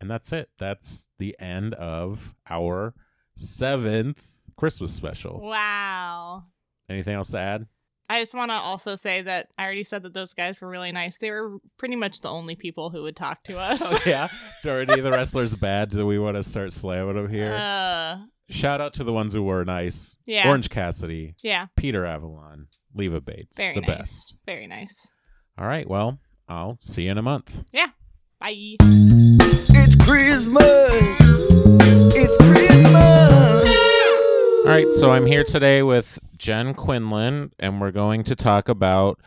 And 0.00 0.10
that's 0.10 0.32
it. 0.32 0.48
That's 0.58 1.08
the 1.18 1.36
end 1.38 1.74
of 1.74 2.34
our 2.48 2.94
seventh 3.36 4.24
Christmas 4.56 4.92
special. 4.92 5.40
Wow. 5.40 6.44
Anything 6.88 7.14
else 7.14 7.30
to 7.30 7.38
add? 7.38 7.66
I 8.08 8.20
just 8.20 8.34
want 8.34 8.50
to 8.50 8.54
also 8.54 8.96
say 8.96 9.22
that 9.22 9.48
I 9.56 9.64
already 9.64 9.84
said 9.84 10.02
that 10.02 10.12
those 10.14 10.34
guys 10.34 10.60
were 10.60 10.68
really 10.68 10.90
nice. 10.90 11.18
They 11.18 11.30
were 11.30 11.58
pretty 11.78 11.94
much 11.94 12.20
the 12.22 12.28
only 12.30 12.56
people 12.56 12.90
who 12.90 13.02
would 13.04 13.14
talk 13.14 13.44
to 13.44 13.56
us. 13.58 13.80
Oh, 13.84 14.00
yeah. 14.06 14.24
Of 14.24 14.32
the 14.88 15.10
wrestlers 15.12 15.54
bad? 15.54 15.90
Do 15.90 16.04
we 16.06 16.18
want 16.18 16.36
to 16.36 16.42
start 16.42 16.72
slamming 16.72 17.14
them 17.14 17.28
here? 17.28 17.54
Uh, 17.54 18.16
Shout 18.48 18.80
out 18.80 18.94
to 18.94 19.04
the 19.04 19.12
ones 19.12 19.32
who 19.32 19.44
were 19.44 19.64
nice. 19.64 20.16
yeah. 20.26 20.48
Orange 20.48 20.70
Cassidy, 20.70 21.36
Yeah. 21.42 21.66
Peter 21.76 22.04
Avalon, 22.04 22.66
Leva 22.94 23.20
Bates. 23.20 23.56
Very 23.56 23.76
the 23.76 23.82
nice. 23.82 23.98
best. 23.98 24.34
Very 24.44 24.66
nice. 24.66 24.96
All 25.56 25.68
right. 25.68 25.88
Well, 25.88 26.18
I'll 26.48 26.78
see 26.80 27.04
you 27.04 27.12
in 27.12 27.18
a 27.18 27.22
month. 27.22 27.62
Bye. 28.40 28.76
It's 28.80 29.96
Christmas. 29.96 30.64
It's 32.14 32.36
Christmas. 32.38 33.68
All 34.64 34.70
right, 34.72 34.86
so 34.94 35.10
I'm 35.10 35.26
here 35.26 35.44
today 35.44 35.82
with 35.82 36.18
Jen 36.38 36.72
Quinlan, 36.72 37.52
and 37.58 37.82
we're 37.82 37.90
going 37.90 38.24
to 38.24 38.34
talk 38.34 38.70
about 38.70 39.20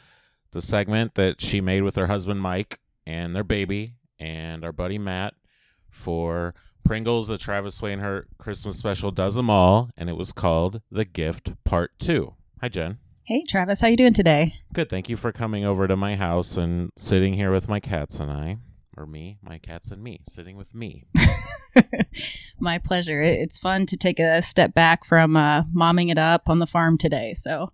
the 0.52 0.64
segment 0.64 1.14
that 1.14 1.42
she 1.42 1.62
made 1.62 1.84
with 1.84 1.96
Hurt 1.96 2.08
husband 2.08 2.42
Mike 2.42 2.80
and 3.06 3.36
their 3.36 3.44
baby 3.44 3.94
and 4.18 4.66
our 4.66 4.72
buddy 4.72 4.98
Matt 4.98 5.36
for 5.92 6.56
Pringles, 6.84 7.28
the 7.28 7.38
Travis 7.38 7.84
Wayne 7.84 8.00
her 8.00 8.26
Christmas 8.40 8.78
special 8.80 9.12
does 9.12 9.36
them 9.36 9.50
all, 9.50 9.92
and 9.96 10.10
it 10.10 10.18
was 10.18 10.32
called 10.32 10.82
The 10.92 11.06
Gift 11.06 11.54
Part 11.64 11.92
Two. 12.00 12.34
Hi, 12.62 12.70
Jen. 12.70 12.98
Hey, 13.26 13.44
Travis, 13.48 13.80
how 13.80 13.90
you 13.90 13.96
doing 13.96 14.14
today? 14.14 14.56
Good. 14.74 14.90
Thank 14.90 15.08
you 15.08 15.18
for 15.18 15.32
coming 15.32 15.64
over 15.64 15.88
to 15.88 15.96
my 15.96 16.16
house 16.16 16.58
and 16.58 16.90
sitting 16.98 17.36
here 17.36 17.52
with 17.52 17.70
my 17.70 17.80
cats 17.80 18.20
and 18.20 18.32
I, 18.32 18.58
or 18.98 19.06
me, 19.06 19.38
my 19.42 19.58
cats 19.58 19.92
and 19.92 20.04
me, 20.04 20.22
sitting 20.28 20.56
with 20.58 20.74
me. 20.76 21.06
My 22.60 22.78
pleasure. 22.78 23.22
It's 23.22 23.58
fun 23.58 23.86
to 23.88 23.98
take 23.98 24.20
a 24.20 24.42
step 24.42 24.74
back 24.74 25.04
from 25.06 25.36
uh, 25.36 25.64
momming 25.76 26.12
it 26.12 26.18
up 26.20 26.48
on 26.48 26.60
the 26.60 26.68
farm 26.68 26.98
today. 26.98 27.34
So, 27.34 27.72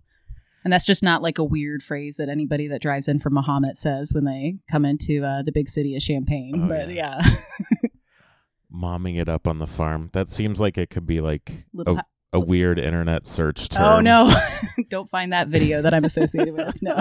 and 0.64 0.72
that's 0.72 0.86
just 0.86 1.02
not 1.02 1.22
like 1.22 1.38
a 1.38 1.44
weird 1.44 1.82
phrase 1.82 2.16
that 2.16 2.28
anybody 2.28 2.66
that 2.68 2.80
drives 2.82 3.06
in 3.06 3.18
from 3.18 3.34
Mahomet 3.34 3.76
says 3.76 4.12
when 4.14 4.24
they 4.24 4.56
come 4.70 4.84
into 4.84 5.22
uh, 5.24 5.42
the 5.42 5.52
big 5.52 5.68
city 5.68 5.94
of 5.94 6.02
Champaign. 6.02 6.62
Oh, 6.64 6.68
but 6.68 6.88
yeah. 6.90 7.20
yeah, 7.22 7.36
Momming 8.74 9.20
it 9.20 9.28
up 9.28 9.46
on 9.46 9.58
the 9.58 9.66
farm. 9.66 10.10
That 10.12 10.30
seems 10.30 10.60
like 10.60 10.78
it 10.78 10.90
could 10.90 11.06
be 11.06 11.20
like 11.20 11.52
Little 11.74 11.94
a, 11.94 11.96
ha- 11.98 12.06
a 12.32 12.40
weird 12.40 12.78
internet 12.78 13.26
search 13.26 13.68
term. 13.68 13.82
oh 13.84 14.00
no, 14.00 14.32
don't 14.88 15.10
find 15.10 15.32
that 15.32 15.48
video 15.48 15.82
that 15.82 15.92
I'm 15.92 16.04
associated 16.04 16.54
with. 16.54 16.80
No. 16.82 17.00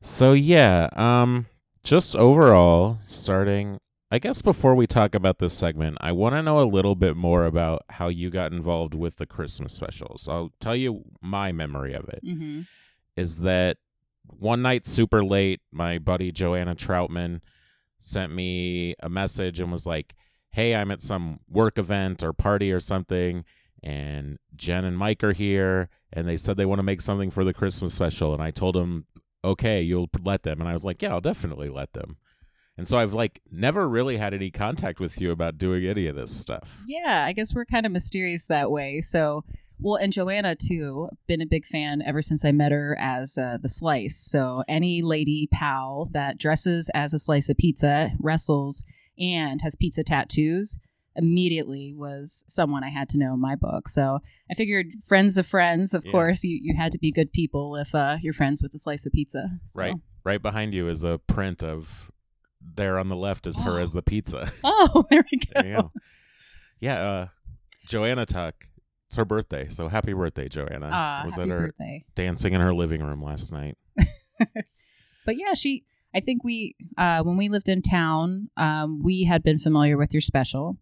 So 0.00 0.32
yeah, 0.32 0.88
um 0.94 1.46
just 1.84 2.14
overall 2.16 2.98
starting 3.06 3.78
I 4.10 4.18
guess 4.18 4.42
before 4.42 4.74
we 4.74 4.86
talk 4.86 5.14
about 5.14 5.38
this 5.38 5.54
segment, 5.54 5.96
I 6.02 6.12
want 6.12 6.34
to 6.34 6.42
know 6.42 6.60
a 6.60 6.68
little 6.68 6.94
bit 6.94 7.16
more 7.16 7.46
about 7.46 7.82
how 7.88 8.08
you 8.08 8.28
got 8.28 8.52
involved 8.52 8.92
with 8.92 9.16
the 9.16 9.24
Christmas 9.24 9.72
specials. 9.72 10.28
I'll 10.28 10.52
tell 10.60 10.76
you 10.76 11.04
my 11.22 11.50
memory 11.50 11.94
of 11.94 12.08
it 12.08 12.20
hmm 12.22 12.62
is 13.16 13.40
that 13.40 13.76
one 14.26 14.62
night 14.62 14.86
super 14.86 15.24
late, 15.24 15.60
my 15.70 15.98
buddy 15.98 16.30
Joanna 16.30 16.74
Troutman 16.74 17.40
sent 17.98 18.32
me 18.34 18.94
a 19.00 19.08
message 19.08 19.60
and 19.60 19.70
was 19.72 19.86
like, 19.86 20.14
"Hey, 20.50 20.74
I'm 20.74 20.90
at 20.90 21.00
some 21.02 21.40
work 21.48 21.78
event 21.78 22.22
or 22.22 22.32
party 22.32 22.70
or 22.70 22.80
something 22.80 23.44
and 23.82 24.38
Jen 24.54 24.84
and 24.84 24.96
Mike 24.96 25.24
are 25.24 25.32
here 25.32 25.88
and 26.12 26.28
they 26.28 26.36
said 26.36 26.56
they 26.56 26.66
want 26.66 26.78
to 26.78 26.84
make 26.84 27.00
something 27.00 27.30
for 27.30 27.44
the 27.44 27.54
Christmas 27.54 27.94
special." 27.94 28.34
And 28.34 28.42
I 28.42 28.50
told 28.50 28.74
them, 28.74 29.06
"Okay, 29.44 29.82
you'll 29.82 30.10
let 30.24 30.42
them." 30.42 30.60
And 30.60 30.68
I 30.68 30.72
was 30.72 30.84
like, 30.84 31.02
"Yeah, 31.02 31.10
I'll 31.10 31.20
definitely 31.20 31.68
let 31.68 31.92
them." 31.92 32.16
And 32.76 32.88
so 32.88 32.98
I've 32.98 33.12
like 33.12 33.40
never 33.50 33.88
really 33.88 34.16
had 34.16 34.32
any 34.32 34.50
contact 34.50 34.98
with 34.98 35.20
you 35.20 35.30
about 35.30 35.58
doing 35.58 35.86
any 35.86 36.06
of 36.06 36.16
this 36.16 36.34
stuff. 36.34 36.78
Yeah, 36.86 37.24
I 37.26 37.32
guess 37.32 37.54
we're 37.54 37.66
kind 37.66 37.84
of 37.84 37.92
mysterious 37.92 38.46
that 38.46 38.70
way. 38.70 39.00
So, 39.00 39.44
well, 39.78 39.96
and 39.96 40.12
Joanna 40.12 40.56
too, 40.56 41.08
been 41.26 41.42
a 41.42 41.46
big 41.46 41.66
fan 41.66 42.02
ever 42.02 42.22
since 42.22 42.44
I 42.44 42.52
met 42.52 42.72
her 42.72 42.96
as 42.98 43.36
uh, 43.36 43.58
the 43.60 43.68
slice. 43.68 44.16
So, 44.16 44.64
any 44.68 45.02
lady 45.02 45.48
pal 45.52 46.08
that 46.12 46.38
dresses 46.38 46.90
as 46.94 47.12
a 47.12 47.18
slice 47.18 47.48
of 47.48 47.58
pizza, 47.58 48.12
wrestles, 48.18 48.82
and 49.18 49.60
has 49.60 49.76
pizza 49.76 50.02
tattoos 50.02 50.78
immediately 51.16 51.94
was 51.96 52.44
someone 52.46 52.84
I 52.84 52.90
had 52.90 53.08
to 53.10 53.18
know 53.18 53.34
in 53.34 53.40
my 53.40 53.54
book. 53.54 53.88
So, 53.88 54.20
I 54.50 54.54
figured 54.54 54.86
friends 55.06 55.36
of 55.38 55.46
friends, 55.46 55.94
of 55.94 56.04
Yeah. 56.04 56.12
course, 56.12 56.42
you, 56.44 56.58
you 56.62 56.74
had 56.76 56.92
to 56.92 56.98
be 56.98 57.10
good 57.12 57.32
people 57.32 57.76
if 57.76 57.94
uh, 57.94 58.18
you're 58.22 58.32
friends 58.32 58.62
with 58.62 58.74
a 58.74 58.78
slice 58.78 59.06
of 59.06 59.12
pizza. 59.12 59.58
So- 59.64 59.80
Right. 59.80 59.94
Right 60.24 60.40
behind 60.40 60.72
you 60.72 60.88
is 60.88 61.02
a 61.04 61.18
print 61.18 61.62
of 61.64 62.10
there 62.76 62.96
on 62.98 63.08
the 63.08 63.16
left 63.16 63.46
is 63.48 63.60
her 63.62 63.78
Oh. 63.78 63.82
as 63.82 63.92
the 63.92 64.02
pizza. 64.02 64.52
Oh, 64.64 65.04
there 65.10 65.24
we 65.32 65.38
go. 65.38 65.62
There 65.62 65.76
go. 65.78 65.92
Yeah, 66.80 66.94
uh, 67.02 67.26
Joanna 67.86 68.24
Tuck. 68.26 68.68
It's 69.08 69.16
her 69.16 69.24
birthday, 69.24 69.68
so 69.68 69.88
happy 69.88 70.12
birthday, 70.14 70.48
Joanna. 70.48 70.86
I 70.86 71.24
was 71.26 71.38
at 71.38 71.48
her 71.48 71.66
birthday. 71.66 72.04
dancing 72.14 72.54
in 72.54 72.60
her 72.60 72.72
living 72.72 73.02
room 73.02 73.22
last 73.22 73.52
night. 73.52 73.76
but 75.26 75.36
yeah, 75.36 75.54
she. 75.54 75.84
I 76.14 76.20
think 76.20 76.44
we 76.44 76.76
uh, 76.98 77.22
when 77.22 77.36
we 77.36 77.48
lived 77.48 77.68
in 77.68 77.80
town, 77.82 78.48
um, 78.56 79.02
we 79.02 79.24
had 79.24 79.42
been 79.42 79.58
familiar 79.58 79.96
with 79.96 80.12
your 80.12 80.20
special, 80.20 80.76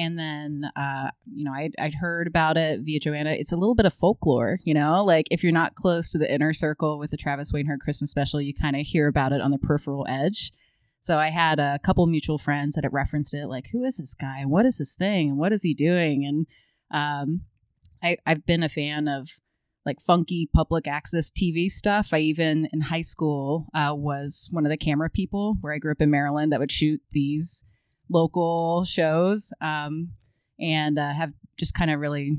and 0.00 0.18
then 0.18 0.70
uh, 0.76 1.10
you 1.30 1.44
know 1.44 1.52
I'd, 1.52 1.74
I'd 1.78 1.94
heard 1.94 2.26
about 2.26 2.56
it 2.56 2.80
via 2.80 2.98
Joanna. 2.98 3.32
It's 3.32 3.52
a 3.52 3.56
little 3.56 3.74
bit 3.74 3.86
of 3.86 3.92
folklore, 3.92 4.58
you 4.64 4.72
know, 4.72 5.04
like 5.04 5.26
if 5.30 5.42
you're 5.42 5.52
not 5.52 5.74
close 5.74 6.10
to 6.12 6.18
the 6.18 6.32
inner 6.32 6.54
circle 6.54 6.98
with 6.98 7.10
the 7.10 7.18
Travis 7.18 7.52
Wayne 7.52 7.66
Hurt 7.66 7.80
Christmas 7.80 8.10
special, 8.10 8.40
you 8.40 8.54
kind 8.54 8.76
of 8.76 8.86
hear 8.86 9.08
about 9.08 9.32
it 9.32 9.42
on 9.42 9.50
the 9.50 9.58
peripheral 9.58 10.06
edge. 10.08 10.52
So 11.00 11.18
I 11.18 11.28
had 11.28 11.58
a 11.58 11.78
couple 11.82 12.06
mutual 12.06 12.38
friends 12.38 12.74
that 12.74 12.84
had 12.84 12.92
referenced 12.92 13.34
it, 13.34 13.46
like, 13.46 13.68
who 13.72 13.84
is 13.84 13.96
this 13.96 14.14
guy? 14.14 14.44
What 14.44 14.66
is 14.66 14.78
this 14.78 14.94
thing? 14.94 15.30
And 15.30 15.38
what 15.38 15.52
is 15.52 15.62
he 15.62 15.72
doing? 15.72 16.26
And 16.26 16.46
um, 16.90 17.42
I, 18.02 18.16
I've 18.26 18.44
been 18.46 18.62
a 18.62 18.68
fan 18.68 19.08
of 19.08 19.28
like 19.86 20.00
funky 20.00 20.48
public 20.52 20.86
access 20.86 21.30
TV 21.30 21.70
stuff. 21.70 22.10
I 22.12 22.18
even 22.18 22.68
in 22.72 22.82
high 22.82 23.00
school 23.00 23.66
uh, 23.74 23.94
was 23.96 24.48
one 24.50 24.66
of 24.66 24.70
the 24.70 24.76
camera 24.76 25.08
people 25.08 25.56
where 25.60 25.72
I 25.72 25.78
grew 25.78 25.92
up 25.92 26.02
in 26.02 26.10
Maryland 26.10 26.52
that 26.52 26.60
would 26.60 26.72
shoot 26.72 27.00
these 27.12 27.64
local 28.10 28.84
shows 28.84 29.52
um, 29.60 30.10
and 30.58 30.98
uh, 30.98 31.12
have 31.12 31.32
just 31.56 31.74
kind 31.74 31.90
of 31.90 32.00
really. 32.00 32.36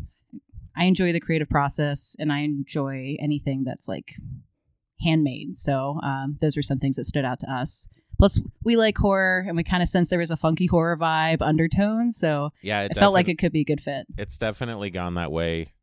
I 0.73 0.85
enjoy 0.85 1.11
the 1.11 1.19
creative 1.19 1.49
process 1.49 2.15
and 2.17 2.31
I 2.31 2.39
enjoy 2.39 3.17
anything 3.19 3.65
that's 3.65 3.89
like 3.89 4.13
handmade. 5.01 5.57
So 5.57 5.99
um, 6.01 6.37
those 6.39 6.55
were 6.55 6.61
some 6.61 6.79
things 6.79 6.95
that 6.95 7.03
stood 7.03 7.25
out 7.25 7.41
to 7.41 7.51
us. 7.51 7.89
Plus, 8.17 8.39
we 8.63 8.75
like 8.75 8.97
horror, 8.97 9.43
and 9.47 9.57
we 9.57 9.63
kind 9.63 9.81
of 9.81 9.89
sense 9.89 10.09
there 10.09 10.19
was 10.19 10.29
a 10.29 10.37
funky 10.37 10.67
horror 10.67 10.95
vibe 10.95 11.41
undertone. 11.41 12.11
So 12.11 12.51
Yeah, 12.61 12.83
it, 12.83 12.95
felt 12.95 13.13
like 13.13 13.27
it 13.27 13.39
could 13.39 13.51
be 13.51 13.61
a 13.61 13.65
good 13.65 13.81
fit. 13.81 14.05
It's 14.17 14.37
definitely 14.37 14.91
gone 14.91 15.15
that 15.15 15.31
way. 15.31 15.73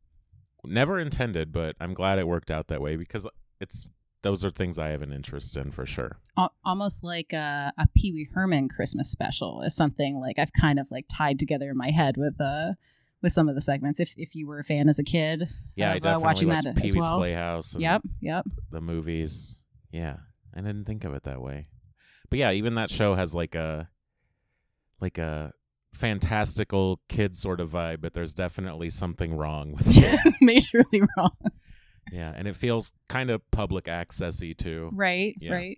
Never 0.65 0.99
intended, 0.99 1.51
but 1.51 1.75
I'm 1.81 1.93
glad 1.93 2.17
it 2.17 2.27
worked 2.27 2.49
out 2.49 2.69
that 2.69 2.81
way 2.81 2.95
because 2.95 3.27
it's 3.59 3.87
those 4.21 4.43
are 4.43 4.49
things 4.49 4.77
I 4.77 4.89
have 4.89 5.01
an 5.01 5.13
interest 5.13 5.55
in 5.57 5.71
for 5.71 5.85
sure. 5.85 6.17
Almost 6.65 7.03
like 7.03 7.33
a, 7.33 7.71
a 7.77 7.87
Pee 7.95 8.11
Wee 8.11 8.29
Herman 8.33 8.69
Christmas 8.69 9.09
special 9.09 9.61
is 9.61 9.75
something 9.75 10.19
like 10.19 10.37
I've 10.39 10.53
kind 10.53 10.79
of 10.79 10.89
like 10.91 11.05
tied 11.11 11.39
together 11.39 11.69
in 11.69 11.77
my 11.77 11.91
head 11.91 12.17
with 12.17 12.39
uh 12.39 12.73
with 13.21 13.33
some 13.33 13.49
of 13.49 13.55
the 13.55 13.61
segments. 13.61 13.99
If 13.99 14.13
if 14.17 14.35
you 14.35 14.47
were 14.47 14.59
a 14.59 14.63
fan 14.63 14.89
as 14.89 14.99
a 14.99 15.03
kid, 15.03 15.49
Yeah, 15.75 15.91
I 15.91 15.95
of, 15.95 15.97
uh, 15.97 15.99
definitely 15.99 16.23
watching 16.23 16.47
watched 16.49 16.63
that 16.65 16.75
Pee 16.75 16.81
Wee's 16.83 16.95
well. 16.95 17.17
Playhouse. 17.17 17.75
Yep, 17.75 18.01
yep. 18.21 18.45
the 18.71 18.81
movies. 18.81 19.57
Yeah, 19.91 20.17
I 20.55 20.61
didn't 20.61 20.85
think 20.85 21.03
of 21.03 21.13
it 21.13 21.23
that 21.23 21.41
way. 21.41 21.67
But 22.29 22.39
yeah, 22.39 22.51
even 22.51 22.75
that 22.75 22.89
show 22.89 23.15
has 23.15 23.33
like 23.33 23.55
a 23.55 23.89
like 25.01 25.17
a 25.17 25.53
fantastical 25.93 26.99
kid 27.09 27.35
sort 27.35 27.59
of 27.59 27.71
vibe, 27.71 28.01
but 28.01 28.13
there's 28.13 28.33
definitely 28.33 28.89
something 28.89 29.35
wrong 29.35 29.71
with 29.73 29.87
it. 29.97 30.19
Majorly 30.41 31.07
wrong. 31.17 31.35
Yeah, 32.11 32.33
and 32.35 32.47
it 32.47 32.55
feels 32.55 32.91
kind 33.07 33.29
of 33.29 33.41
public 33.51 33.85
accessy 33.85 34.55
too. 34.57 34.89
Right, 34.93 35.35
Yeah. 35.39 35.53
right. 35.53 35.77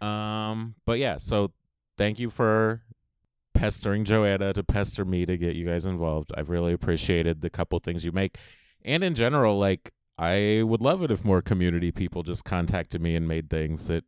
Um, 0.00 0.74
but 0.84 0.98
yeah, 0.98 1.16
so 1.18 1.52
thank 1.96 2.18
you 2.18 2.30
for 2.30 2.82
pestering 3.54 4.04
Joanna 4.04 4.52
to 4.52 4.62
pester 4.64 5.04
me 5.04 5.24
to 5.26 5.36
get 5.36 5.56
you 5.56 5.64
guys 5.64 5.84
involved. 5.86 6.32
I've 6.36 6.50
really 6.50 6.72
appreciated 6.72 7.40
the 7.40 7.50
couple 7.50 7.78
things 7.78 8.04
you 8.04 8.12
make. 8.12 8.36
And 8.84 9.02
in 9.04 9.14
general, 9.14 9.58
like 9.58 9.92
I 10.18 10.62
would 10.64 10.80
love 10.80 11.02
it 11.02 11.10
if 11.10 11.24
more 11.24 11.40
community 11.42 11.90
people 11.92 12.22
just 12.22 12.44
contacted 12.44 13.00
me 13.00 13.16
and 13.16 13.26
made 13.26 13.48
things 13.48 13.86
that 13.88 14.04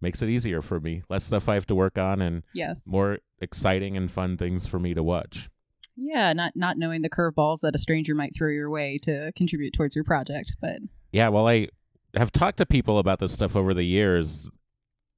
makes 0.00 0.22
it 0.22 0.28
easier 0.28 0.62
for 0.62 0.78
me. 0.80 1.02
Less 1.08 1.24
stuff 1.24 1.48
I 1.48 1.54
have 1.54 1.66
to 1.66 1.74
work 1.74 1.98
on 1.98 2.20
and 2.20 2.42
Yes. 2.54 2.86
more 2.90 3.18
exciting 3.40 3.96
and 3.96 4.10
fun 4.10 4.36
things 4.36 4.66
for 4.66 4.78
me 4.78 4.94
to 4.94 5.02
watch. 5.02 5.48
Yeah, 5.96 6.32
not 6.32 6.52
not 6.56 6.78
knowing 6.78 7.02
the 7.02 7.10
curveballs 7.10 7.60
that 7.60 7.74
a 7.74 7.78
stranger 7.78 8.14
might 8.14 8.34
throw 8.34 8.48
your 8.48 8.70
way 8.70 8.98
to 9.02 9.32
contribute 9.36 9.74
towards 9.74 9.94
your 9.94 10.04
project, 10.04 10.56
but 10.60 10.78
Yeah, 11.12 11.28
well 11.28 11.46
I 11.48 11.68
have 12.14 12.32
talked 12.32 12.58
to 12.58 12.66
people 12.66 12.98
about 12.98 13.18
this 13.18 13.32
stuff 13.32 13.56
over 13.56 13.74
the 13.74 13.84
years. 13.84 14.50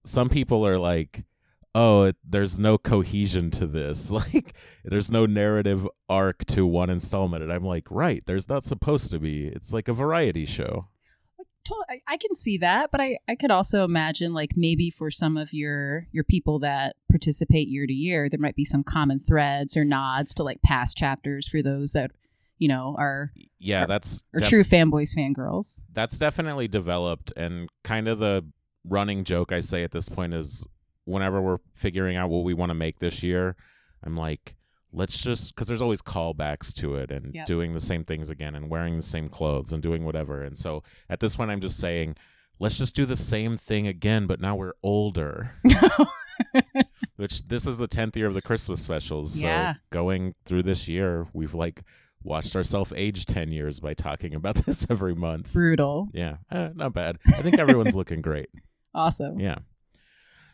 Some 0.04 0.28
people 0.28 0.66
are 0.66 0.78
like, 0.78 1.24
"Oh, 1.74 2.04
it, 2.04 2.16
there's 2.28 2.58
no 2.58 2.78
cohesion 2.78 3.50
to 3.52 3.66
this. 3.66 4.10
Like 4.12 4.54
there's 4.84 5.10
no 5.10 5.26
narrative 5.26 5.88
arc 6.08 6.44
to 6.46 6.66
one 6.66 6.90
installment." 6.90 7.42
And 7.42 7.52
I'm 7.52 7.64
like, 7.64 7.86
"Right, 7.90 8.22
there's 8.26 8.48
not 8.48 8.64
supposed 8.64 9.10
to 9.12 9.18
be. 9.18 9.46
It's 9.46 9.72
like 9.72 9.88
a 9.88 9.92
variety 9.92 10.44
show." 10.44 10.88
To- 11.64 11.84
I- 12.08 12.16
can 12.16 12.34
see 12.34 12.58
that, 12.58 12.90
but 12.90 13.00
I, 13.00 13.18
I 13.28 13.34
could 13.34 13.50
also 13.50 13.84
imagine 13.84 14.32
like 14.34 14.52
maybe 14.56 14.90
for 14.90 15.10
some 15.10 15.36
of 15.36 15.52
your 15.52 16.06
your 16.12 16.24
people 16.24 16.58
that 16.60 16.96
participate 17.10 17.68
year 17.68 17.86
to 17.86 17.92
year, 17.92 18.28
there 18.28 18.40
might 18.40 18.56
be 18.56 18.64
some 18.64 18.82
common 18.84 19.18
threads 19.20 19.76
or 19.76 19.84
nods 19.84 20.34
to 20.34 20.42
like 20.42 20.60
past 20.62 20.96
chapters 20.96 21.48
for 21.48 21.62
those 21.62 21.92
that 21.92 22.10
you 22.58 22.68
know 22.68 22.94
are 22.98 23.32
Yeah, 23.58 23.84
Or- 23.84 23.86
that's 23.86 24.22
are 24.34 24.40
def- 24.40 24.48
true 24.48 24.62
fanboys, 24.64 25.14
fangirls. 25.16 25.80
that's 25.92 26.18
definitely 26.18 26.68
developed 26.68 27.32
and 27.36 27.68
kind 27.82 28.08
of 28.08 28.18
the 28.18 28.44
running 28.86 29.24
joke 29.24 29.50
I 29.52 29.60
say 29.60 29.82
at 29.82 29.92
this 29.92 30.08
point 30.08 30.34
is 30.34 30.66
whenever 31.04 31.40
we're 31.40 31.58
figuring 31.74 32.16
out 32.16 32.28
what 32.30 32.44
we 32.44 32.54
want 32.54 32.70
to 32.70 32.74
make 32.74 32.98
this 32.98 33.22
year, 33.22 33.56
I'm 34.02 34.16
like, 34.16 34.54
let's 34.96 35.20
just 35.20 35.54
because 35.54 35.66
there's 35.68 35.82
always 35.82 36.00
callbacks 36.00 36.72
to 36.74 36.94
it 36.94 37.10
and 37.10 37.34
Yep. 37.34 37.46
doing 37.46 37.74
the 37.74 37.80
same 37.80 38.04
things 38.04 38.30
again 38.30 38.54
and 38.54 38.70
wearing 38.70 38.96
the 38.96 39.02
same 39.02 39.28
clothes 39.28 39.72
and 39.72 39.82
doing 39.82 40.04
whatever. 40.04 40.42
And 40.42 40.56
so 40.56 40.82
at 41.10 41.18
this 41.20 41.34
point, 41.36 41.50
I'm 41.50 41.60
just 41.60 41.78
saying, 41.80 42.14
let's 42.60 42.78
just 42.78 42.94
do 42.94 43.04
the 43.04 43.16
same 43.16 43.56
thing 43.56 43.86
again, 43.88 44.26
but 44.26 44.40
now 44.40 44.54
we're 44.56 44.74
older. 44.82 45.50
Which 47.16 47.46
this 47.46 47.66
is 47.66 47.78
the 47.78 47.86
tenth 47.86 48.16
year 48.16 48.26
of 48.26 48.34
the 48.34 48.42
Christmas 48.42 48.82
specials. 48.82 49.40
So 49.40 49.46
Yeah. 49.46 49.74
going 49.90 50.34
through 50.44 50.64
this 50.64 50.88
year, 50.88 51.26
we've 51.32 51.54
like 51.54 51.82
watched 52.24 52.56
ourselves 52.56 52.92
age 52.96 53.24
ten 53.26 53.52
years 53.52 53.78
by 53.80 53.94
talking 53.94 54.34
about 54.34 54.54
this 54.66 54.86
every 54.90 55.14
month. 55.14 55.52
Brutal. 55.52 56.08
Yeah, 56.12 56.36
eh, 56.50 56.70
not 56.74 56.92
bad. 56.92 57.18
I 57.28 57.42
think 57.42 57.58
everyone's 57.58 57.94
looking 57.96 58.20
great. 58.22 58.48
Awesome. 58.96 59.40
Yeah. 59.40 59.56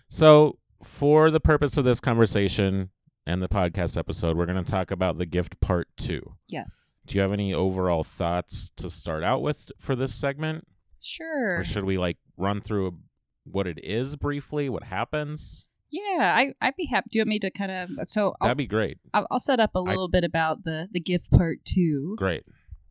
So, 0.09 0.59
for 0.82 1.30
the 1.30 1.41
purpose 1.41 1.76
of 1.76 1.84
this 1.84 2.01
conversation 2.01 2.88
and 3.30 3.40
the 3.40 3.48
podcast 3.48 3.96
episode, 3.96 4.36
we're 4.36 4.46
going 4.46 4.62
to 4.62 4.68
talk 4.68 4.90
about 4.90 5.16
the 5.16 5.24
gift 5.26 5.60
part 5.60 5.86
two. 5.96 6.34
Yes. 6.48 6.98
Do 7.06 7.14
you 7.14 7.20
have 7.20 7.32
any 7.32 7.54
overall 7.54 8.02
thoughts 8.02 8.72
to 8.76 8.90
start 8.90 9.22
out 9.22 9.40
with 9.40 9.70
for 9.78 9.94
this 9.94 10.12
segment? 10.14 10.66
Sure. 11.00 11.58
Or 11.60 11.64
should 11.64 11.84
we 11.84 11.96
like 11.96 12.18
run 12.36 12.60
through 12.60 12.98
what 13.44 13.68
it 13.68 13.78
is 13.84 14.16
briefly, 14.16 14.68
what 14.68 14.82
happens? 14.82 15.66
Yeah, 15.92 16.34
I 16.36 16.52
I'd 16.60 16.76
be 16.76 16.86
happy. 16.86 17.08
Do 17.12 17.18
you 17.18 17.20
want 17.22 17.28
me 17.28 17.38
to 17.38 17.50
kind 17.52 17.70
of 17.98 18.08
so 18.08 18.34
I'll, 18.40 18.48
That'd 18.48 18.58
be 18.58 18.66
great. 18.66 18.98
I'll, 19.14 19.26
I'll 19.30 19.38
set 19.40 19.60
up 19.60 19.74
a 19.76 19.80
little 19.80 20.08
bit 20.08 20.24
about 20.24 20.64
the 20.64 20.88
the 20.90 21.00
gift 21.00 21.30
part 21.30 21.64
two. 21.64 22.16
Great. 22.18 22.42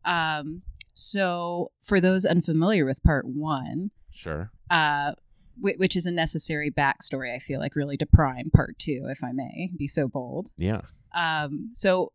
Um, 0.06 0.62
so 0.94 1.70
for 1.82 2.00
those 2.00 2.24
unfamiliar 2.24 2.84
with 2.86 3.02
part 3.02 3.26
one, 3.26 3.90
Sure. 4.10 4.50
uh, 4.70 5.12
which 5.58 5.96
is 5.96 6.06
a 6.06 6.10
necessary 6.10 6.70
backstory, 6.70 7.34
I 7.34 7.38
feel 7.38 7.60
like 7.60 7.74
really 7.76 7.96
to 7.98 8.06
prime 8.06 8.50
part 8.50 8.78
two, 8.78 9.06
if 9.10 9.22
I 9.24 9.32
may 9.32 9.70
be 9.76 9.86
so 9.86 10.08
bold. 10.08 10.50
Yeah. 10.56 10.82
Um, 11.14 11.70
so 11.74 12.12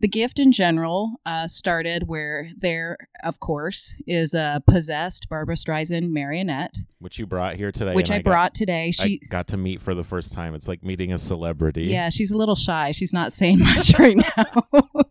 the 0.00 0.08
gift 0.08 0.38
in 0.38 0.52
general 0.52 1.14
uh, 1.26 1.48
started 1.48 2.04
where 2.06 2.50
there, 2.56 2.96
of 3.24 3.40
course, 3.40 4.00
is 4.06 4.32
a 4.32 4.62
possessed 4.66 5.28
Barbra 5.28 5.56
Streisand 5.56 6.10
marionette, 6.10 6.76
Which 7.00 7.18
you 7.18 7.26
brought 7.26 7.56
here 7.56 7.72
today. 7.72 7.94
which 7.94 8.10
I, 8.10 8.18
got- 8.18 8.24
brought 8.24 8.54
today. 8.54 8.90
She, 8.92 9.20
I 9.24 9.26
got 9.28 9.48
to 9.48 9.56
meet 9.56 9.80
for 9.82 9.94
the 9.94 10.04
first 10.04 10.32
time. 10.32 10.54
It's 10.54 10.68
like 10.68 10.84
meeting 10.84 11.12
a 11.12 11.18
celebrity. 11.18 11.84
yeah, 11.84 12.10
she's 12.10 12.30
a 12.30 12.36
little 12.36 12.54
shy. 12.54 12.92
She's 12.92 13.12
not 13.12 13.32
saying 13.32 13.58
much 13.60 13.98
right 13.98 14.16
now. 14.16 14.62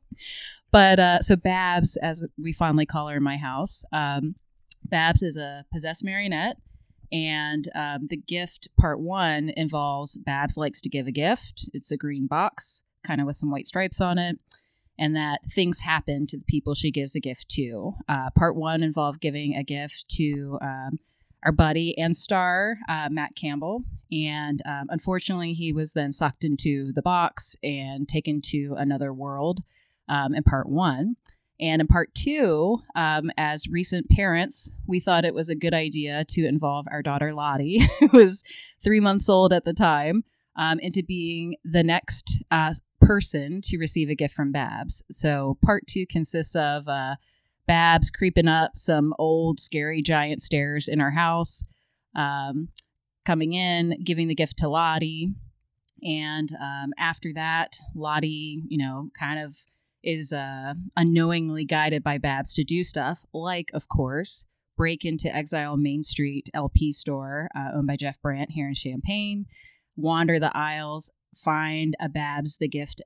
but 0.72 1.00
uh, 1.00 1.22
so 1.22 1.36
Babs, 1.36 1.98
as 1.98 2.26
we 2.42 2.54
fondly 2.54 2.86
call 2.86 3.08
her 3.10 3.18
in 3.18 3.24
my 3.24 3.38
house, 3.38 3.84
um, 3.92 4.36
Babs 4.86 5.22
is 5.22 5.36
a 5.38 5.66
possessed 5.72 6.04
marionette. 6.04 6.58
And 7.12 7.70
um, 7.76 8.08
the 8.10 8.18
gift 8.18 8.68
part 8.80 9.00
one 9.00 9.52
involves 9.56 10.18
Babs 10.18 10.58
likes 10.58 10.82
to 10.82 10.90
give 10.90 11.08
a 11.08 11.12
gift. 11.12 11.70
It's 11.74 11.92
a 11.92 11.98
green 11.98 12.28
box, 12.28 12.84
kind 13.04 13.22
of 13.22 13.28
with 13.28 13.36
some 13.36 13.52
white 13.52 13.68
stripes 13.68 14.02
on 14.02 14.18
it. 14.18 14.40
And 15.00 15.16
that 15.16 15.42
things 15.50 15.82
happen 15.82 16.26
to 16.28 16.38
the 16.38 16.44
people 16.46 16.74
she 16.74 16.92
gives 16.92 17.16
a 17.16 17.20
gift 17.20 17.50
to. 17.50 17.94
Uh, 18.10 18.30
part 18.36 18.56
one 18.56 18.82
involved 18.82 19.22
giving 19.22 19.56
a 19.56 19.64
gift 19.64 20.06
to 20.18 20.58
um, 20.62 21.00
our 21.44 21.52
buddy 21.52 21.98
and 21.98 22.16
star, 22.16 22.78
uh, 22.90 23.08
Matt 23.12 23.36
Campbell. 23.36 23.84
And 24.12 24.62
um, 24.66 24.88
unfortunately, 24.90 25.54
he 25.54 25.72
was 25.72 25.94
then 25.94 26.12
sucked 26.12 26.44
into 26.44 26.92
the 26.94 27.02
box 27.02 27.56
and 27.62 28.08
taken 28.08 28.42
to 28.48 28.76
another 28.78 29.14
world 29.14 29.62
um, 30.10 30.34
in 30.34 30.44
part 30.44 30.68
one. 30.68 31.16
And 31.60 31.82
in 31.82 31.88
part 31.88 32.14
two, 32.14 32.80
um, 32.96 33.32
as 33.38 33.68
recent 33.68 34.10
parents, 34.10 34.72
we 34.86 35.00
thought 35.00 35.26
it 35.26 35.34
was 35.34 35.50
a 35.50 35.56
good 35.56 35.74
idea 35.74 36.24
to 36.26 36.46
involve 36.46 36.86
our 36.92 37.02
daughter 37.02 37.34
Lottie, 37.34 37.82
who 38.00 38.10
was 38.14 38.44
three 38.84 39.00
months 39.00 39.28
old 39.28 39.52
at 39.52 39.66
the 39.66 39.74
time, 39.74 40.24
um, 40.56 40.80
into 40.80 41.04
being 41.04 41.56
the 41.64 41.84
next 41.84 42.44
uh, 42.52 42.74
person 43.02 43.62
to 43.64 43.78
receive 43.78 44.10
a 44.10 44.16
gift 44.16 44.36
from 44.36 44.52
Babs. 44.52 45.02
So 45.10 45.58
part 45.64 45.88
two 45.88 46.06
consists 46.08 46.56
of 46.56 46.88
uh, 46.88 47.16
Babs 47.68 48.10
creeping 48.10 48.48
up 48.48 48.78
some 48.78 49.14
old, 49.18 49.60
scary 49.60 50.02
giant 50.02 50.44
stairs 50.44 50.88
in 50.88 51.02
our 51.02 51.12
house, 51.12 51.64
um, 52.16 52.70
coming 53.26 53.54
in, 53.54 54.02
giving 54.04 54.28
the 54.28 54.36
gift 54.36 54.58
to 54.58 54.70
Lottie. 54.70 55.32
And 56.04 56.52
um, 56.62 56.94
after 56.98 57.34
that, 57.34 57.78
Lottie, 57.96 58.62
you 58.68 58.78
know, 58.78 59.10
kind 59.20 59.40
of 59.40 59.58
is 60.04 60.32
uh, 60.32 60.74
unknowingly 60.96 61.66
guided 61.66 62.04
by 62.04 62.18
Babs 62.18 62.54
to 62.54 62.64
do 62.64 62.84
stuff, 62.84 63.26
like, 63.34 63.70
of 63.74 63.88
course, 63.88 64.46
break 64.76 65.04
into 65.04 65.34
Exile 65.36 65.78
Main 65.78 66.04
Street 66.04 66.50
LP 66.54 66.92
store 66.92 67.50
uh, 67.56 67.76
owned 67.76 67.88
by 67.88 67.96
Jeff 67.96 68.22
Brandt 68.22 68.52
here 68.52 68.68
in 68.68 68.76
Champaign, 68.76 69.46
wander 69.96 70.40
the 70.40 70.56
aisles, 70.56 71.10
find 71.36 71.96
a 72.00 72.08
Babs 72.08 72.58
the 72.58 72.68
Gift 72.68 73.02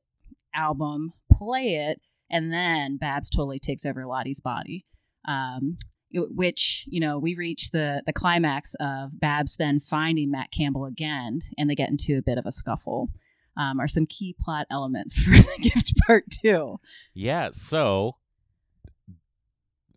album, 0.54 1.14
play 1.32 1.76
it, 1.76 2.02
and 2.30 2.52
then 2.52 2.98
Babs 2.98 3.30
totally 3.30 3.60
takes 3.60 3.86
over 3.86 4.06
Lottie's 4.06 4.42
body. 4.42 4.86
Um, 5.28 5.78
which 6.14 6.86
you 6.90 7.00
know 7.00 7.18
we 7.18 7.36
reach 7.36 7.72
the 7.72 8.04
the 8.06 8.14
climax 8.14 8.76
of 8.80 9.20
Babs 9.20 9.56
then 9.58 9.80
finding 9.80 10.32
Matt 10.32 10.52
Campbell 10.52 10.86
again, 10.86 11.42
and 11.58 11.70
they 11.70 11.76
get 11.76 11.90
into 11.90 12.18
a 12.18 12.22
bit 12.22 12.38
of 12.38 12.46
a 12.46 12.52
scuffle. 12.52 13.10
Um, 13.58 13.80
are 13.80 13.88
some 13.88 14.06
key 14.06 14.36
plot 14.40 14.66
elements 14.72 15.20
for 15.24 15.32
the 15.32 15.60
gift 15.62 15.94
part 16.08 16.26
two. 16.42 16.80
Yeah. 17.14 17.50
So, 17.52 18.16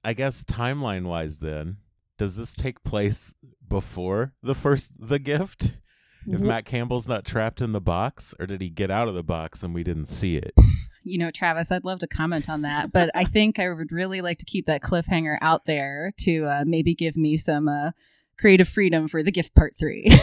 I 0.03 0.13
guess 0.13 0.45
timeline 0.45 1.05
wise, 1.05 1.39
then, 1.39 1.79
does 2.19 2.37
this 2.37 2.55
take 2.55 2.83
place 2.83 3.33
before 3.69 4.35
the 4.43 4.55
first 4.55 4.93
the 4.99 5.19
gift? 5.19 5.75
If 6.27 6.41
Wh- 6.41 6.45
Matt 6.45 6.65
Campbell's 6.65 7.07
not 7.07 7.25
trapped 7.25 7.61
in 7.61 7.73
the 7.73 7.81
box, 7.81 8.35
or 8.39 8.47
did 8.47 8.61
he 8.61 8.71
get 8.71 8.91
out 8.91 9.09
of 9.09 9.15
the 9.15 9.23
box 9.23 9.63
and 9.63 9.75
we 9.75 9.85
didn't 9.85 10.07
see 10.07 10.37
it? 10.37 10.55
you 11.05 11.19
know, 11.19 11.31
Travis, 11.31 11.71
I'd 11.71 11.85
love 11.85 11.99
to 12.01 12.07
comment 12.07 12.49
on 12.49 12.63
that, 12.63 12.93
but 12.93 13.11
I 13.15 13.25
think 13.25 13.59
I 13.59 13.73
would 13.73 13.93
really 13.93 14.21
like 14.21 14.39
to 14.39 14.45
keep 14.45 14.67
that 14.67 14.83
cliffhanger 14.83 15.37
out 15.41 15.67
there 15.67 16.13
to 16.21 16.45
uh, 16.45 16.65
maybe 16.67 16.95
give 16.95 17.17
me 17.17 17.37
some 17.37 17.69
uh, 17.69 17.91
creative 18.39 18.69
freedom 18.69 19.09
for 19.09 19.23
the 19.23 19.31
gift 19.33 19.55
part 19.55 19.75
three. 19.79 20.07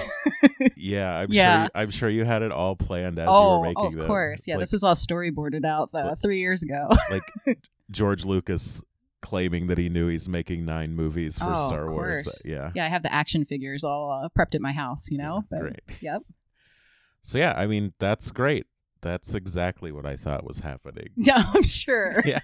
Yeah, 0.76 1.16
I'm 1.20 1.32
Yeah. 1.32 1.64
sure. 1.64 1.70
I'm 1.76 1.91
sure 1.91 2.09
you 2.09 2.24
had 2.24 2.41
it 2.41 2.51
all 2.51 2.76
planned 2.76 3.20
as 3.20 3.26
you 3.26 3.32
oh, 3.32 3.59
were 3.59 3.66
making 3.68 3.84
Oh, 3.84 3.88
of 3.88 3.93
them. 3.95 4.07
course. 4.07 4.47
Yeah, 4.47 4.55
like, 4.55 4.64
this 4.64 4.72
was 4.72 4.84
all 4.84 4.95
storyboarded 4.95 5.64
out 5.66 5.89
uh, 5.93 6.16
three 6.16 6.39
years 6.39 6.64
ago. 6.64 6.89
like 7.12 7.24
George 7.91 8.26
Lucas 8.26 8.82
claiming 9.22 9.68
that 9.68 9.78
he 9.78 9.89
knew 9.89 10.07
he's 10.07 10.28
making 10.28 10.66
nine 10.66 10.95
movies 10.95 11.38
for 11.38 11.53
oh, 11.53 11.68
Star 11.68 11.86
of 11.86 11.91
Wars. 11.91 12.24
course. 12.24 12.45
Yeah. 12.45 12.72
Yeah, 12.76 12.86
I 12.86 12.89
have 12.89 13.03
the 13.03 13.14
action 13.14 13.45
figures 13.45 13.84
all 13.84 14.12
uh, 14.12 14.30
prepped 14.38 14.55
at 14.55 14.62
my 14.62 14.72
house, 14.72 15.09
you 15.12 15.18
know? 15.20 15.43
Yeah, 15.43 15.47
But- 15.51 15.59
great. 15.62 15.80
Yep. 16.01 16.22
So 17.24 17.38
yeah, 17.38 17.53
I 17.55 17.68
mean 17.68 17.93
that's 17.99 18.32
great. 18.32 18.66
That's 19.01 19.36
exactly 19.36 19.91
what 19.91 20.05
I 20.07 20.16
thought 20.16 20.43
was 20.43 20.59
happening. 20.59 21.09
Yeah, 21.16 21.43
I'm 21.53 21.64
sure. 21.64 22.24
Yeah. 22.26 22.39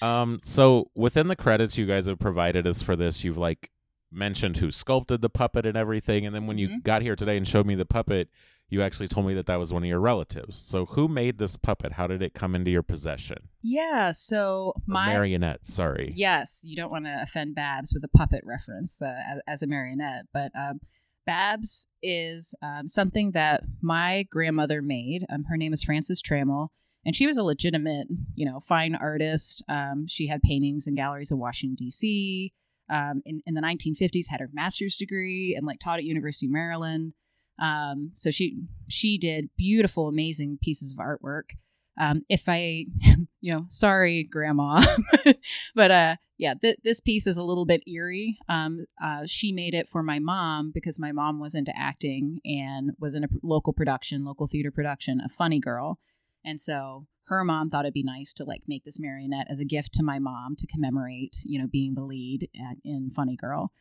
Um, 0.00 0.38
so 0.44 0.90
within 0.94 1.26
the 1.26 1.36
credits 1.36 1.76
you 1.76 1.86
guys 1.86 2.06
have 2.06 2.20
provided 2.20 2.66
us 2.66 2.82
for 2.82 2.94
this, 2.94 3.24
you've 3.24 3.36
like 3.38 3.70
mentioned 4.10 4.56
who 4.58 4.70
sculpted 4.70 5.20
the 5.20 5.28
puppet 5.30 5.66
and 5.66 5.76
everything, 5.76 6.24
and 6.26 6.34
then 6.34 6.46
when 6.46 6.58
you 6.58 6.68
Mhm. 6.68 6.82
got 6.82 7.02
here 7.02 7.16
today 7.16 7.36
and 7.36 7.46
showed 7.46 7.66
me 7.66 7.74
the 7.74 7.84
puppet, 7.86 8.28
you 8.70 8.82
actually 8.82 9.08
told 9.08 9.26
me 9.26 9.32
that 9.34 9.46
that 9.46 9.56
was 9.56 9.72
one 9.72 9.82
of 9.82 9.88
your 9.88 10.00
relatives. 10.00 10.56
So 10.58 10.84
who 10.86 11.08
made 11.08 11.38
this 11.38 11.56
puppet? 11.56 11.92
How 11.92 12.06
did 12.06 12.20
it 12.20 12.34
come 12.34 12.54
into 12.54 12.70
your 12.70 12.82
possession? 12.82 13.48
Yeah, 13.62 14.10
so 14.10 14.74
Or 14.76 14.82
marionette. 14.86 15.64
Sorry. 15.66 16.12
Yes, 16.14 16.60
you 16.64 16.76
don't 16.76 16.90
want 16.90 17.06
to 17.06 17.22
offend 17.22 17.54
Babs 17.54 17.92
with 17.94 18.04
a 18.04 18.08
puppet 18.08 18.42
reference 18.44 19.00
uh, 19.00 19.06
as, 19.26 19.40
as 19.46 19.62
a 19.62 19.66
marionette, 19.66 20.26
but 20.34 20.52
um, 20.54 20.80
Babs 21.26 21.86
is 22.02 22.54
um, 22.62 22.88
something 22.88 23.32
that 23.32 23.62
my 23.82 24.24
grandmother 24.30 24.80
made. 24.82 25.24
Um, 25.30 25.44
her 25.44 25.56
name 25.56 25.72
is 25.72 25.82
Frances 25.82 26.22
Trammell, 26.22 26.68
and 27.04 27.14
she 27.14 27.26
was 27.26 27.36
a 27.38 27.42
legitimate, 27.42 28.08
you 28.34 28.44
know, 28.46 28.60
fine 28.60 28.94
artist. 28.94 29.62
Um, 29.68 30.06
she 30.06 30.26
had 30.26 30.42
paintings 30.42 30.86
in 30.86 30.94
galleries 30.94 31.30
in 31.30 31.38
Washington 31.38 31.74
D.C. 31.76 32.52
Um, 32.90 33.22
in, 33.24 33.42
in 33.46 33.54
the 33.54 33.60
1950s, 33.60 34.26
had 34.30 34.40
her 34.40 34.50
master's 34.52 34.96
degree 34.96 35.54
and 35.56 35.66
like 35.66 35.78
taught 35.78 35.98
at 35.98 36.04
University 36.04 36.46
of 36.46 36.52
Maryland. 36.52 37.12
Um, 37.60 38.12
so 38.14 38.30
she 38.30 38.56
she 38.88 39.18
did 39.18 39.50
beautiful, 39.56 40.08
amazing 40.08 40.58
pieces 40.62 40.92
of 40.92 40.98
artwork. 40.98 41.56
Um, 42.00 42.22
if 42.28 42.44
I, 42.48 42.86
you 43.40 43.52
know, 43.52 43.64
sorry, 43.68 44.24
Grandma, 44.24 44.84
but 45.74 45.90
uh, 45.90 46.16
yeah, 46.38 46.54
th- 46.54 46.78
this 46.84 47.00
piece 47.00 47.26
is 47.26 47.36
a 47.36 47.42
little 47.42 47.66
bit 47.66 47.82
eerie. 47.88 48.38
Um, 48.48 48.86
uh, 49.02 49.22
she 49.26 49.50
made 49.52 49.74
it 49.74 49.88
for 49.88 50.02
my 50.02 50.20
mom 50.20 50.70
because 50.72 51.00
my 51.00 51.10
mom 51.10 51.40
was 51.40 51.56
into 51.56 51.72
acting 51.76 52.40
and 52.44 52.92
was 53.00 53.14
in 53.16 53.24
a 53.24 53.28
local 53.42 53.72
production, 53.72 54.24
local 54.24 54.46
theater 54.46 54.70
production, 54.70 55.20
a 55.20 55.28
Funny 55.28 55.58
Girl, 55.58 55.98
and 56.44 56.60
so 56.60 57.06
her 57.28 57.44
mom 57.44 57.70
thought 57.70 57.84
it'd 57.84 57.94
be 57.94 58.02
nice 58.02 58.32
to 58.34 58.44
like 58.44 58.62
make 58.66 58.84
this 58.84 58.98
marionette 58.98 59.46
as 59.50 59.60
a 59.60 59.64
gift 59.64 59.92
to 59.94 60.02
my 60.02 60.18
mom 60.18 60.56
to 60.56 60.66
commemorate, 60.66 61.36
you 61.44 61.58
know, 61.58 61.66
being 61.66 61.94
the 61.94 62.02
lead 62.02 62.48
at, 62.54 62.76
in 62.84 63.10
Funny 63.10 63.36
Girl. 63.36 63.72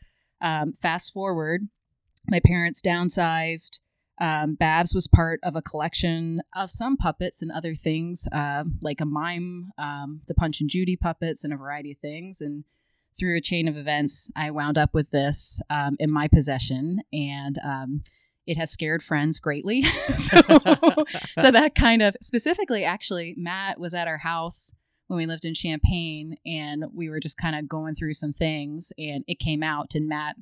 Um, 0.42 0.74
fast 0.74 1.14
forward, 1.14 1.68
my 2.30 2.40
parents 2.40 2.82
downsized. 2.82 3.80
Um, 4.20 4.56
Babs 4.56 4.94
was 4.94 5.08
part 5.08 5.40
of 5.44 5.56
a 5.56 5.62
collection 5.62 6.42
of 6.56 6.72
some 6.72 6.98
puppets 6.98 7.42
and 7.42 7.52
other 7.52 7.76
things, 7.76 8.28
uh, 8.32 8.64
like 8.82 9.00
a 9.00 9.06
mime, 9.06 9.72
um, 9.78 10.22
the 10.28 10.34
Punch 10.34 10.60
and 10.60 10.70
Judy 10.70 10.96
puppets, 10.96 11.44
and 11.44 11.54
a 11.54 11.58
variety 11.58 11.92
of 11.92 12.00
things. 12.00 12.42
And 12.42 12.64
through 13.18 13.38
a 13.38 13.42
chain 13.42 13.68
of 13.68 13.78
events, 13.78 14.30
I 14.36 14.52
wound 14.52 14.78
up 14.78 14.94
with 14.94 15.12
this 15.12 15.62
um, 15.70 15.96
in 16.00 16.12
my 16.12 16.28
possession, 16.28 17.02
and 17.14 17.58
um, 17.64 18.02
it 18.48 18.58
has 18.58 18.72
scared 18.72 19.04
friends 19.04 19.40
greatly. 19.40 19.82
so, 20.16 20.42
so 21.40 21.52
that 21.52 21.74
kind 21.76 22.02
of 22.02 22.16
specifically, 22.22 22.84
actually, 22.84 23.36
Matt 23.38 23.80
was 23.80 23.94
at 23.94 24.08
our 24.08 24.18
house 24.18 24.72
when 25.08 25.18
we 25.18 25.26
lived 25.26 25.46
in 25.46 25.54
Champaign, 25.54 26.38
and 26.46 26.86
we 26.94 27.10
were 27.10 27.20
just 27.20 27.38
kind 27.38 27.56
of 27.56 27.70
going 27.70 27.96
through 27.96 28.14
some 28.14 28.34
things, 28.34 28.92
and 28.98 29.24
it 29.28 29.40
came 29.40 29.64
out, 29.64 29.94
and 29.94 30.08
Matt 30.08 30.36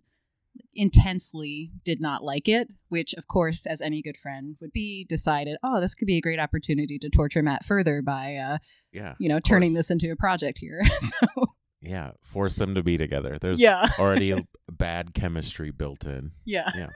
intensely 0.74 1.72
did 1.84 2.00
not 2.00 2.24
like 2.24 2.48
it, 2.48 2.72
which, 2.90 3.14
of 3.16 3.28
course, 3.28 3.66
as 3.66 3.82
any 3.82 4.02
good 4.02 4.18
friend 4.18 4.56
would 4.62 4.72
be, 4.72 5.06
decided, 5.08 5.58
oh, 5.64 5.82
this 5.82 5.94
could 5.94 6.08
be 6.08 6.18
a 6.18 6.22
great 6.22 6.40
opportunity 6.40 6.98
to 7.00 7.10
torture 7.10 7.44
Matt 7.44 7.66
further 7.66 8.02
by, 8.02 8.36
uh, 8.36 8.58
yeah. 8.92 9.16
you 9.20 9.30
know, 9.30 9.40
turning 9.40 9.72
course. 9.72 9.88
this 9.88 9.92
into 9.92 10.12
a 10.12 10.16
project 10.16 10.58
here. 10.60 10.82
so, 11.02 11.46
Yeah. 11.82 12.12
Force 12.24 12.56
them 12.56 12.76
to 12.76 12.84
be 12.84 12.98
together. 12.98 13.38
There's 13.40 13.62
yeah, 13.62 13.88
already 14.00 14.36
bad 14.72 15.14
chemistry 15.14 15.72
built 15.72 16.06
in. 16.06 16.32
yeah. 16.76 16.90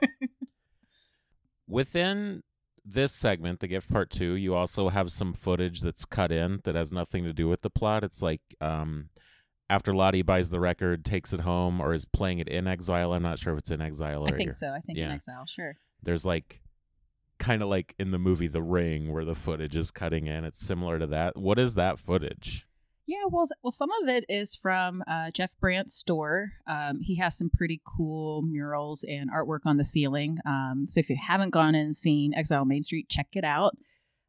Within 1.70 2.42
this 2.84 3.12
segment, 3.12 3.60
the 3.60 3.68
gift 3.68 3.90
part 3.90 4.10
two, 4.10 4.34
you 4.34 4.54
also 4.54 4.88
have 4.88 5.12
some 5.12 5.32
footage 5.32 5.80
that's 5.80 6.04
cut 6.04 6.32
in 6.32 6.60
that 6.64 6.74
has 6.74 6.92
nothing 6.92 7.24
to 7.24 7.32
do 7.32 7.48
with 7.48 7.62
the 7.62 7.70
plot. 7.70 8.04
It's 8.04 8.22
like 8.22 8.40
um, 8.60 9.08
after 9.68 9.94
Lottie 9.94 10.22
buys 10.22 10.50
the 10.50 10.60
record, 10.60 11.04
takes 11.04 11.32
it 11.32 11.40
home, 11.40 11.80
or 11.80 11.94
is 11.94 12.04
playing 12.04 12.40
it 12.40 12.48
in 12.48 12.66
exile. 12.66 13.12
I'm 13.12 13.22
not 13.22 13.38
sure 13.38 13.52
if 13.52 13.60
it's 13.60 13.70
in 13.70 13.80
exile 13.80 14.24
or 14.24 14.28
I 14.28 14.30
think 14.32 14.42
here. 14.42 14.52
so. 14.52 14.68
I 14.68 14.80
think 14.80 14.98
in 14.98 15.10
exile, 15.10 15.46
sure. 15.46 15.76
There's 16.02 16.24
like 16.24 16.60
kind 17.38 17.62
of 17.62 17.68
like 17.68 17.94
in 17.98 18.10
the 18.10 18.18
movie 18.18 18.48
The 18.48 18.62
Ring 18.62 19.12
where 19.12 19.24
the 19.24 19.34
footage 19.34 19.76
is 19.76 19.90
cutting 19.90 20.26
in. 20.26 20.44
It's 20.44 20.60
similar 20.60 20.98
to 20.98 21.06
that. 21.08 21.36
What 21.36 21.58
is 21.58 21.74
that 21.74 21.98
footage? 21.98 22.66
Yeah, 23.06 23.24
well, 23.28 23.48
well, 23.64 23.70
some 23.72 23.90
of 24.02 24.08
it 24.08 24.24
is 24.28 24.54
from 24.54 25.02
uh, 25.08 25.30
Jeff 25.32 25.58
Brandt's 25.60 25.94
store. 25.94 26.52
Um, 26.66 27.00
he 27.00 27.16
has 27.16 27.36
some 27.36 27.50
pretty 27.52 27.80
cool 27.84 28.42
murals 28.42 29.04
and 29.08 29.30
artwork 29.32 29.60
on 29.66 29.78
the 29.78 29.84
ceiling. 29.84 30.38
Um, 30.46 30.84
so 30.86 31.00
if 31.00 31.10
you 31.10 31.16
haven't 31.20 31.50
gone 31.50 31.74
and 31.74 31.96
seen 31.96 32.34
Exile 32.34 32.64
Main 32.64 32.84
Street, 32.84 33.08
check 33.08 33.26
it 33.32 33.44
out. 33.44 33.76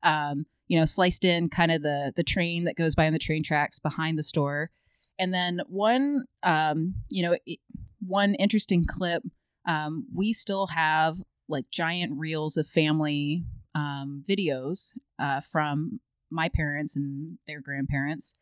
Um, 0.01 0.45
you 0.67 0.79
know, 0.79 0.85
sliced 0.85 1.25
in 1.25 1.49
kind 1.49 1.71
of 1.71 1.83
the 1.83 2.11
the 2.15 2.23
train 2.23 2.63
that 2.63 2.75
goes 2.75 2.95
by 2.95 3.05
on 3.05 3.13
the 3.13 3.19
train 3.19 3.43
tracks 3.43 3.77
behind 3.77 4.17
the 4.17 4.23
store, 4.23 4.71
and 5.19 5.33
then 5.33 5.61
one, 5.67 6.23
um, 6.41 6.95
you 7.09 7.21
know, 7.21 7.37
it, 7.45 7.59
one 7.99 8.33
interesting 8.35 8.85
clip. 8.87 9.21
Um, 9.67 10.07
we 10.15 10.33
still 10.33 10.67
have 10.67 11.17
like 11.47 11.65
giant 11.71 12.17
reels 12.17 12.57
of 12.57 12.65
family 12.65 13.43
um, 13.75 14.23
videos 14.27 14.91
uh, 15.19 15.41
from 15.41 15.99
my 16.31 16.49
parents 16.49 16.95
and 16.95 17.37
their 17.45 17.61
grandparents. 17.61 18.33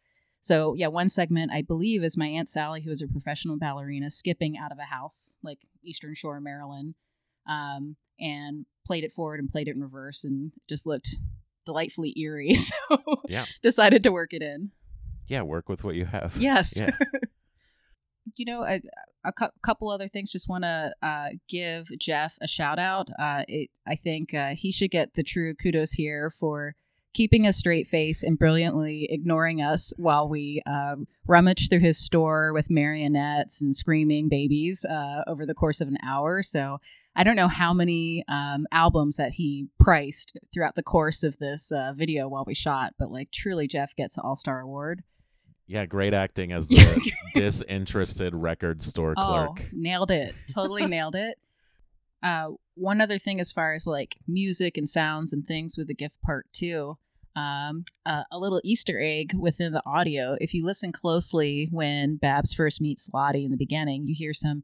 So 0.42 0.74
yeah, 0.74 0.88
one 0.88 1.10
segment 1.10 1.52
I 1.54 1.62
believe 1.62 2.04
is 2.04 2.18
my 2.18 2.28
aunt 2.28 2.50
Sally, 2.50 2.82
who 2.82 2.92
is 2.92 3.02
a 3.02 3.08
professional 3.08 3.58
ballerina, 3.58 4.10
skipping 4.10 4.58
out 4.58 4.72
of 4.72 4.80
a 4.80 4.84
house 4.86 5.36
like 5.44 5.60
Eastern 5.84 6.14
Shore, 6.16 6.40
Maryland, 6.40 6.96
um, 7.48 7.96
and 8.20 8.66
played 8.86 9.04
it 9.04 9.12
forward 9.14 9.40
and 9.40 9.50
played 9.50 9.68
it 9.68 9.76
in 9.76 9.82
reverse, 9.82 10.24
and 10.24 10.52
just 10.68 10.86
looked 10.88 11.18
delightfully 11.66 12.14
eerie. 12.18 12.54
So 12.90 13.22
Yeah. 13.28 13.46
decided 13.62 14.04
to 14.04 14.12
work 14.12 14.34
it 14.34 14.42
in. 14.42 14.72
Yeah, 15.28 15.44
work 15.44 15.70
with 15.70 15.84
what 15.84 15.96
you 15.96 16.06
have. 16.06 16.36
Yes. 16.38 16.74
Yeah. 16.76 16.90
you 18.36 18.46
know, 18.46 18.64
a, 18.64 18.82
a 19.24 19.32
cou- 19.32 19.52
couple 19.62 19.90
other 19.90 20.08
things. 20.08 20.32
Just 20.32 20.48
want 20.50 20.64
to 20.64 20.94
uh, 21.02 21.30
give 21.48 21.88
Jeff 22.00 22.38
a 22.42 22.48
shout 22.48 22.80
out. 22.80 23.10
Uh, 23.20 23.44
it, 23.48 23.70
I 23.88 23.96
think 23.96 24.34
uh, 24.34 24.56
he 24.56 24.72
should 24.72 24.92
get 24.92 25.14
the 25.14 25.24
true 25.24 25.54
kudos 25.54 25.92
here 25.94 26.30
for 26.32 26.76
keeping 27.14 27.46
a 27.46 27.54
straight 27.54 27.88
face 27.88 28.24
and 28.24 28.38
brilliantly 28.38 29.08
ignoring 29.10 29.62
us 29.62 29.94
while 29.98 30.30
we 30.30 30.62
um, 30.66 31.08
rummage 31.28 31.70
through 31.70 31.80
his 31.80 31.98
store 31.98 32.54
with 32.54 32.70
marionettes 32.70 33.62
and 33.62 33.76
screaming 33.76 34.30
babies 34.30 34.86
uh, 34.86 35.24
over 35.28 35.46
the 35.46 35.56
course 35.56 35.82
of 35.82 35.88
an 35.88 35.98
hour. 36.04 36.44
So 36.44 36.80
I 37.16 37.24
don't 37.24 37.36
know 37.36 37.48
how 37.48 37.74
many 37.74 38.24
um, 38.28 38.68
albums 38.72 39.18
that 39.18 39.34
he 39.34 39.68
priced 39.80 40.38
throughout 40.54 40.76
the 40.76 40.84
course 40.84 41.24
of 41.24 41.38
this 41.40 41.72
uh, 41.72 41.94
video 41.96 42.28
while 42.28 42.46
we 42.46 42.54
shot, 42.54 42.94
but 42.98 43.12
like 43.12 43.32
truly, 43.32 43.68
Jeff 43.68 43.96
gets 43.96 44.18
an 44.18 44.24
All 44.24 44.36
Star 44.36 44.60
Award. 44.62 45.04
Yeah, 45.68 45.86
great 45.86 46.14
acting 46.14 46.52
as 46.52 46.68
the 46.70 47.12
disinterested 47.36 48.34
record 48.34 48.82
store 48.82 49.16
clerk. 49.16 49.60
Oh, 49.60 49.66
nailed 49.72 50.12
it. 50.12 50.34
Totally 50.54 50.86
nailed 50.88 51.16
it. 51.16 51.38
Uh, 52.22 52.52
one 52.76 53.02
other 53.02 53.20
thing, 53.20 53.40
as 53.40 53.52
far 53.52 53.74
as 53.74 53.88
like 53.88 54.18
music 54.28 54.78
and 54.78 54.90
sounds 54.90 55.34
and 55.34 55.48
things 55.48 55.78
with 55.78 55.88
the 55.88 55.94
gift 55.94 56.22
part 56.22 56.48
two, 56.52 56.98
um, 57.36 57.86
uh, 58.06 58.24
a 58.32 58.40
little 58.40 58.62
Easter 58.64 59.00
egg 59.02 59.34
within 59.34 59.74
the 59.74 59.84
audio. 59.86 60.36
If 60.42 60.54
you 60.54 60.66
listen 60.66 60.92
closely 60.92 61.70
when 61.72 62.18
Babs 62.18 62.54
first 62.54 62.82
meets 62.82 63.10
Lottie 63.14 63.46
in 63.46 63.52
the 63.52 63.58
beginning, 63.58 64.08
you 64.08 64.16
hear 64.16 64.34
some 64.34 64.64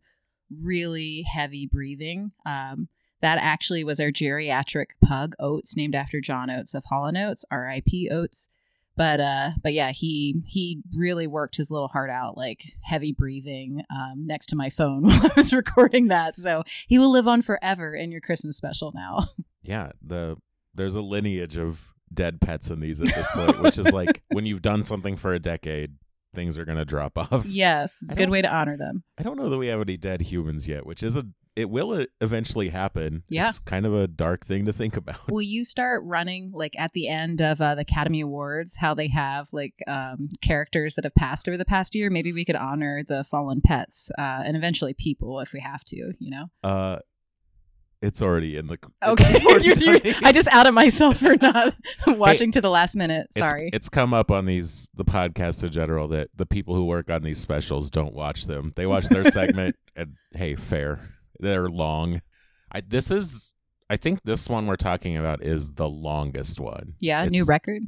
really 0.63 1.23
heavy 1.33 1.67
breathing. 1.67 2.31
Um, 2.45 2.89
that 3.21 3.39
actually 3.41 3.83
was 3.83 3.99
our 3.99 4.11
geriatric 4.11 4.87
pug 5.03 5.35
Oates, 5.39 5.75
named 5.75 5.95
after 5.95 6.19
John 6.19 6.49
Oates 6.49 6.73
of 6.73 6.85
Hall 6.85 7.05
and 7.05 7.17
Oates, 7.17 7.45
R.I.P. 7.49 8.09
Oates 8.11 8.49
but 8.97 9.19
uh 9.19 9.49
but 9.61 9.73
yeah 9.73 9.91
he 9.91 10.41
he 10.45 10.81
really 10.95 11.27
worked 11.27 11.57
his 11.57 11.69
little 11.71 11.87
heart 11.87 12.09
out 12.09 12.37
like 12.37 12.73
heavy 12.81 13.11
breathing 13.11 13.81
um 13.89 14.23
next 14.25 14.47
to 14.47 14.55
my 14.55 14.69
phone 14.69 15.03
while 15.07 15.25
i 15.25 15.31
was 15.35 15.51
recording 15.53 16.07
that. 16.07 16.35
So 16.35 16.63
he 16.87 16.97
will 16.99 17.11
live 17.11 17.27
on 17.27 17.41
forever 17.41 17.93
in 17.95 18.11
your 18.11 18.21
christmas 18.21 18.57
special 18.57 18.91
now. 18.93 19.27
Yeah, 19.67 19.93
the 20.05 20.37
there's 20.75 20.93
a 20.93 21.01
lineage 21.01 21.57
of 21.57 21.89
dead 22.13 22.39
pets 22.39 22.69
in 22.69 22.81
these 22.81 23.01
at 23.01 23.07
this 23.07 23.31
point, 23.33 23.61
which 23.61 23.79
is 23.79 23.91
like 23.91 24.21
when 24.31 24.45
you've 24.45 24.61
done 24.61 24.83
something 24.83 25.17
for 25.17 25.33
a 25.33 25.39
decade, 25.39 25.95
things 26.35 26.55
are 26.57 26.65
gonna 26.65 26.85
drop 26.85 27.17
off. 27.17 27.45
yes 27.47 27.97
it's 28.03 28.11
a 28.11 28.15
good 28.15 28.29
way 28.29 28.43
to 28.43 28.47
honor 28.47 28.77
them. 28.77 29.03
I 29.17 29.23
don't 29.23 29.37
know 29.37 29.49
that 29.49 29.57
we 29.57 29.67
have 29.67 29.81
any 29.81 29.97
dead 29.97 30.21
humans 30.21 30.67
yet, 30.67 30.85
which 30.85 31.01
is 31.01 31.15
a 31.15 31.25
it 31.55 31.69
will 31.69 32.01
e- 32.01 32.07
eventually 32.21 32.69
happen. 32.69 33.23
Yeah. 33.29 33.49
It's 33.49 33.59
kind 33.59 33.85
of 33.85 33.93
a 33.93 34.07
dark 34.07 34.45
thing 34.45 34.65
to 34.65 34.73
think 34.73 34.97
about. 34.97 35.29
will 35.29 35.41
you 35.41 35.63
start 35.63 36.03
running 36.05 36.51
like 36.53 36.75
at 36.77 36.91
the 36.93 37.07
end 37.07 37.41
of 37.41 37.61
uh, 37.61 37.75
the 37.75 37.81
academy 37.81 38.21
awards 38.21 38.77
how 38.77 38.93
they 38.93 39.07
have 39.07 39.47
like 39.53 39.73
um 39.87 40.29
characters 40.41 40.95
that 40.95 41.03
have 41.05 41.15
passed 41.15 41.47
over 41.47 41.57
the 41.57 41.65
past 41.65 41.95
year 41.95 42.09
maybe 42.09 42.33
we 42.33 42.43
could 42.45 42.55
honor 42.55 43.03
the 43.07 43.23
fallen 43.23 43.61
pets 43.63 44.11
uh 44.17 44.41
and 44.45 44.57
eventually 44.57 44.93
people 44.93 45.39
if 45.39 45.53
we 45.53 45.59
have 45.59 45.83
to 45.85 45.95
you 46.19 46.29
know 46.29 46.45
Uh 46.63 46.97
it's 48.01 48.21
already 48.21 48.57
in 48.57 48.67
the 48.67 48.77
okay 49.05 49.39
You're- 49.61 49.75
you're- 50.03 50.15
i 50.23 50.31
just 50.31 50.47
outed 50.49 50.73
myself 50.73 51.17
for 51.17 51.35
not 51.41 51.73
watching 52.07 52.51
to 52.51 52.61
the 52.61 52.69
last 52.69 52.95
minute 52.95 53.27
It's- 53.35 53.49
sorry 53.49 53.69
It's, 53.73 53.89
come 53.89 54.13
up 54.13 54.29
on 54.31 54.45
these 54.45 54.89
the 54.93 55.05
podcasts 55.05 55.63
in 55.63 55.71
general 55.71 56.07
that 56.09 56.29
the 56.35 56.45
people 56.45 56.75
who 56.75 56.85
work 56.85 57.09
on 57.09 57.23
these 57.23 57.39
specials 57.39 57.89
don't 57.89 58.13
watch 58.13 58.45
them. 58.45 58.73
They 58.75 58.85
watch 58.85 59.05
their 59.07 59.31
segment 59.31 59.75
and 59.95 60.15
hey, 60.33 60.55
fair. 60.55 60.99
They're 61.39 61.69
long. 61.69 62.21
I 62.71 62.81
this 62.81 63.11
is 63.11 63.53
I 63.89 63.97
think 63.97 64.21
this 64.23 64.49
one 64.49 64.65
we're 64.67 64.75
talking 64.77 65.15
about 65.17 65.43
is 65.43 65.71
the 65.73 65.87
longest 65.89 66.59
one. 66.59 66.93
Yeah, 66.99 67.25
new 67.25 67.45
record. 67.45 67.83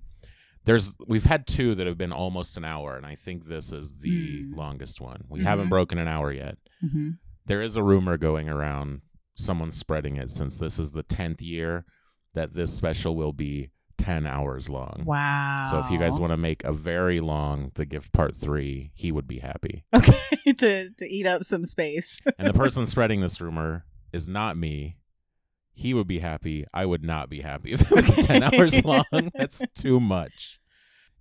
There's 0.66 0.94
we've 1.08 1.26
had 1.26 1.48
two 1.48 1.76
that 1.76 1.88
have 1.88 1.98
been 1.98 2.12
almost 2.12 2.58
an 2.58 2.66
hour, 2.66 2.98
and 2.98 3.06
I 3.06 3.16
think 3.16 3.48
this 3.48 3.72
is 3.72 3.94
the 4.02 4.44
Hmm. 4.44 4.56
longest 4.56 5.00
one. 5.02 5.24
We 5.30 5.40
Mhm. 5.40 5.44
haven't 5.44 5.70
broken 5.70 5.98
an 5.98 6.08
hour 6.08 6.32
yet. 6.32 6.58
hmm 6.82 7.12
There 7.46 7.62
is 7.62 7.78
a 7.78 7.84
rumor 7.84 8.18
going 8.18 8.50
around, 8.50 9.02
someone's 9.36 9.78
spreading 9.78 10.18
it 10.18 10.30
since 10.32 10.58
this 10.58 10.78
is 10.78 10.92
the 10.92 11.04
tenth 11.04 11.42
year, 11.42 11.86
that 12.34 12.54
this 12.54 12.74
special 12.74 13.16
will 13.16 13.32
be 13.34 13.72
ten 13.98 14.26
hours 14.28 14.70
long. 14.70 15.04
Wow. 15.06 15.68
So 15.70 15.80
if 15.80 15.90
you 15.92 15.98
guys 15.98 16.20
want 16.20 16.32
to 16.32 16.38
make 16.38 16.64
a 16.64 16.72
very 16.74 17.20
long 17.20 17.72
the 17.76 17.86
gift 17.86 18.14
part 18.14 18.36
three, 18.36 18.92
he 18.94 19.12
would 19.12 19.28
be 19.28 19.40
happy. 19.40 19.84
okay 19.96 20.18
to 20.58 20.90
to 20.92 21.06
eat 21.06 21.26
up 21.26 21.44
some 21.44 21.66
space. 21.66 22.22
And 22.38 22.48
the 22.48 22.54
person 22.54 22.86
spreading 22.88 23.22
this 23.22 23.42
rumor 23.42 23.86
is 24.14 24.30
not 24.30 24.58
me. 24.58 24.98
He 25.74 25.94
would 25.94 26.08
be 26.08 26.20
happy. 26.20 26.66
I 26.74 26.86
would 26.86 27.04
not 27.04 27.30
be 27.30 27.42
happy 27.42 27.72
if 27.74 27.92
it 27.92 27.92
was 27.92 28.26
ten 28.26 28.44
hours 28.44 28.84
long. 28.84 29.04
That's 29.36 29.62
too 29.76 30.00
much. 30.00 30.60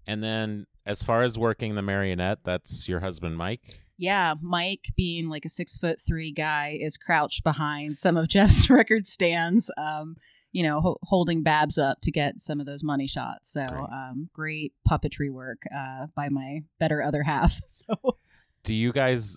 And 0.06 0.22
then 0.22 0.66
as 0.86 1.02
far 1.02 1.22
as 1.24 1.36
working 1.36 1.74
the 1.74 1.82
marionette, 1.82 2.38
that's 2.44 2.88
your 2.88 3.00
husband 3.00 3.36
Mike. 3.36 3.60
yeah, 3.98 4.34
Mike, 4.40 4.92
being 4.96 5.28
like 5.28 5.44
a 5.44 5.48
six 5.48 5.76
foot 5.78 5.98
three 6.00 6.30
guy, 6.30 6.78
is 6.80 6.96
crouched 6.96 7.42
behind 7.42 7.96
some 7.96 8.16
of 8.16 8.28
Jeff's 8.28 8.70
record 8.70 9.06
stands. 9.06 9.70
Um, 9.76 10.16
you 10.56 10.62
know, 10.62 10.80
ho- 10.80 10.98
holding 11.02 11.42
Babs 11.42 11.76
up 11.76 12.00
to 12.00 12.10
get 12.10 12.40
some 12.40 12.60
of 12.60 12.66
those 12.66 12.82
money 12.82 13.06
shots. 13.06 13.50
So, 13.52 13.66
Great. 13.66 13.82
um, 13.92 14.28
great 14.32 14.72
puppetry 14.88 15.30
work 15.30 15.62
uh, 15.76 16.06
by 16.14 16.28
my 16.30 16.62
better 16.80 17.02
other 17.02 17.22
half. 17.24 17.60
So, 17.68 18.16
Do 18.64 18.72
you 18.74 18.92
guys? 18.92 19.36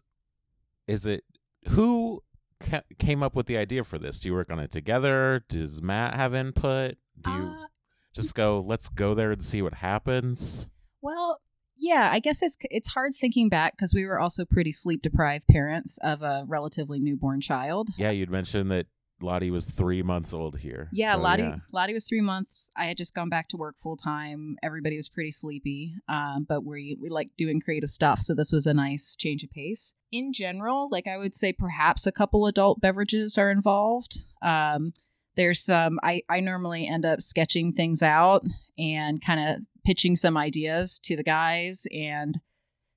Is 0.88 1.06
it 1.06 1.24
who 1.70 2.24
ca- 2.62 2.84
came 2.98 3.22
up 3.22 3.36
with 3.36 3.48
the 3.48 3.58
idea 3.58 3.84
for 3.84 3.98
this? 4.00 4.22
Do 4.22 4.30
you 4.30 4.34
work 4.34 4.50
on 4.50 4.60
it 4.60 4.72
together? 4.72 5.44
Does 5.50 5.82
Matt 5.82 6.14
have 6.16 6.34
input? 6.34 6.96
Do 7.22 7.32
you 7.32 7.48
Uh, 7.48 7.68
just 8.14 8.34
go? 8.34 8.64
Let's 8.66 8.88
go 8.88 9.14
there 9.14 9.32
and 9.32 9.44
see 9.44 9.62
what 9.62 9.74
happens. 9.76 10.70
Well, 11.02 11.42
yeah, 11.76 12.10
I 12.12 12.20
guess 12.20 12.42
it's 12.42 12.58
it's 12.72 12.90
hard 12.90 13.14
thinking 13.16 13.50
back 13.50 13.74
because 13.76 13.94
we 13.94 14.06
were 14.06 14.20
also 14.20 14.46
pretty 14.46 14.72
sleep 14.72 15.02
deprived 15.02 15.48
parents 15.48 15.98
of 16.02 16.22
a 16.22 16.44
relatively 16.48 17.00
newborn 17.00 17.42
child. 17.42 17.90
Yeah, 17.98 18.12
you'd 18.12 18.32
mentioned 18.32 18.72
that 18.72 18.88
Lottie 19.22 19.52
was 19.52 19.66
three 19.66 20.02
months 20.02 20.34
old 20.34 20.58
here. 20.58 20.90
Yeah, 20.92 21.14
So, 21.14 21.20
Lottie 21.20 21.44
yeah. 21.44 21.56
Lottie 21.72 21.94
was 21.94 22.06
three 22.06 22.22
months. 22.22 22.72
I 22.78 22.86
had 22.86 22.98
just 22.98 23.14
gone 23.14 23.30
back 23.30 23.50
to 23.50 23.58
work 23.58 23.76
full 23.78 23.98
time. 23.98 24.58
Everybody 24.64 24.96
was 24.96 25.10
pretty 25.10 25.32
sleepy, 25.32 25.96
um, 26.08 26.46
but 26.48 26.64
we 26.64 26.98
we 27.00 27.10
like 27.10 27.30
doing 27.38 27.60
creative 27.60 27.90
stuff, 27.90 28.20
so 28.20 28.34
this 28.34 28.52
was 28.52 28.66
a 28.66 28.74
nice 28.74 29.16
change 29.16 29.44
of 29.44 29.52
pace. 29.52 29.94
In 30.12 30.34
general, 30.34 30.88
like 30.92 31.08
I 31.08 31.18
would 31.18 31.36
say, 31.36 31.54
perhaps 31.54 32.08
a 32.08 32.12
couple 32.12 32.46
adult 32.46 32.82
beverages 32.82 33.38
are 33.38 33.52
involved. 33.52 34.26
Um, 34.42 34.94
there's 35.36 35.62
some. 35.62 36.00
I 36.04 36.22
I 36.30 36.40
normally 36.40 36.88
end 36.88 37.06
up 37.06 37.22
sketching 37.22 37.72
things 37.74 38.02
out 38.02 38.44
and 38.78 39.24
kind 39.24 39.50
of 39.50 39.62
pitching 39.86 40.16
some 40.16 40.38
ideas 40.38 41.00
to 41.00 41.16
the 41.16 41.24
guys, 41.24 41.88
and 41.92 42.40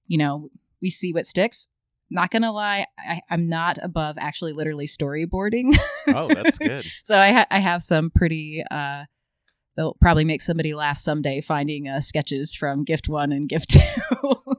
you 0.06 0.18
know 0.18 0.50
we 0.80 0.90
see 0.90 1.12
what 1.12 1.26
sticks. 1.26 1.68
Not 2.12 2.30
gonna 2.30 2.52
lie, 2.52 2.86
I, 2.98 3.20
I'm 3.30 3.48
not 3.48 3.78
above 3.82 4.16
actually 4.18 4.52
literally 4.52 4.86
storyboarding. 4.86 5.76
Oh, 6.08 6.28
that's 6.28 6.58
good. 6.58 6.84
So 7.04 7.16
I 7.16 7.32
ha- 7.32 7.46
I 7.50 7.58
have 7.60 7.82
some 7.82 8.10
pretty 8.10 8.62
uh 8.70 9.04
they'll 9.76 9.96
probably 10.00 10.24
make 10.24 10.42
somebody 10.42 10.74
laugh 10.74 10.98
someday 10.98 11.40
finding 11.40 11.88
uh, 11.88 12.00
sketches 12.00 12.54
from 12.54 12.84
Gift 12.84 13.08
1 13.08 13.32
and 13.32 13.48
Gift 13.48 13.70
2 13.70 13.80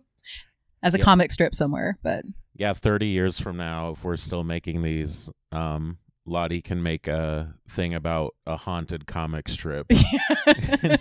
as 0.84 0.95
a 0.95 0.97
Yeah. 0.97 1.04
comic 1.04 1.32
strip 1.32 1.54
somewhere, 1.54 1.97
but 2.04 2.24
yeah, 2.56 2.74
thirty 2.74 3.08
years 3.08 3.39
from 3.39 3.58
now, 3.58 3.91
if 3.91 4.04
we're 4.04 4.16
still 4.16 4.43
making 4.43 4.84
these, 4.84 5.30
um, 5.51 5.97
Lottie 6.26 6.62
can 6.62 6.82
make 6.84 7.08
a 7.08 7.56
thing 7.68 7.93
about 7.95 8.36
a 8.45 8.56
haunted 8.58 9.06
comic 9.08 9.49
strip. 9.49 9.88
it 9.89 10.99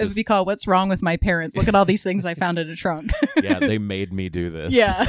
would 0.00 0.14
be 0.14 0.24
called 0.24 0.46
"What's 0.48 0.66
Wrong 0.66 0.88
with 0.88 1.00
My 1.02 1.16
Parents?" 1.16 1.56
Look 1.56 1.68
at 1.68 1.74
all 1.76 1.84
these 1.84 2.02
things 2.02 2.24
I 2.26 2.34
found 2.34 2.58
in 2.58 2.68
a 2.68 2.74
trunk. 2.76 3.10
yeah, 3.42 3.60
they 3.60 3.78
made 3.78 4.12
me 4.12 4.28
do 4.28 4.50
this. 4.50 4.72
yeah. 4.72 5.06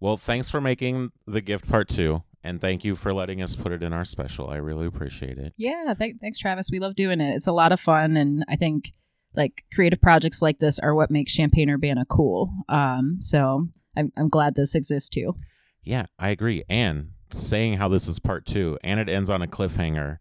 Well, 0.00 0.16
thanks 0.16 0.48
for 0.48 0.60
making 0.60 1.12
the 1.26 1.42
gift 1.42 1.68
part 1.68 1.88
two, 1.88 2.22
and 2.42 2.60
thank 2.60 2.84
you 2.84 2.96
for 2.96 3.12
letting 3.12 3.42
us 3.42 3.54
put 3.54 3.72
it 3.72 3.82
in 3.82 3.92
our 3.92 4.04
special. 4.04 4.48
I 4.48 4.56
really 4.56 4.86
appreciate 4.86 5.38
it. 5.38 5.52
Yeah, 5.58 5.94
th- 5.98 6.16
thanks, 6.20 6.38
Travis. 6.38 6.70
We 6.72 6.78
love 6.78 6.94
doing 6.94 7.20
it. 7.20 7.34
It's 7.36 7.46
a 7.46 7.52
lot 7.52 7.72
of 7.72 7.80
fun, 7.80 8.16
and 8.16 8.44
I 8.48 8.56
think 8.56 8.92
like 9.34 9.64
creative 9.74 10.00
projects 10.00 10.40
like 10.40 10.58
this 10.58 10.78
are 10.78 10.94
what 10.94 11.10
makes 11.10 11.34
Champaign 11.34 11.70
Urbana 11.70 12.04
cool. 12.08 12.52
Um, 12.68 13.18
so 13.20 13.68
I'm 13.96 14.10
I'm 14.16 14.28
glad 14.28 14.54
this 14.54 14.74
exists 14.74 15.10
too. 15.10 15.36
Yeah, 15.82 16.06
I 16.18 16.30
agree. 16.30 16.64
And 16.68 17.10
saying 17.32 17.74
how 17.74 17.88
this 17.88 18.08
is 18.08 18.18
part 18.18 18.46
two, 18.46 18.78
and 18.82 18.98
it 19.00 19.08
ends 19.08 19.30
on 19.30 19.42
a 19.42 19.46
cliffhanger 19.46 20.18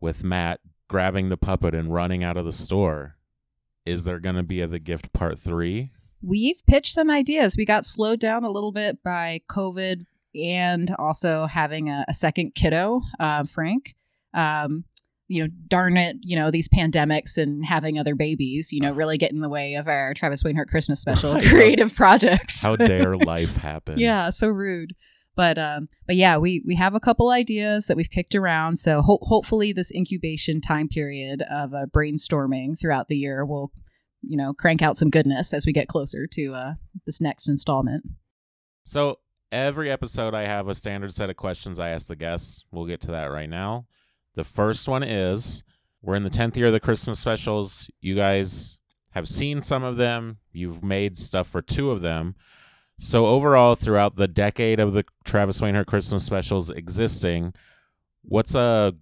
with 0.00 0.24
Matt 0.24 0.60
grabbing 0.88 1.28
the 1.28 1.36
puppet 1.36 1.74
and 1.74 1.92
running 1.92 2.22
out 2.22 2.36
of 2.36 2.44
the 2.44 2.52
store. 2.52 3.16
Is 3.86 4.04
there 4.04 4.18
going 4.18 4.36
to 4.36 4.42
be 4.42 4.60
a 4.60 4.66
the 4.66 4.78
gift 4.78 5.12
part 5.12 5.38
three? 5.38 5.90
We've 6.24 6.64
pitched 6.66 6.94
some 6.94 7.10
ideas. 7.10 7.56
We 7.56 7.64
got 7.64 7.84
slowed 7.84 8.20
down 8.20 8.44
a 8.44 8.50
little 8.50 8.72
bit 8.72 9.02
by 9.02 9.40
COVID 9.50 10.06
and 10.34 10.94
also 10.98 11.46
having 11.46 11.90
a, 11.90 12.04
a 12.08 12.14
second 12.14 12.54
kiddo, 12.54 13.02
uh, 13.20 13.44
Frank. 13.44 13.94
Um, 14.32 14.84
you 15.26 15.42
know, 15.42 15.48
darn 15.68 15.96
it, 15.96 16.16
you 16.20 16.36
know, 16.36 16.50
these 16.50 16.68
pandemics 16.68 17.38
and 17.38 17.64
having 17.64 17.98
other 17.98 18.14
babies, 18.14 18.72
you 18.72 18.80
know, 18.80 18.92
really 18.92 19.16
get 19.16 19.32
in 19.32 19.40
the 19.40 19.48
way 19.48 19.74
of 19.74 19.88
our 19.88 20.12
Travis 20.12 20.44
Wayne 20.44 20.56
Hurt 20.56 20.68
Christmas 20.68 21.00
special 21.02 21.40
creative 21.40 21.94
projects. 21.94 22.62
How 22.64 22.76
dare 22.76 23.16
life 23.18 23.56
happen? 23.56 23.98
Yeah, 23.98 24.30
so 24.30 24.48
rude. 24.48 24.94
But 25.36 25.58
um, 25.58 25.88
but 26.06 26.16
yeah, 26.16 26.36
we 26.38 26.62
we 26.64 26.76
have 26.76 26.94
a 26.94 27.00
couple 27.00 27.30
ideas 27.30 27.86
that 27.86 27.96
we've 27.96 28.10
kicked 28.10 28.34
around. 28.34 28.78
So 28.78 29.02
ho- 29.02 29.18
hopefully, 29.22 29.72
this 29.72 29.90
incubation 29.90 30.60
time 30.60 30.88
period 30.88 31.42
of 31.50 31.74
uh, 31.74 31.86
brainstorming 31.86 32.78
throughout 32.80 33.08
the 33.08 33.16
year 33.16 33.44
will, 33.44 33.72
you 34.28 34.36
know, 34.36 34.52
crank 34.52 34.82
out 34.82 34.96
some 34.96 35.10
goodness 35.10 35.52
as 35.52 35.66
we 35.66 35.72
get 35.72 35.88
closer 35.88 36.26
to 36.26 36.54
uh, 36.54 36.72
this 37.06 37.20
next 37.20 37.48
installment. 37.48 38.04
So 38.84 39.18
every 39.50 39.90
episode, 39.90 40.34
I 40.34 40.42
have 40.46 40.68
a 40.68 40.74
standard 40.74 41.12
set 41.12 41.30
of 41.30 41.36
questions 41.36 41.78
I 41.78 41.90
ask 41.90 42.06
the 42.06 42.16
guests. 42.16 42.64
We'll 42.70 42.86
get 42.86 43.00
to 43.02 43.12
that 43.12 43.26
right 43.26 43.48
now. 43.48 43.86
The 44.34 44.44
first 44.44 44.88
one 44.88 45.02
is 45.02 45.62
We're 46.02 46.16
in 46.16 46.24
the 46.24 46.30
10th 46.30 46.56
year 46.56 46.66
of 46.66 46.72
the 46.72 46.80
Christmas 46.80 47.18
specials. 47.18 47.88
You 48.00 48.14
guys 48.14 48.78
have 49.12 49.28
seen 49.28 49.60
some 49.60 49.84
of 49.84 49.96
them, 49.96 50.38
you've 50.52 50.82
made 50.82 51.16
stuff 51.16 51.48
for 51.48 51.62
two 51.62 51.90
of 51.90 52.00
them. 52.00 52.34
So, 52.98 53.26
overall, 53.26 53.74
throughout 53.74 54.16
the 54.16 54.28
decade 54.28 54.80
of 54.80 54.92
the 54.92 55.04
Travis 55.24 55.60
Wayne 55.60 55.74
Hurt 55.74 55.86
Christmas 55.86 56.24
specials 56.24 56.70
existing, 56.70 57.54
what's 58.22 58.54
a 58.54 58.94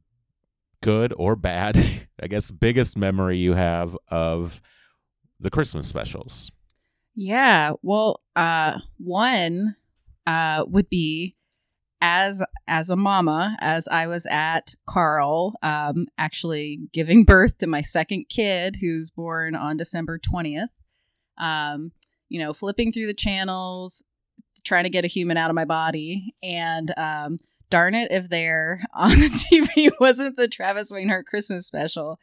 good 0.83 1.15
or 1.17 1.37
bad, 1.37 2.09
I 2.23 2.27
guess, 2.27 2.51
biggest 2.51 2.97
memory 2.97 3.39
you 3.39 3.55
have 3.55 3.97
of 4.09 4.61
the 5.43 5.51
Christmas 5.51 5.87
specials? 5.87 6.51
Yeah. 7.15 7.73
Well, 7.83 8.21
uh, 8.37 8.79
one 8.99 9.77
uh, 10.27 10.65
would 10.69 10.89
be 10.89 11.37
as 12.01 12.43
as 12.67 12.91
a 12.91 12.97
mama, 12.97 13.57
as 13.61 13.87
I 13.89 14.07
was 14.07 14.27
at 14.27 14.75
Carle, 14.87 15.55
um, 15.63 16.07
actually 16.19 16.81
giving 16.93 17.25
birth 17.27 17.59
to 17.59 17.67
my 17.67 17.81
second 17.81 18.29
kid, 18.29 18.79
who's 18.81 19.11
born 19.11 19.55
on 19.55 19.77
December 19.77 20.19
twentieth. 20.19 20.71
Um, 21.39 21.93
you 22.29 22.41
know, 22.41 22.53
flipping 22.53 22.93
through 22.93 23.07
the 23.07 23.15
channels, 23.15 24.03
trying 24.65 24.85
to 24.85 24.91
get 24.91 25.05
a 25.05 25.09
human 25.09 25.37
out 25.37 25.51
of 25.51 25.55
my 25.55 25.65
body, 25.65 26.35
and 26.43 26.93
um, 26.97 27.39
darn 27.71 27.95
it 27.95 28.11
if 28.11 28.29
there 28.29 28.83
on 28.95 29.21
the 29.21 29.27
TV 29.27 29.91
wasn't 30.01 30.37
the 30.37 30.49
Travis 30.49 30.91
Wayne 30.91 31.09
Hurt 31.09 31.27
Christmas 31.27 31.67
special, 31.67 32.19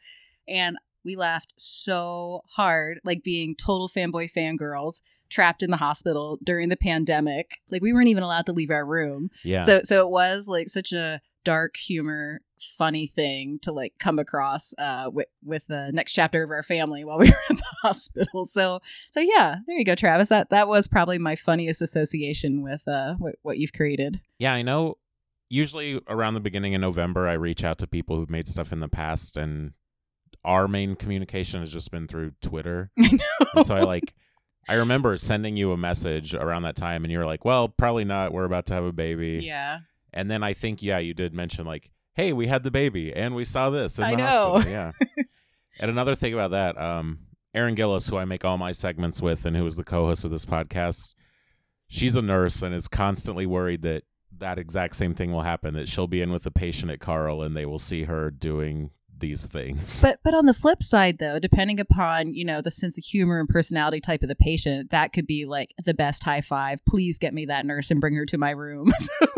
and 0.46 0.76
we 1.04 1.16
laughed 1.16 1.54
so 1.56 2.42
hard, 2.48 3.00
like 3.04 3.22
being 3.22 3.54
total 3.54 3.88
fanboy 3.88 4.30
fangirls 4.32 5.00
trapped 5.30 5.62
in 5.62 5.70
the 5.70 5.76
hospital 5.76 6.38
during 6.44 6.68
the 6.68 6.76
pandemic. 6.76 7.60
Like 7.70 7.82
we 7.82 7.92
weren't 7.92 8.08
even 8.08 8.22
allowed 8.22 8.46
to 8.46 8.52
leave 8.52 8.70
our 8.70 8.84
room. 8.84 9.30
Yeah. 9.44 9.60
So 9.60 9.80
so 9.84 10.06
it 10.06 10.10
was 10.10 10.48
like 10.48 10.68
such 10.68 10.92
a 10.92 11.20
dark 11.44 11.76
humor 11.76 12.42
funny 12.76 13.06
thing 13.06 13.58
to 13.62 13.72
like 13.72 13.94
come 13.98 14.18
across 14.18 14.74
uh 14.76 15.10
with 15.10 15.28
with 15.42 15.66
the 15.68 15.90
next 15.94 16.12
chapter 16.12 16.42
of 16.42 16.50
our 16.50 16.62
family 16.62 17.02
while 17.04 17.18
we 17.18 17.30
were 17.30 17.40
in 17.48 17.56
the 17.56 17.76
hospital. 17.82 18.44
So 18.44 18.80
so 19.10 19.20
yeah, 19.20 19.56
there 19.66 19.78
you 19.78 19.84
go 19.84 19.94
Travis. 19.94 20.28
That 20.28 20.50
that 20.50 20.68
was 20.68 20.88
probably 20.88 21.18
my 21.18 21.36
funniest 21.36 21.80
association 21.80 22.62
with 22.62 22.86
uh 22.86 23.14
what, 23.14 23.36
what 23.42 23.58
you've 23.58 23.72
created. 23.72 24.20
Yeah, 24.38 24.52
I 24.52 24.62
know. 24.62 24.98
Usually 25.52 26.00
around 26.06 26.34
the 26.34 26.40
beginning 26.40 26.76
of 26.76 26.80
November, 26.80 27.26
I 27.26 27.32
reach 27.32 27.64
out 27.64 27.78
to 27.78 27.86
people 27.88 28.16
who've 28.16 28.30
made 28.30 28.46
stuff 28.46 28.72
in 28.72 28.78
the 28.78 28.88
past, 28.88 29.36
and 29.36 29.72
our 30.44 30.68
main 30.68 30.94
communication 30.96 31.60
has 31.60 31.72
just 31.72 31.90
been 31.90 32.06
through 32.06 32.32
Twitter. 32.40 32.90
I 32.98 33.08
know. 33.10 33.46
And 33.54 33.66
so 33.66 33.76
I 33.76 33.80
like, 33.80 34.14
I 34.68 34.74
remember 34.74 35.16
sending 35.16 35.56
you 35.56 35.72
a 35.72 35.76
message 35.76 36.34
around 36.34 36.62
that 36.62 36.76
time, 36.76 37.04
and 37.04 37.10
you 37.12 37.18
were 37.18 37.26
like, 37.26 37.44
"Well, 37.44 37.68
probably 37.68 38.04
not. 38.04 38.32
We're 38.32 38.44
about 38.44 38.66
to 38.66 38.74
have 38.74 38.84
a 38.84 38.92
baby." 38.92 39.40
Yeah. 39.42 39.78
And 40.12 40.30
then 40.30 40.42
I 40.42 40.54
think, 40.54 40.82
yeah, 40.82 40.98
you 40.98 41.14
did 41.14 41.34
mention 41.34 41.66
like, 41.66 41.90
"Hey, 42.14 42.32
we 42.32 42.46
had 42.46 42.62
the 42.62 42.70
baby, 42.70 43.12
and 43.14 43.34
we 43.34 43.44
saw 43.44 43.70
this 43.70 43.98
in 43.98 44.04
I 44.04 44.10
the 44.12 44.16
know. 44.18 44.24
hospital." 44.24 44.62
Yeah. 44.70 44.92
and 45.80 45.90
another 45.90 46.14
thing 46.14 46.34
about 46.34 46.50
that, 46.52 46.80
um, 46.80 47.20
Erin 47.54 47.74
Gillis, 47.74 48.06
who 48.08 48.16
I 48.16 48.24
make 48.24 48.44
all 48.44 48.58
my 48.58 48.72
segments 48.72 49.20
with, 49.20 49.44
and 49.46 49.56
who 49.56 49.66
is 49.66 49.76
the 49.76 49.84
co-host 49.84 50.24
of 50.24 50.30
this 50.30 50.46
podcast, 50.46 51.14
she's 51.88 52.14
a 52.16 52.22
nurse 52.22 52.62
and 52.62 52.74
is 52.74 52.86
constantly 52.86 53.46
worried 53.46 53.82
that 53.82 54.04
that 54.38 54.58
exact 54.58 54.94
same 54.96 55.14
thing 55.14 55.32
will 55.32 55.42
happen. 55.42 55.74
That 55.74 55.88
she'll 55.88 56.06
be 56.06 56.22
in 56.22 56.32
with 56.32 56.46
a 56.46 56.50
patient 56.50 56.90
at 56.92 57.00
Carle, 57.00 57.42
and 57.42 57.56
they 57.56 57.66
will 57.66 57.78
see 57.80 58.04
her 58.04 58.30
doing 58.30 58.90
these 59.20 59.44
things. 59.44 60.00
But 60.02 60.20
but 60.24 60.34
on 60.34 60.46
the 60.46 60.54
flip 60.54 60.82
side 60.82 61.18
though, 61.18 61.38
depending 61.38 61.78
upon, 61.80 62.34
you 62.34 62.44
know, 62.44 62.60
the 62.60 62.70
sense 62.70 62.98
of 62.98 63.04
humor 63.04 63.38
and 63.40 63.48
personality 63.48 64.00
type 64.00 64.22
of 64.22 64.28
the 64.28 64.34
patient, 64.36 64.90
that 64.90 65.12
could 65.12 65.26
be 65.26 65.44
like 65.46 65.74
the 65.84 65.94
best 65.94 66.24
high 66.24 66.40
five. 66.40 66.84
Please 66.86 67.18
get 67.18 67.32
me 67.34 67.46
that 67.46 67.64
nurse 67.66 67.90
and 67.90 68.00
bring 68.00 68.14
her 68.14 68.26
to 68.26 68.38
my 68.38 68.50
room. 68.50 68.92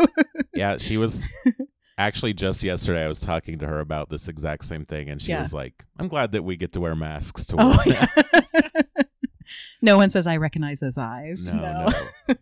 yeah, 0.55 0.77
she 0.77 0.97
was. 0.97 1.23
Actually, 1.97 2.33
just 2.33 2.63
yesterday, 2.63 3.03
I 3.05 3.07
was 3.07 3.19
talking 3.19 3.59
to 3.59 3.67
her 3.67 3.79
about 3.79 4.09
this 4.09 4.27
exact 4.27 4.65
same 4.65 4.83
thing, 4.83 5.09
and 5.09 5.21
she 5.21 5.29
Yeah. 5.29 5.41
was 5.41 5.53
like, 5.53 5.85
"I'm 5.99 6.07
glad 6.07 6.31
that 6.31 6.43
we 6.43 6.57
get 6.57 6.73
to 6.73 6.79
wear 6.81 6.95
masks 6.95 7.45
to 7.47 7.55
oh, 7.59 7.67
work." 7.69 7.77
oh 7.85 7.91
yeah. 7.91 9.03
no 9.81 9.97
one 9.97 10.09
says 10.09 10.25
I 10.25 10.37
recognize 10.37 10.79
those 10.79 10.97
eyes. 10.97 11.53
No, 11.53 11.87
no. 12.27 12.37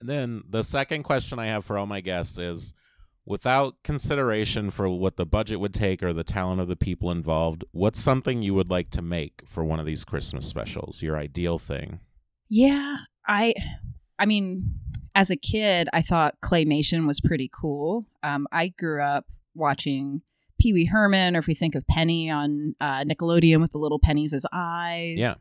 and 0.00 0.08
then 0.08 0.42
the 0.48 0.62
second 0.62 1.02
question 1.02 1.38
I 1.38 1.46
have 1.48 1.64
for 1.64 1.76
all 1.78 1.86
my 1.86 2.00
guests 2.00 2.38
is 2.38 2.72
without 3.26 3.82
consideration 3.82 4.70
for 4.70 4.88
what 4.88 5.16
the 5.16 5.26
budget 5.26 5.60
would 5.60 5.74
take 5.74 6.02
or 6.02 6.12
the 6.12 6.24
talent 6.24 6.60
of 6.60 6.68
the 6.68 6.76
people 6.76 7.10
involved, 7.10 7.64
what's 7.72 8.00
something 8.00 8.42
you 8.42 8.54
would 8.54 8.70
like 8.70 8.90
to 8.90 9.02
make 9.02 9.42
for 9.46 9.64
one 9.64 9.80
of 9.80 9.86
these 9.86 10.04
Christmas 10.04 10.46
specials? 10.46 11.02
Your 11.02 11.16
ideal 11.16 11.58
thing? 11.58 12.00
Yeah, 12.48 12.96
I 13.26 13.54
I 14.18 14.26
mean, 14.26 14.74
as 15.14 15.30
a 15.30 15.36
kid, 15.36 15.88
I 15.92 16.02
thought 16.02 16.36
claymation 16.42 17.06
was 17.06 17.20
pretty 17.20 17.50
cool. 17.52 18.06
Um, 18.22 18.46
I 18.52 18.68
grew 18.68 19.02
up 19.02 19.26
watching 19.54 20.22
Pee 20.60 20.72
Wee 20.72 20.86
Herman, 20.86 21.36
or 21.36 21.40
if 21.40 21.46
we 21.46 21.54
think 21.54 21.74
of 21.74 21.86
Penny 21.86 22.30
on 22.30 22.74
uh, 22.80 23.04
Nickelodeon 23.04 23.60
with 23.60 23.72
the 23.72 23.78
little 23.78 23.98
pennies 23.98 24.32
as 24.32 24.46
eyes. 24.52 25.16
Yeah. 25.18 25.34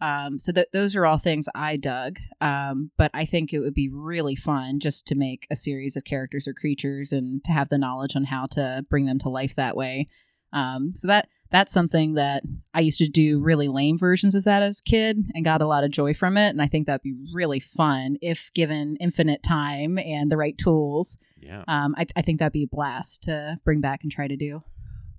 Um, 0.00 0.38
so 0.38 0.52
th- 0.52 0.68
those 0.72 0.96
are 0.96 1.04
all 1.04 1.18
things 1.18 1.48
I 1.54 1.76
dug. 1.76 2.18
Um, 2.40 2.90
but 2.96 3.10
I 3.14 3.24
think 3.24 3.52
it 3.52 3.60
would 3.60 3.74
be 3.74 3.88
really 3.88 4.34
fun 4.34 4.80
just 4.80 5.06
to 5.08 5.14
make 5.14 5.46
a 5.50 5.56
series 5.56 5.96
of 5.96 6.04
characters 6.04 6.48
or 6.48 6.54
creatures 6.54 7.12
and 7.12 7.44
to 7.44 7.52
have 7.52 7.68
the 7.68 7.78
knowledge 7.78 8.16
on 8.16 8.24
how 8.24 8.46
to 8.52 8.84
bring 8.88 9.06
them 9.06 9.18
to 9.20 9.28
life 9.28 9.54
that 9.56 9.76
way. 9.76 10.08
Um, 10.52 10.92
so 10.94 11.08
that 11.08 11.28
that's 11.50 11.72
something 11.72 12.14
that 12.14 12.44
I 12.74 12.80
used 12.80 12.98
to 12.98 13.08
do 13.08 13.40
really 13.40 13.68
lame 13.68 13.98
versions 13.98 14.34
of 14.34 14.44
that 14.44 14.62
as 14.62 14.80
a 14.80 14.88
kid 14.88 15.18
and 15.34 15.44
got 15.44 15.62
a 15.62 15.66
lot 15.66 15.82
of 15.82 15.90
joy 15.90 16.14
from 16.14 16.36
it. 16.36 16.50
And 16.50 16.62
I 16.62 16.68
think 16.68 16.86
that'd 16.86 17.02
be 17.02 17.16
really 17.34 17.58
fun 17.58 18.16
if 18.22 18.52
given 18.54 18.96
infinite 19.00 19.42
time 19.42 19.98
and 19.98 20.30
the 20.30 20.36
right 20.36 20.56
tools. 20.56 21.18
Yeah. 21.40 21.64
Um, 21.66 21.94
I, 21.98 22.06
I 22.14 22.22
think 22.22 22.38
that'd 22.38 22.52
be 22.52 22.64
a 22.64 22.68
blast 22.68 23.22
to 23.22 23.58
bring 23.64 23.80
back 23.80 24.00
and 24.02 24.12
try 24.12 24.28
to 24.28 24.36
do. 24.36 24.62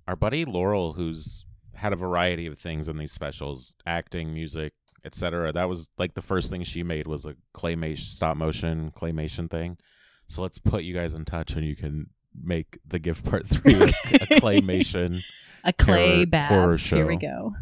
Our 0.08 0.16
buddy 0.16 0.44
Laurel, 0.44 0.94
who's 0.94 1.44
had 1.74 1.92
a 1.92 1.96
variety 1.96 2.46
of 2.46 2.58
things 2.58 2.88
in 2.88 2.96
these 2.96 3.12
specials, 3.12 3.74
acting, 3.86 4.32
music, 4.32 4.72
etc. 5.04 5.52
That 5.52 5.68
was 5.68 5.88
like 5.98 6.14
the 6.14 6.22
first 6.22 6.50
thing 6.50 6.62
she 6.62 6.82
made 6.82 7.06
was 7.06 7.24
a 7.24 7.34
claymation 7.54 7.98
stop 7.98 8.36
motion 8.36 8.92
claymation 8.96 9.50
thing. 9.50 9.78
So 10.28 10.42
let's 10.42 10.58
put 10.58 10.84
you 10.84 10.94
guys 10.94 11.14
in 11.14 11.24
touch 11.24 11.52
and 11.54 11.64
you 11.64 11.76
can 11.76 12.08
make 12.40 12.78
the 12.86 12.98
gift 12.98 13.24
part 13.30 13.46
three 13.46 13.74
a, 13.74 13.84
a 13.84 14.40
claymation. 14.40 15.20
A 15.64 15.72
clay 15.72 16.26
horror. 16.34 16.76
Here 16.76 17.06
we 17.06 17.16
go. 17.16 17.54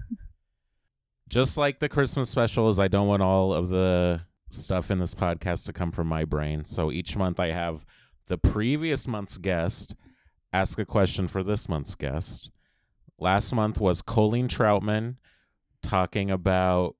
Just 1.28 1.56
like 1.56 1.78
the 1.78 1.88
Christmas 1.88 2.28
specials, 2.28 2.78
I 2.78 2.88
don't 2.88 3.06
want 3.06 3.22
all 3.22 3.52
of 3.52 3.68
the 3.68 4.22
stuff 4.50 4.90
in 4.90 4.98
this 4.98 5.14
podcast 5.14 5.66
to 5.66 5.72
come 5.72 5.92
from 5.92 6.08
my 6.08 6.24
brain. 6.24 6.64
So 6.64 6.90
each 6.90 7.16
month 7.16 7.38
I 7.38 7.52
have 7.52 7.84
the 8.26 8.38
previous 8.38 9.06
month's 9.06 9.38
guest 9.38 9.94
ask 10.52 10.78
a 10.78 10.84
question 10.84 11.28
for 11.28 11.42
this 11.42 11.68
month's 11.68 11.94
guest. 11.94 12.50
Last 13.20 13.52
month 13.52 13.78
was 13.78 14.02
Colleen 14.02 14.48
Troutman 14.48 15.16
talking 15.82 16.30
about 16.30 16.96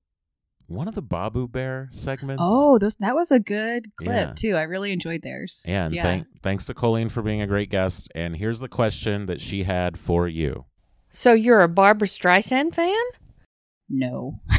one 0.66 0.86
of 0.86 0.94
the 0.94 1.02
Babu 1.02 1.48
Bear 1.48 1.88
segments. 1.92 2.42
Oh, 2.44 2.78
those 2.78 2.94
that 2.96 3.14
was 3.14 3.32
a 3.32 3.40
good 3.40 3.86
clip 3.96 4.10
Yeah. 4.10 4.32
too. 4.36 4.54
I 4.56 4.62
really 4.62 4.92
enjoyed 4.92 5.22
theirs. 5.22 5.62
And 5.66 5.94
yeah. 5.94 6.02
thank, 6.02 6.26
thanks 6.42 6.66
to 6.66 6.74
Colleen 6.74 7.08
for 7.08 7.22
being 7.22 7.42
a 7.42 7.46
great 7.46 7.70
guest. 7.70 8.08
And 8.14 8.36
here's 8.36 8.60
the 8.60 8.68
question 8.68 9.26
that 9.26 9.40
she 9.40 9.64
had 9.64 9.98
for 9.98 10.28
you. 10.28 10.66
So 11.08 11.32
you're 11.32 11.62
a 11.62 11.68
Barbra 11.68 12.06
Streisand 12.06 12.74
fan? 12.74 12.94
no. 13.88 14.40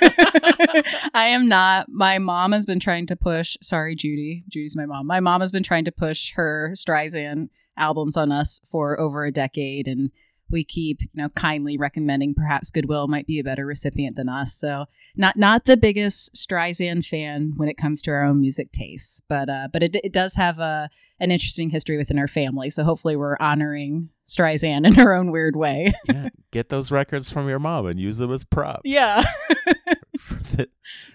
I 1.14 1.26
am 1.26 1.48
not. 1.48 1.88
My 1.88 2.18
mom 2.18 2.52
has 2.52 2.64
been 2.64 2.80
trying 2.80 3.06
to 3.08 3.16
push. 3.16 3.56
Sorry, 3.60 3.94
Judy. 3.94 4.44
Judy's 4.48 4.76
my 4.76 4.86
mom. 4.86 5.06
My 5.06 5.20
mom 5.20 5.40
has 5.40 5.52
been 5.52 5.62
trying 5.62 5.84
to 5.84 5.92
push 5.92 6.32
her 6.34 6.72
Streisand 6.74 7.48
albums 7.76 8.16
on 8.16 8.32
us 8.32 8.60
for 8.66 8.98
over 8.98 9.24
a 9.24 9.32
decade, 9.32 9.86
and 9.86 10.10
we 10.50 10.64
keep, 10.64 11.02
you 11.02 11.08
know, 11.14 11.28
kindly 11.30 11.76
recommending 11.76 12.34
perhaps 12.34 12.70
Goodwill 12.70 13.08
might 13.08 13.26
be 13.26 13.38
a 13.38 13.44
better 13.44 13.64
recipient 13.66 14.16
than 14.16 14.28
us. 14.28 14.54
So, 14.54 14.86
not 15.16 15.36
not 15.36 15.64
the 15.64 15.76
biggest 15.76 16.34
Streisand 16.34 17.06
fan 17.06 17.52
when 17.56 17.68
it 17.68 17.76
comes 17.76 18.02
to 18.02 18.10
our 18.10 18.24
own 18.24 18.40
music 18.40 18.72
tastes, 18.72 19.20
but 19.28 19.48
uh, 19.48 19.68
but 19.72 19.82
it, 19.82 19.96
it 20.04 20.12
does 20.12 20.34
have 20.34 20.58
a 20.58 20.88
an 21.18 21.30
interesting 21.30 21.68
history 21.70 21.96
within 21.98 22.18
our 22.18 22.28
family. 22.28 22.70
So 22.70 22.82
hopefully, 22.82 23.14
we're 23.16 23.36
honoring 23.40 24.08
Streisand 24.26 24.86
in 24.86 24.94
her 24.94 25.12
own 25.12 25.30
weird 25.30 25.54
way. 25.56 25.92
Yeah, 26.08 26.28
get 26.50 26.68
those 26.70 26.90
records 26.90 27.30
from 27.30 27.48
your 27.48 27.58
mom 27.58 27.86
and 27.86 28.00
use 28.00 28.16
them 28.18 28.32
as 28.32 28.42
props. 28.44 28.80
yeah. 28.84 29.22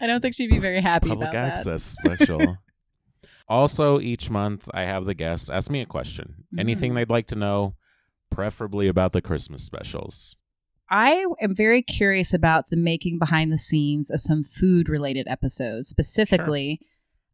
I 0.02 0.08
don't 0.08 0.22
think 0.22 0.36
she'd 0.36 0.50
be 0.50 0.60
very 0.60 0.82
happy 0.82 1.10
public 1.10 1.30
about 1.30 1.34
that. 1.34 1.58
access 1.60 1.84
special. 1.84 2.58
also, 3.48 4.00
each 4.00 4.30
month 4.30 4.68
I 4.74 4.82
have 4.84 5.06
the 5.06 5.14
guests 5.14 5.50
ask 5.50 5.70
me 5.70 5.82
a 5.82 5.86
question. 5.86 6.46
Anything 6.58 6.92
Mm. 6.92 6.96
they'd 6.96 7.10
like 7.10 7.28
to 7.28 7.36
know, 7.36 7.76
preferably 8.36 8.90
about 8.90 9.14
the 9.14 9.22
Christmas 9.22 9.64
specials. 9.64 10.36
I 10.92 11.26
am 11.42 11.56
very 11.56 11.82
curious 11.82 12.34
about 12.34 12.70
the 12.70 12.76
making 12.76 13.18
behind 13.18 13.52
the 13.52 13.58
scenes 13.58 14.12
of 14.12 14.20
some 14.20 14.44
food 14.44 14.90
related 14.90 15.26
episodes. 15.28 15.88
Specifically, 15.88 16.80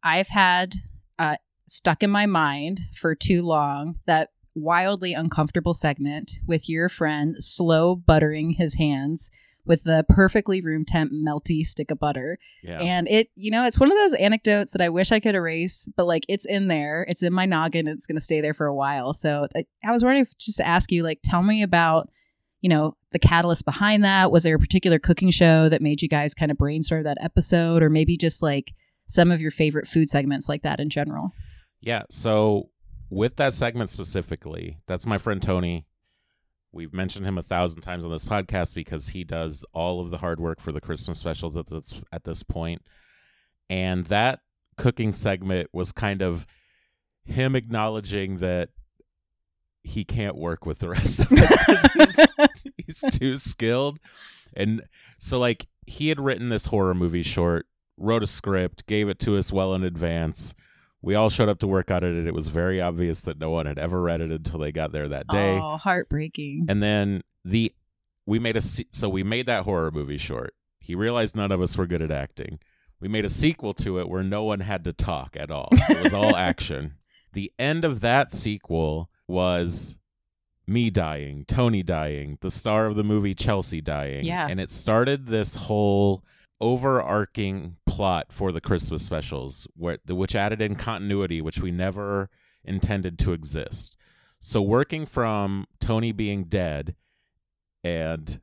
I've 0.03 0.27
had 0.27 0.75
uh, 1.17 1.37
stuck 1.67 2.03
in 2.03 2.11
my 2.11 2.27
mind 2.27 2.81
for 2.93 3.15
too 3.15 3.41
long 3.41 3.95
that 4.05 4.29
wildly 4.53 5.13
uncomfortable 5.13 5.73
segment 5.73 6.33
with 6.45 6.69
your 6.69 6.87
friend 6.87 7.35
slow 7.39 7.95
buttering 7.95 8.51
his 8.51 8.75
hands 8.75 9.31
with 9.65 9.83
the 9.83 10.05
perfectly 10.09 10.61
room 10.61 10.83
temp 10.85 11.11
melty 11.11 11.63
stick 11.63 11.91
of 11.91 11.99
butter. 11.99 12.37
Yeah. 12.63 12.79
And 12.79 13.07
it, 13.07 13.29
you 13.35 13.51
know, 13.51 13.63
it's 13.63 13.79
one 13.79 13.91
of 13.91 13.97
those 13.97 14.13
anecdotes 14.13 14.73
that 14.73 14.81
I 14.81 14.89
wish 14.89 15.11
I 15.11 15.19
could 15.19 15.35
erase, 15.35 15.87
but 15.95 16.05
like 16.05 16.25
it's 16.27 16.45
in 16.45 16.67
there, 16.67 17.05
it's 17.07 17.23
in 17.23 17.33
my 17.33 17.45
noggin, 17.45 17.87
it's 17.87 18.07
going 18.07 18.17
to 18.17 18.23
stay 18.23 18.41
there 18.41 18.53
for 18.53 18.65
a 18.65 18.75
while. 18.75 19.13
So 19.13 19.47
I, 19.55 19.65
I 19.83 19.91
was 19.91 20.03
wondering 20.03 20.23
if 20.23 20.37
just 20.37 20.57
to 20.57 20.67
ask 20.67 20.91
you, 20.91 21.03
like, 21.03 21.19
tell 21.23 21.43
me 21.43 21.61
about, 21.61 22.09
you 22.61 22.69
know, 22.69 22.95
the 23.11 23.19
catalyst 23.19 23.65
behind 23.65 24.03
that. 24.03 24.31
Was 24.31 24.43
there 24.43 24.55
a 24.55 24.59
particular 24.59 24.99
cooking 24.99 25.31
show 25.31 25.69
that 25.69 25.81
made 25.81 26.01
you 26.01 26.07
guys 26.07 26.33
kind 26.33 26.51
of 26.51 26.57
brainstorm 26.57 27.03
that 27.03 27.17
episode, 27.21 27.83
or 27.83 27.89
maybe 27.89 28.17
just 28.17 28.41
like 28.41 28.73
some 29.07 29.31
of 29.31 29.41
your 29.41 29.51
favorite 29.51 29.87
food 29.87 30.09
segments 30.09 30.47
like 30.47 30.63
that 30.63 30.79
in 30.79 30.89
general? 30.89 31.31
Yeah. 31.81 32.03
So 32.09 32.69
with 33.09 33.35
that 33.35 33.53
segment 33.53 33.89
specifically, 33.89 34.79
that's 34.87 35.05
my 35.05 35.17
friend 35.17 35.41
Tony. 35.41 35.85
We've 36.73 36.93
mentioned 36.93 37.25
him 37.25 37.37
a 37.37 37.43
thousand 37.43 37.81
times 37.81 38.05
on 38.05 38.11
this 38.11 38.23
podcast 38.23 38.75
because 38.75 39.09
he 39.09 39.23
does 39.23 39.65
all 39.73 39.99
of 39.99 40.09
the 40.09 40.19
hard 40.19 40.39
work 40.39 40.61
for 40.61 40.71
the 40.71 40.79
Christmas 40.81 41.19
specials 41.19 41.57
at 41.57 41.67
this 41.67 41.93
at 42.11 42.23
this 42.23 42.43
point. 42.43 42.81
And 43.69 44.05
that 44.05 44.39
cooking 44.77 45.11
segment 45.11 45.69
was 45.73 45.91
kind 45.91 46.21
of 46.21 46.47
him 47.25 47.55
acknowledging 47.55 48.37
that 48.37 48.69
he 49.83 50.03
can't 50.03 50.35
work 50.35 50.65
with 50.65 50.79
the 50.79 50.89
rest 50.89 51.19
of 51.19 51.31
us 51.31 51.87
he's, 51.93 52.73
he's 53.01 53.17
too 53.17 53.37
skilled. 53.37 53.99
And 54.55 54.83
so 55.19 55.39
like 55.39 55.67
he 55.85 56.09
had 56.09 56.19
written 56.19 56.49
this 56.49 56.67
horror 56.67 56.93
movie 56.93 57.23
short, 57.23 57.65
wrote 57.97 58.23
a 58.23 58.27
script, 58.27 58.85
gave 58.85 59.09
it 59.09 59.19
to 59.19 59.37
us 59.37 59.51
well 59.51 59.73
in 59.73 59.83
advance. 59.83 60.53
We 61.01 61.15
all 61.15 61.29
showed 61.29 61.49
up 61.49 61.59
to 61.59 61.67
work 61.67 61.89
on 61.89 62.03
it, 62.03 62.09
and 62.09 62.27
it 62.27 62.33
was 62.33 62.47
very 62.47 62.79
obvious 62.79 63.21
that 63.21 63.39
no 63.39 63.49
one 63.49 63.65
had 63.65 63.79
ever 63.79 64.01
read 64.01 64.21
it 64.21 64.31
until 64.31 64.59
they 64.59 64.71
got 64.71 64.91
there 64.91 65.07
that 65.07 65.27
day. 65.27 65.57
Oh, 65.59 65.77
heartbreaking. 65.77 66.67
And 66.69 66.81
then 66.81 67.23
the 67.43 67.73
we 68.25 68.39
made 68.39 68.55
a 68.57 68.61
so 68.61 69.09
we 69.09 69.23
made 69.23 69.47
that 69.47 69.63
horror 69.63 69.91
movie 69.91 70.17
short. 70.17 70.53
He 70.79 70.95
realized 70.95 71.35
none 71.35 71.51
of 71.51 71.61
us 71.61 71.77
were 71.77 71.87
good 71.87 72.01
at 72.01 72.11
acting. 72.11 72.59
We 72.99 73.07
made 73.07 73.25
a 73.25 73.29
sequel 73.29 73.73
to 73.75 73.99
it 73.99 74.09
where 74.09 74.23
no 74.23 74.43
one 74.43 74.59
had 74.59 74.83
to 74.83 74.93
talk 74.93 75.35
at 75.39 75.49
all. 75.49 75.69
It 75.71 76.03
was 76.03 76.13
all 76.13 76.35
action. 76.37 76.95
The 77.33 77.51
end 77.57 77.83
of 77.83 78.01
that 78.01 78.31
sequel 78.31 79.09
was 79.27 79.97
me 80.67 80.89
dying, 80.89 81.45
Tony 81.47 81.81
dying, 81.81 82.37
the 82.41 82.51
star 82.51 82.85
of 82.85 82.95
the 82.95 83.03
movie 83.03 83.33
Chelsea 83.33 83.81
dying. 83.81 84.25
Yeah. 84.25 84.47
And 84.47 84.59
it 84.59 84.69
started 84.69 85.27
this 85.27 85.55
whole 85.55 86.23
overarching 86.61 87.75
plot 87.85 88.27
for 88.31 88.51
the 88.51 88.61
Christmas 88.61 89.03
specials 89.03 89.67
where 89.75 89.97
which 90.07 90.35
added 90.35 90.61
in 90.61 90.75
continuity 90.75 91.41
which 91.41 91.59
we 91.59 91.71
never 91.71 92.29
intended 92.63 93.17
to 93.19 93.33
exist. 93.33 93.97
So 94.39 94.61
working 94.61 95.05
from 95.05 95.67
Tony 95.79 96.11
being 96.11 96.45
dead 96.45 96.95
and 97.83 98.39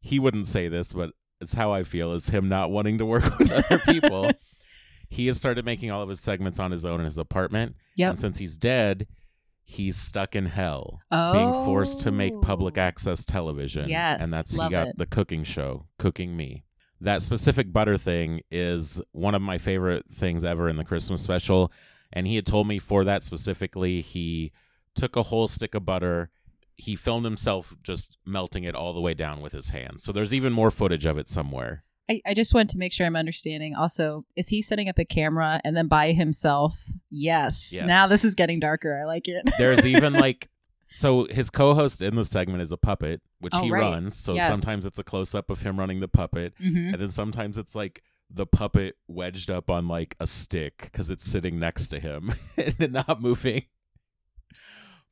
he 0.00 0.18
wouldn't 0.18 0.46
say 0.46 0.68
this, 0.68 0.92
but 0.92 1.10
it's 1.40 1.54
how 1.54 1.72
I 1.72 1.82
feel 1.82 2.12
is 2.12 2.28
him 2.30 2.48
not 2.48 2.70
wanting 2.70 2.98
to 2.98 3.04
work 3.06 3.24
with 3.38 3.50
other 3.52 3.78
people. 3.80 4.30
he 5.08 5.26
has 5.26 5.36
started 5.36 5.64
making 5.64 5.90
all 5.90 6.02
of 6.02 6.08
his 6.08 6.20
segments 6.20 6.58
on 6.58 6.70
his 6.70 6.84
own 6.84 7.00
in 7.00 7.04
his 7.04 7.18
apartment. 7.18 7.76
Yep. 7.96 8.10
And 8.10 8.18
since 8.20 8.38
he's 8.38 8.56
dead, 8.56 9.06
he's 9.62 9.96
stuck 9.96 10.34
in 10.36 10.46
hell, 10.46 11.00
Oh, 11.10 11.32
being 11.32 11.52
forced 11.64 12.00
to 12.02 12.10
make 12.12 12.40
public 12.40 12.78
oh. 12.78 12.80
access 12.82 13.24
television. 13.24 13.88
Yes, 13.88 14.22
And 14.22 14.32
that's 14.32 14.54
love 14.54 14.68
he 14.68 14.72
got 14.72 14.88
it. 14.88 14.98
the 14.98 15.06
cooking 15.06 15.44
show, 15.44 15.86
Cooking 15.98 16.36
Me. 16.36 16.64
That 17.00 17.22
specific 17.22 17.72
butter 17.72 17.98
thing 17.98 18.40
is 18.50 19.00
one 19.12 19.34
of 19.34 19.42
my 19.42 19.58
favorite 19.58 20.06
things 20.12 20.44
ever 20.44 20.68
in 20.68 20.76
the 20.76 20.84
Christmas 20.84 21.20
special. 21.20 21.70
And 22.12 22.26
he 22.26 22.36
had 22.36 22.46
told 22.46 22.66
me 22.66 22.78
for 22.78 23.04
that 23.04 23.22
specifically, 23.22 24.00
he 24.00 24.52
took 24.94 25.16
a 25.16 25.24
whole 25.24 25.48
stick 25.48 25.74
of 25.74 25.84
butter. 25.84 26.30
He 26.76 26.96
filmed 26.96 27.24
himself 27.24 27.74
just 27.82 28.16
melting 28.24 28.64
it 28.64 28.74
all 28.74 28.92
the 28.94 29.00
way 29.00 29.14
down 29.14 29.40
with 29.40 29.52
his 29.52 29.70
hands. 29.70 30.02
So 30.02 30.12
there's 30.12 30.32
even 30.32 30.52
more 30.52 30.70
footage 30.70 31.04
of 31.04 31.18
it 31.18 31.28
somewhere. 31.28 31.84
I, 32.08 32.20
I 32.24 32.34
just 32.34 32.54
want 32.54 32.70
to 32.70 32.78
make 32.78 32.92
sure 32.92 33.04
I'm 33.06 33.16
understanding. 33.16 33.74
Also, 33.74 34.24
is 34.36 34.48
he 34.48 34.62
setting 34.62 34.88
up 34.88 34.98
a 34.98 35.04
camera 35.04 35.60
and 35.64 35.76
then 35.76 35.88
by 35.88 36.12
himself? 36.12 36.78
Yes. 37.10 37.72
Yes. 37.72 37.86
Now 37.86 38.06
this 38.06 38.24
is 38.24 38.34
getting 38.34 38.60
darker. 38.60 38.98
I 39.00 39.06
like 39.06 39.26
it. 39.26 39.50
There's 39.58 39.84
even 39.84 40.12
like 40.14 40.48
so 40.96 41.26
his 41.30 41.50
co-host 41.50 42.00
in 42.02 42.16
the 42.16 42.24
segment 42.24 42.62
is 42.62 42.72
a 42.72 42.76
puppet, 42.76 43.20
which 43.40 43.54
Oh, 43.54 43.60
he 43.60 43.70
right. 43.70 43.80
runs. 43.80 44.16
So 44.16 44.34
Yes. 44.34 44.46
sometimes 44.46 44.84
it's 44.86 44.98
a 44.98 45.04
close 45.04 45.34
up 45.34 45.50
of 45.50 45.62
him 45.62 45.78
running 45.78 46.00
the 46.00 46.08
puppet, 46.08 46.54
hmm 46.58 46.88
and 46.92 47.00
then 47.00 47.08
sometimes 47.08 47.58
it's 47.58 47.74
like 47.74 48.02
the 48.30 48.46
puppet 48.46 48.96
wedged 49.06 49.50
up 49.50 49.70
on 49.70 49.86
like 49.88 50.16
a 50.18 50.26
stick 50.26 50.78
because 50.90 51.10
it's 51.10 51.24
sitting 51.24 51.58
next 51.58 51.88
to 51.88 52.00
him 52.00 52.34
and 52.56 52.92
not 52.92 53.20
moving. 53.22 53.64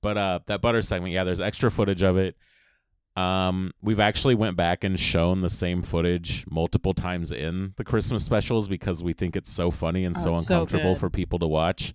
But 0.02 0.18
uh, 0.18 0.40
that 0.46 0.60
butter 0.60 0.82
segment, 0.82 1.12
yeah, 1.14 1.24
there's 1.24 1.40
extra 1.40 1.70
footage 1.70 2.02
of 2.02 2.16
it. 2.16 2.36
Um, 3.16 3.70
we've 3.80 4.00
actually 4.00 4.34
went 4.34 4.56
back 4.56 4.82
and 4.82 4.98
shown 4.98 5.40
the 5.40 5.48
same 5.48 5.82
footage 5.82 6.44
multiple 6.50 6.92
times 6.94 7.30
in 7.30 7.72
the 7.76 7.84
Christmas 7.84 8.24
specials 8.24 8.66
because 8.66 9.02
we 9.04 9.12
think 9.12 9.36
it's 9.36 9.52
so 9.52 9.70
funny 9.70 10.04
and 10.04 10.16
Oh, 10.16 10.20
so 10.20 10.30
it's 10.34 10.46
so 10.48 10.54
uncomfortable 10.56 10.96
for 10.96 11.08
people 11.10 11.38
to 11.38 11.46
watch. 11.46 11.94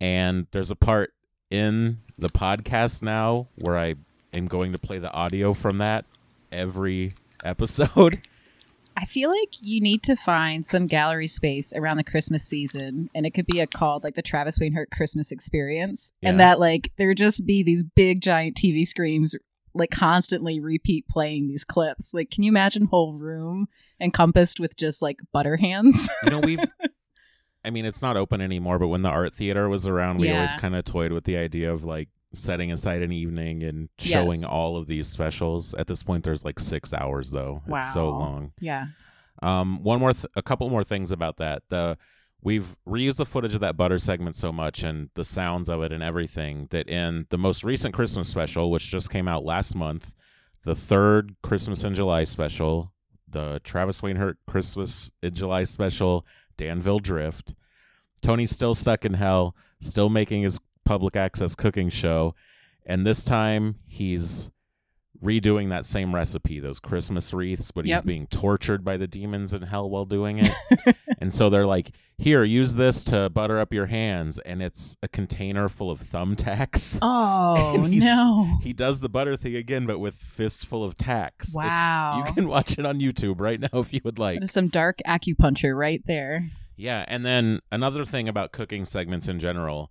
And 0.00 0.48
there's 0.50 0.70
a 0.72 0.76
part 0.76 1.12
in 1.50 1.98
the 2.18 2.28
podcast 2.28 3.02
now 3.02 3.46
where 3.56 3.78
I 3.78 3.94
am 4.34 4.46
going 4.46 4.72
to 4.72 4.78
play 4.78 4.98
the 4.98 5.12
audio 5.12 5.54
from 5.54 5.78
that 5.78 6.04
every 6.50 7.12
episode. 7.44 8.20
I 8.96 9.04
feel 9.04 9.30
like 9.30 9.50
you 9.60 9.80
need 9.80 10.02
to 10.04 10.16
find 10.16 10.66
some 10.66 10.88
gallery 10.88 11.28
space 11.28 11.72
around 11.72 11.98
the 11.98 12.04
Christmas 12.04 12.42
season, 12.42 13.10
and 13.14 13.26
it 13.26 13.30
could 13.30 13.46
be 13.46 13.60
a 13.60 13.66
called 13.68 14.02
like 14.02 14.16
the 14.16 14.22
Travis 14.22 14.58
Wayne 14.58 14.72
Hurt 14.72 14.90
Christmas 14.90 15.30
Experience, 15.30 16.12
and 16.20 16.40
that 16.40 16.58
like 16.58 16.90
there 16.98 17.14
just 17.14 17.46
be 17.46 17.62
these 17.62 17.84
big 17.84 18.20
giant 18.20 18.56
TV 18.56 18.84
screens 18.84 19.36
like 19.72 19.90
constantly 19.90 20.58
repeat 20.58 21.06
playing 21.06 21.46
these 21.46 21.64
clips. 21.64 22.12
Like, 22.12 22.30
can 22.30 22.42
you 22.42 22.50
imagine 22.50 22.86
whole 22.86 23.14
room 23.14 23.68
encompassed 24.00 24.58
with 24.58 24.76
just 24.76 25.00
like 25.00 25.18
butter 25.32 25.56
hands? 25.58 26.08
You 26.24 26.30
know, 26.30 26.40
we've. 26.40 26.64
I 27.64 27.70
mean, 27.70 27.84
it's 27.84 28.02
not 28.02 28.16
open 28.16 28.40
anymore, 28.40 28.78
but 28.78 28.88
when 28.88 29.02
the 29.02 29.08
art 29.10 29.34
theater 29.34 29.68
was 29.68 29.86
around, 29.86 30.18
we 30.18 30.30
always 30.30 30.54
kind 30.54 30.74
of 30.76 30.84
toyed 30.84 31.12
with 31.12 31.24
the 31.24 31.36
idea 31.36 31.72
of 31.72 31.84
like 31.84 32.08
setting 32.32 32.70
aside 32.72 33.02
an 33.02 33.10
evening 33.12 33.62
and 33.62 33.88
showing 33.98 34.40
Yes. 34.40 34.44
all 34.48 34.76
of 34.76 34.86
these 34.86 35.08
specials. 35.08 35.74
At 35.74 35.86
this 35.86 36.02
point, 36.02 36.24
there's 36.24 36.44
like 36.44 36.60
six 36.60 36.92
hours 36.94 37.30
though. 37.30 37.62
It's 37.66 37.92
so 37.94 38.10
long. 38.10 38.52
yeah. 38.60 38.86
Um, 39.42 39.82
one 39.84 40.00
more, 40.00 40.12
th- 40.12 40.26
a 40.34 40.42
couple 40.42 40.68
more 40.68 40.82
things 40.84 41.12
about 41.12 41.36
that. 41.38 41.62
The 41.68 41.96
we've 42.42 42.76
reused 42.86 43.16
the 43.16 43.24
footage 43.24 43.54
of 43.54 43.60
that 43.60 43.76
butter 43.76 43.98
segment 43.98 44.36
so 44.36 44.52
much 44.52 44.82
and 44.84 45.10
the 45.14 45.24
sounds 45.24 45.68
of 45.68 45.82
it 45.82 45.92
and 45.92 46.02
everything 46.02 46.68
that 46.70 46.88
in 46.88 47.26
the 47.30 47.38
most 47.38 47.64
recent 47.64 47.92
Christmas 47.94 48.28
special, 48.28 48.70
which 48.70 48.88
just 48.90 49.10
came 49.10 49.26
out 49.28 49.44
last 49.44 49.74
month, 49.74 50.14
the 50.64 50.74
third 50.74 51.34
Christmas 51.42 51.82
in 51.84 51.94
July 51.94 52.24
special, 52.24 52.92
the 53.28 53.60
Travis 53.64 54.02
Wayne 54.02 54.16
Hurt 54.16 54.38
Christmas 54.46 55.10
in 55.22 55.34
July 55.34 55.64
special, 55.64 56.24
Danville 56.58 56.98
Drift. 56.98 57.54
Tony's 58.20 58.50
still 58.50 58.74
stuck 58.74 59.06
in 59.06 59.14
hell, 59.14 59.56
still 59.80 60.10
making 60.10 60.42
his 60.42 60.60
public 60.84 61.16
access 61.16 61.54
cooking 61.54 61.88
show, 61.88 62.34
and 62.84 63.06
this 63.06 63.24
time 63.24 63.76
he's 63.86 64.50
redoing 65.22 65.68
that 65.70 65.84
same 65.84 66.14
recipe, 66.14 66.60
those 66.60 66.78
Christmas 66.78 67.32
wreaths, 67.32 67.70
but 67.72 67.84
he's 67.84 67.90
Yep. 67.90 68.04
being 68.04 68.26
tortured 68.28 68.84
by 68.84 68.96
the 68.96 69.06
demons 69.08 69.52
in 69.52 69.62
hell 69.62 69.90
while 69.90 70.04
doing 70.04 70.38
it. 70.38 70.52
and 71.18 71.32
so 71.32 71.50
they're 71.50 71.66
like, 71.66 71.90
"Here, 72.18 72.44
use 72.44 72.76
this 72.76 73.02
to 73.04 73.28
butter 73.28 73.58
up 73.58 73.72
your 73.72 73.86
hands," 73.86 74.38
and 74.38 74.62
it's 74.62 74.96
a 75.02 75.08
container 75.08 75.68
full 75.68 75.90
of 75.90 76.00
thumbtacks. 76.00 76.98
Oh 77.02 77.86
no! 77.90 78.58
He 78.62 78.72
does 78.72 79.00
the 79.00 79.08
butter 79.08 79.34
thing 79.36 79.56
again, 79.56 79.86
but 79.86 79.98
with 79.98 80.14
fists 80.14 80.64
full 80.64 80.84
of 80.84 80.96
tacks. 80.96 81.48
It's- 81.48 81.54
Wow. 81.56 82.24
you 82.26 82.32
can 82.32 82.46
watch 82.48 82.78
it 82.78 82.86
on 82.86 83.00
YouTube 83.00 83.40
right 83.40 83.58
now 83.60 83.80
if 83.80 83.92
you 83.92 84.00
would 84.04 84.18
like. 84.18 84.46
Some 84.48 84.68
dark 84.68 84.98
acupuncture 85.06 85.76
right 85.76 86.02
there. 86.06 86.48
Yeah, 86.76 87.04
and 87.08 87.26
then 87.26 87.58
another 87.72 88.04
thing 88.04 88.28
about 88.28 88.52
cooking 88.52 88.84
segments 88.84 89.26
in 89.26 89.40
general. 89.40 89.90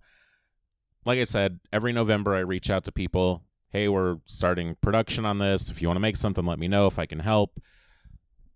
Like 1.04 1.18
I 1.18 1.24
said, 1.24 1.60
every 1.72 1.92
November 1.92 2.34
I 2.34 2.40
reach 2.40 2.70
out 2.70 2.84
to 2.84 2.92
people, 2.92 3.42
"Hey, 3.70 3.88
we're 3.88 4.18
starting 4.24 4.76
production 4.80 5.24
on 5.24 5.38
this. 5.38 5.70
If 5.70 5.80
you 5.82 5.88
want 5.88 5.96
to 5.96 6.00
make 6.00 6.16
something, 6.16 6.44
let 6.44 6.58
me 6.58 6.68
know 6.68 6.86
if 6.86 6.98
I 6.98 7.06
can 7.06 7.20
help." 7.20 7.60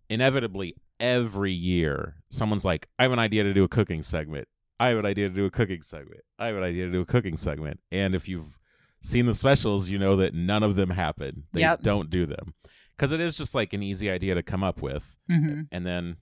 Inevitably, 0.08 0.74
every 1.00 1.52
year, 1.52 2.16
someone's 2.30 2.64
like, 2.64 2.88
"I 2.98 3.04
have 3.04 3.12
an 3.12 3.18
idea 3.18 3.44
to 3.44 3.54
do 3.54 3.64
a 3.64 3.68
cooking 3.68 4.02
segment. 4.02 4.46
I 4.78 4.88
have 4.88 4.98
an 4.98 5.06
idea 5.06 5.28
to 5.28 5.34
do 5.34 5.46
a 5.46 5.50
cooking 5.50 5.82
segment. 5.82 6.20
I 6.38 6.48
have 6.48 6.56
an 6.56 6.62
idea 6.64 6.86
to 6.86 6.92
do 6.92 7.00
a 7.00 7.06
cooking 7.06 7.36
segment." 7.36 7.80
And 7.90 8.14
if 8.14 8.28
you've 8.28 8.58
seen 9.02 9.26
the 9.26 9.34
specials, 9.34 9.88
you 9.88 9.98
know 9.98 10.16
that 10.16 10.34
none 10.34 10.62
of 10.62 10.76
them 10.76 10.90
happen. 10.90 11.44
They 11.52 11.60
Yep. 11.60 11.82
don't 11.82 12.10
do 12.10 12.26
them. 12.26 12.54
Cuz 12.98 13.10
it 13.10 13.20
is 13.20 13.36
just 13.36 13.54
like 13.54 13.72
an 13.72 13.82
easy 13.82 14.10
idea 14.10 14.34
to 14.34 14.42
come 14.42 14.62
up 14.62 14.82
with. 14.82 15.16
hmm 15.28 15.62
And 15.72 15.86
then 15.86 16.16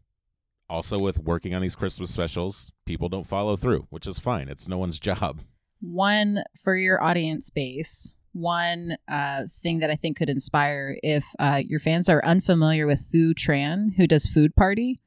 also 0.68 0.99
with 0.99 1.18
working 1.18 1.53
on 1.53 1.61
these 1.62 1.74
Christmas 1.74 2.11
specials, 2.12 2.70
people 2.86 3.09
don't 3.09 3.26
follow 3.26 3.57
through, 3.57 3.86
which 3.91 4.07
is 4.07 4.18
fine. 4.20 4.49
It's 4.49 4.68
no 4.68 4.78
one's 4.78 4.99
job. 5.11 5.41
One 5.80 6.45
for 6.62 6.76
your 6.76 7.03
audience 7.03 7.51
base. 7.51 8.12
One 8.33 8.97
uh, 9.09 9.45
thing 9.62 9.81
that 9.81 9.91
I 9.91 9.97
think 9.97 10.16
could 10.16 10.28
inspire 10.31 10.97
if 11.03 11.24
uh, 11.39 11.62
your 11.66 11.81
fans 11.81 12.09
are 12.09 12.24
unfamiliar 12.24 12.87
with 12.87 13.01
Thu 13.11 13.35
Tran, 13.35 13.97
who 13.97 14.07
does 14.07 14.26
Food 14.26 14.55
Party, 14.55 15.01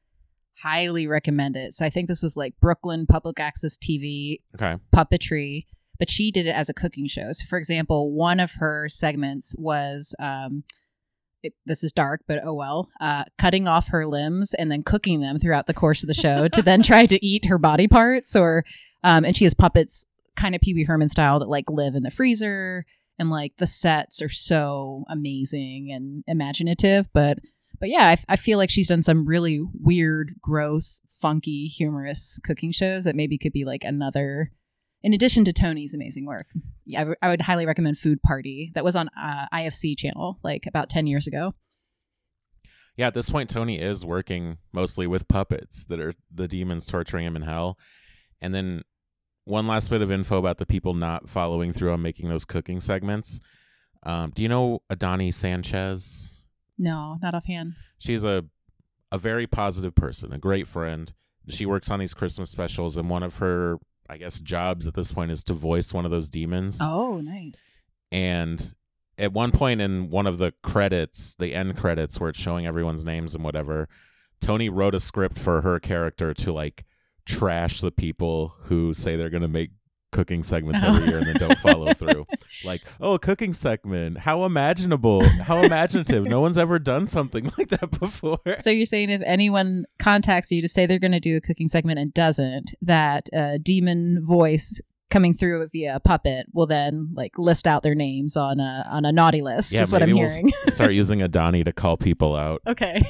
highly 0.62 1.08
recommend 1.08 1.56
it. 1.56 1.74
So 1.74 1.86
I 1.86 1.90
think 1.90 2.08
this 2.08 2.22
was 2.22 2.36
like 2.38 2.54
Brooklyn 2.62 3.06
Public 3.06 3.40
Access 3.40 3.78
TV 3.78 4.42
Okay. 4.56 4.76
puppetry, 4.96 5.66
but 6.00 6.10
she 6.10 6.32
did 6.32 6.48
it 6.48 6.56
as 6.56 6.70
a 6.70 6.74
cooking 6.74 7.08
show. 7.08 7.32
So, 7.34 7.46
for 7.48 7.58
example, 7.58 8.12
one 8.12 8.40
of 8.40 8.52
her 8.56 8.88
segments 8.90 9.56
was 9.58 10.16
um, 10.20 10.64
it, 11.44 11.54
this 11.66 11.84
is 11.84 11.92
dark, 11.92 12.22
but 12.28 12.40
oh 12.44 12.54
well, 12.54 12.90
uh, 13.02 13.26
cutting 13.38 13.68
off 13.68 13.90
her 13.90 14.06
limbs 14.08 14.54
and 14.54 14.72
then 14.72 14.84
cooking 14.84 15.20
them 15.22 15.40
throughout 15.40 15.68
the 15.68 15.74
course 15.74 16.02
of 16.04 16.08
the 16.08 16.14
show 16.14 16.48
to 16.48 16.62
then 16.62 16.82
try 16.82 17.06
to 17.06 17.26
eat 17.26 17.46
her 17.46 17.58
body 17.58 17.88
parts. 17.88 18.36
Or, 18.36 18.64
um, 19.04 19.26
and 19.26 19.36
she 19.36 19.44
has 19.44 19.54
puppets, 19.54 20.06
kind 20.36 20.56
of 20.56 20.62
Pee 20.62 20.74
Wee 20.74 20.86
Herman 20.86 21.10
style, 21.10 21.40
that 21.40 21.50
like 21.50 21.70
live 21.70 21.96
in 21.96 22.04
the 22.04 22.12
freezer. 22.12 22.86
And 23.20 23.30
like 23.30 23.54
the 23.58 23.68
sets 23.68 24.22
are 24.22 24.30
so 24.30 25.06
amazing 25.08 25.92
and 25.92 26.24
imaginative, 26.28 27.08
but 27.14 27.40
but 27.80 27.90
yeah, 27.90 28.16
I, 28.16 28.34
I 28.34 28.36
feel 28.38 28.58
like 28.58 28.70
she's 28.70 28.88
done 28.88 29.02
some 29.02 29.26
really 29.26 29.60
weird, 29.74 30.36
gross, 30.42 31.02
funky, 31.20 31.66
humorous 31.66 32.40
cooking 32.44 32.72
shows 32.72 33.04
that 33.04 33.16
maybe 33.16 33.38
could 33.38 33.52
be 33.52 33.66
like 33.66 33.84
another, 33.84 34.52
in 35.02 35.14
addition 35.14 35.44
to 35.44 35.52
Tony's 35.52 35.94
amazing 35.94 36.26
work. 36.26 36.48
Yeah, 36.86 37.00
I, 37.00 37.02
w- 37.02 37.18
I 37.22 37.28
would 37.28 37.42
highly 37.42 37.66
recommend 37.66 37.98
Food 37.98 38.22
Party. 38.22 38.72
That 38.74 38.86
was 38.86 38.96
on 38.96 39.10
uh, 39.22 39.48
IFC 39.54 39.98
channel 39.98 40.40
like 40.44 40.66
about 40.66 40.90
10 40.90 41.08
years 41.08 41.28
ago. 41.28 41.56
Yeah, 42.96 43.08
at 43.08 43.16
this 43.16 43.30
point, 43.30 43.50
Tony 43.50 43.82
is 43.82 44.06
working 44.06 44.60
mostly 44.72 45.06
with 45.06 45.28
puppets 45.28 45.84
that 45.86 46.00
are 46.00 46.14
the 46.34 46.48
demons 46.48 46.86
torturing 46.86 47.26
him 47.26 47.36
in 47.36 47.42
hell. 47.42 47.78
And 48.40 48.56
then 48.56 48.84
one 49.46 49.68
last 49.68 49.90
bit 49.90 50.02
of 50.02 50.12
info 50.12 50.38
about 50.38 50.58
the 50.58 50.66
people 50.66 50.94
not 50.94 51.30
following 51.30 51.74
through 51.74 51.92
on 51.92 52.02
making 52.02 52.30
those 52.30 52.46
cooking 52.46 52.80
segments. 52.80 53.40
Um, 54.04 54.32
do 54.34 54.44
you 54.44 54.50
know 54.50 54.82
Adani 54.92 55.34
Sanchez? 55.34 56.40
No, 56.78 57.18
not 57.22 57.36
offhand. 57.36 57.74
She's 58.00 58.24
a 58.24 58.46
a 59.12 59.18
very 59.18 59.46
positive 59.46 59.94
person, 59.96 60.34
a 60.34 60.40
great 60.40 60.68
friend. 60.68 61.14
She 61.48 61.66
works 61.66 61.92
on 61.92 62.00
these 62.00 62.14
Christmas 62.16 62.50
specials, 62.50 62.98
and 62.98 63.10
one 63.10 63.22
of 63.22 63.38
her, 63.38 63.78
I 64.10 64.18
guess, 64.18 64.40
jobs 64.40 64.88
at 64.88 64.96
this 64.96 65.12
point 65.12 65.30
is 65.30 65.44
to 65.46 65.54
voice 65.54 65.94
one 65.94 66.04
of 66.06 66.10
those 66.12 66.30
demons. 66.30 66.80
Oh, 66.82 67.22
nice. 67.22 67.70
and 68.12 68.74
at 69.20 69.32
one 69.32 69.52
point 69.52 69.80
in 69.80 70.10
one 70.10 70.26
of 70.26 70.40
the 70.40 70.52
credits, 70.64 71.36
the 71.36 71.54
end 71.54 71.78
credits 71.78 72.20
where 72.20 72.30
it's 72.32 72.40
showing 72.40 72.66
everyone's 72.66 73.06
names 73.06 73.36
and 73.36 73.44
whatever, 73.44 73.88
Tony 74.42 74.70
wrote 74.70 74.96
a 74.96 75.00
script 75.00 75.38
for 75.38 75.62
her 75.62 75.80
character 75.80 76.34
to 76.34 76.52
like 76.52 76.84
trash 77.26 77.82
the 77.82 77.92
people 77.92 78.56
who 78.64 78.94
say 78.94 79.16
they're 79.16 79.30
going 79.30 79.42
to 79.44 79.48
make 79.48 79.72
cooking 80.12 80.44
segments 80.44 80.84
every 80.84 81.08
year 81.08 81.18
and 81.18 81.26
then 81.28 81.36
don't 81.38 81.58
follow 81.58 81.92
through. 81.96 82.26
Like, 82.64 82.84
oh, 83.02 83.16
a 83.16 83.20
cooking 83.20 83.52
segment. 83.54 84.20
How 84.20 84.44
imaginable. 84.46 85.28
How 85.42 85.64
imaginative. 85.64 86.24
No 86.26 86.40
one's 86.40 86.58
ever 86.58 86.78
done 86.78 87.08
something 87.08 87.46
like 87.58 87.70
that 87.70 88.00
before. 88.00 88.38
So 88.58 88.70
you're 88.70 88.86
saying 88.86 89.10
if 89.10 89.24
anyone 89.26 89.86
contacts 89.98 90.52
you 90.52 90.62
to 90.62 90.68
say 90.68 90.86
they're 90.86 91.00
going 91.00 91.14
to 91.14 91.20
do 91.20 91.36
a 91.38 91.42
cooking 91.42 91.68
segment 91.68 91.98
and 91.98 92.14
doesn't, 92.14 92.74
that 92.84 93.28
uh, 93.36 93.58
demon 93.62 94.24
voice 94.24 94.80
coming 95.10 95.34
through 95.34 95.68
via 95.72 95.96
a 95.96 96.00
puppet 96.00 96.48
will 96.54 96.66
then 96.68 97.10
like 97.16 97.38
list 97.38 97.68
out 97.68 97.84
their 97.84 97.94
names 97.96 98.36
on 98.36 98.60
a 98.60 98.84
on 98.90 99.06
a 99.06 99.12
naughty 99.12 99.42
list. 99.44 99.74
is 99.80 99.92
what 99.92 100.02
I'm 100.02 100.10
we'll 100.10 100.28
hearing. 100.28 100.52
start 100.68 100.94
using 100.94 101.20
Adani 101.28 101.64
to 101.66 101.72
call 101.74 101.98
people 101.98 102.36
out. 102.36 102.62
okay. 102.68 103.02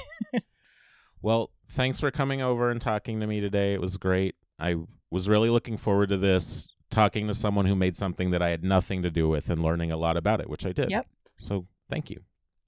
Well, 1.22 1.52
thanks 1.74 2.00
for 2.00 2.12
coming 2.12 2.42
over 2.42 2.70
and 2.70 2.80
talking 2.80 3.20
to 3.20 3.28
me 3.28 3.42
today. 3.42 3.74
It 3.74 3.82
was 3.82 3.98
great. 3.98 4.36
I 4.60 4.76
was 5.10 5.28
really 5.28 5.50
looking 5.50 5.78
forward 5.78 6.10
to 6.10 6.18
this, 6.18 6.68
talking 6.92 7.28
to 7.28 7.34
someone 7.34 7.66
who 7.66 7.76
made 7.76 7.96
something 7.96 8.32
that 8.32 8.42
I 8.42 8.50
had 8.50 8.64
nothing 8.64 9.02
to 9.04 9.10
do 9.10 9.28
with 9.28 9.50
and 9.50 9.64
learning 9.64 9.92
a 9.92 9.98
lot 9.98 10.16
about 10.16 10.40
it, 10.40 10.50
which 10.50 10.66
I 10.66 10.72
did. 10.72 10.92
Yep. 10.92 11.08
So 11.38 11.66
thank 11.90 12.10
you. 12.10 12.22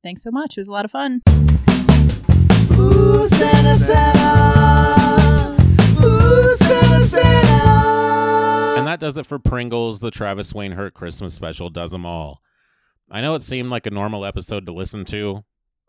Thanks 0.04 0.24
so 0.24 0.32
much. 0.32 0.58
It 0.58 0.62
was 0.62 0.68
a 0.68 0.72
lot 0.72 0.86
of 0.86 0.92
fun. 0.92 1.22
Ooh, 2.78 3.28
Santa, 3.28 3.76
Santa. 3.76 5.56
Ooh, 6.04 6.56
Santa, 6.56 7.02
Santa. 7.02 8.76
And 8.78 8.88
that 8.88 9.00
does 9.00 9.18
it 9.18 9.26
for 9.26 9.40
Pringles, 9.40 10.00
the 10.00 10.12
Travis 10.12 10.54
Wayne 10.54 10.74
Hurt 10.74 10.94
Christmas 10.96 11.34
special 11.34 11.70
does 11.70 11.92
them 11.92 12.06
all. 12.06 12.42
I 13.10 13.22
know 13.22 13.36
it 13.36 13.44
seemed 13.44 13.70
like 13.70 13.86
a 13.86 13.92
normal 13.92 14.26
episode 14.26 14.66
to 14.66 14.74
listen 14.74 15.06
to. 15.06 15.44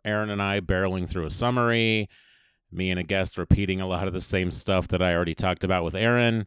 Erin 0.04 0.30
and 0.30 0.40
I 0.40 0.60
barreling 0.60 1.08
through 1.08 1.26
a 1.26 1.30
summary, 1.30 2.08
me 2.76 2.90
and 2.90 3.00
a 3.00 3.02
guest 3.02 3.38
repeating 3.38 3.80
a 3.80 3.86
lot 3.86 4.06
of 4.06 4.12
the 4.12 4.20
same 4.20 4.50
stuff 4.50 4.88
that 4.88 5.02
I 5.02 5.14
already 5.14 5.34
talked 5.34 5.64
about 5.64 5.84
with 5.84 5.94
Erin, 5.94 6.46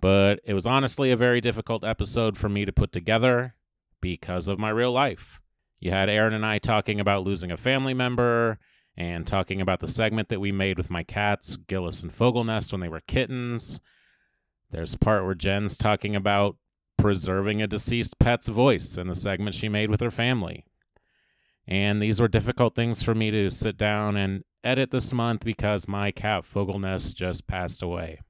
but 0.00 0.40
it 0.44 0.54
was 0.54 0.66
honestly 0.66 1.10
a 1.10 1.16
very 1.16 1.40
difficult 1.40 1.84
episode 1.84 2.36
for 2.36 2.48
me 2.48 2.64
to 2.64 2.72
put 2.72 2.92
together 2.92 3.54
because 4.00 4.48
of 4.48 4.58
my 4.58 4.70
real 4.70 4.92
life. 4.92 5.40
You 5.78 5.90
had 5.90 6.10
Erin 6.10 6.34
and 6.34 6.44
I 6.44 6.58
talking 6.58 7.00
about 7.00 7.24
losing 7.24 7.50
a 7.50 7.56
family 7.56 7.94
member 7.94 8.58
and 8.96 9.26
talking 9.26 9.60
about 9.60 9.80
the 9.80 9.88
segment 9.88 10.28
that 10.28 10.40
we 10.40 10.52
made 10.52 10.76
with 10.76 10.90
my 10.90 11.02
cats, 11.02 11.56
Gillis 11.56 12.02
and 12.02 12.14
Fogelnest, 12.14 12.72
when 12.72 12.80
they 12.80 12.88
were 12.88 13.00
kittens. 13.00 13.80
There's 14.70 14.94
a 14.94 14.98
part 14.98 15.24
where 15.24 15.34
Jen's 15.34 15.76
talking 15.76 16.14
about 16.14 16.56
preserving 16.98 17.62
a 17.62 17.66
deceased 17.66 18.18
pet's 18.18 18.48
voice 18.48 18.98
in 18.98 19.08
the 19.08 19.14
segment 19.14 19.54
she 19.54 19.68
made 19.68 19.90
with 19.90 20.00
her 20.00 20.10
family. 20.10 20.66
And 21.66 22.02
these 22.02 22.20
were 22.20 22.28
difficult 22.28 22.74
things 22.74 23.02
for 23.02 23.14
me 23.14 23.30
to 23.30 23.48
sit 23.48 23.78
down 23.78 24.16
and 24.16 24.44
edit 24.64 24.90
this 24.90 25.12
month 25.12 25.44
because 25.44 25.88
my 25.88 26.10
cat 26.10 26.44
Fogelnest 26.44 27.14
just 27.14 27.46
passed 27.46 27.82
away. 27.82 28.20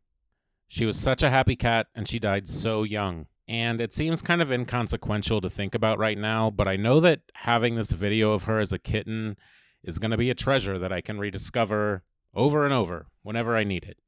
She 0.68 0.86
was 0.86 0.98
such 0.98 1.22
a 1.22 1.30
happy 1.30 1.56
cat 1.56 1.88
and 1.94 2.08
she 2.08 2.18
died 2.18 2.46
so 2.48 2.82
young. 2.82 3.26
And 3.48 3.80
it 3.80 3.92
seems 3.92 4.22
kind 4.22 4.40
of 4.40 4.52
inconsequential 4.52 5.40
to 5.40 5.50
think 5.50 5.74
about 5.74 5.98
right 5.98 6.16
now, 6.16 6.50
but 6.50 6.68
I 6.68 6.76
know 6.76 7.00
that 7.00 7.22
having 7.34 7.74
this 7.74 7.90
video 7.90 8.32
of 8.32 8.44
her 8.44 8.60
as 8.60 8.72
a 8.72 8.78
kitten 8.78 9.36
is 9.82 9.98
going 9.98 10.12
to 10.12 10.16
be 10.16 10.30
a 10.30 10.34
treasure 10.34 10.78
that 10.78 10.92
I 10.92 11.00
can 11.00 11.18
rediscover 11.18 12.04
over 12.32 12.64
and 12.64 12.72
over 12.72 13.06
whenever 13.22 13.56
I 13.56 13.64
need 13.64 13.84
it. 13.84 13.98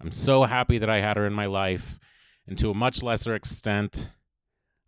I'm 0.00 0.12
so 0.12 0.44
happy 0.44 0.78
that 0.78 0.90
I 0.90 1.00
had 1.00 1.16
her 1.16 1.26
in 1.26 1.32
my 1.32 1.46
life, 1.46 1.98
and 2.46 2.56
to 2.58 2.70
a 2.70 2.74
much 2.74 3.02
lesser 3.02 3.34
extent, 3.34 4.10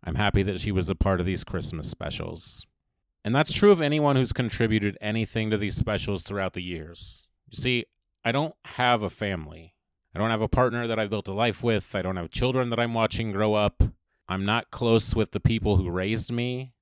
I'm 0.03 0.15
happy 0.15 0.43
that 0.43 0.61
she 0.61 0.71
was 0.71 0.87
a 0.87 0.95
part 0.95 1.19
of 1.19 1.25
these 1.25 1.43
Christmas 1.43 1.89
specials. 1.89 2.65
And 3.23 3.35
that's 3.35 3.51
true 3.51 3.71
of 3.71 3.81
anyone 3.81 4.15
who's 4.15 4.31
contributed 4.33 4.97
anything 5.01 5.49
to 5.49 5.57
these 5.57 5.75
specials 5.75 6.23
throughout 6.23 6.53
the 6.53 6.61
years. 6.61 7.25
You 7.49 7.57
see, 7.57 7.85
I 8.23 8.31
don't 8.31 8.55
have 8.65 9.03
a 9.03 9.09
family. 9.09 9.73
I 10.15 10.19
don't 10.19 10.31
have 10.31 10.41
a 10.41 10.47
partner 10.47 10.87
that 10.87 10.99
I've 10.99 11.09
built 11.09 11.27
a 11.27 11.33
life 11.33 11.63
with. 11.63 11.95
I 11.95 12.01
don't 12.01 12.15
have 12.15 12.31
children 12.31 12.69
that 12.69 12.79
I'm 12.79 12.93
watching 12.93 13.31
grow 13.31 13.53
up. 13.53 13.83
I'm 14.27 14.45
not 14.45 14.71
close 14.71 15.15
with 15.15 15.31
the 15.31 15.39
people 15.39 15.77
who 15.77 15.89
raised 15.89 16.31
me. 16.31 16.73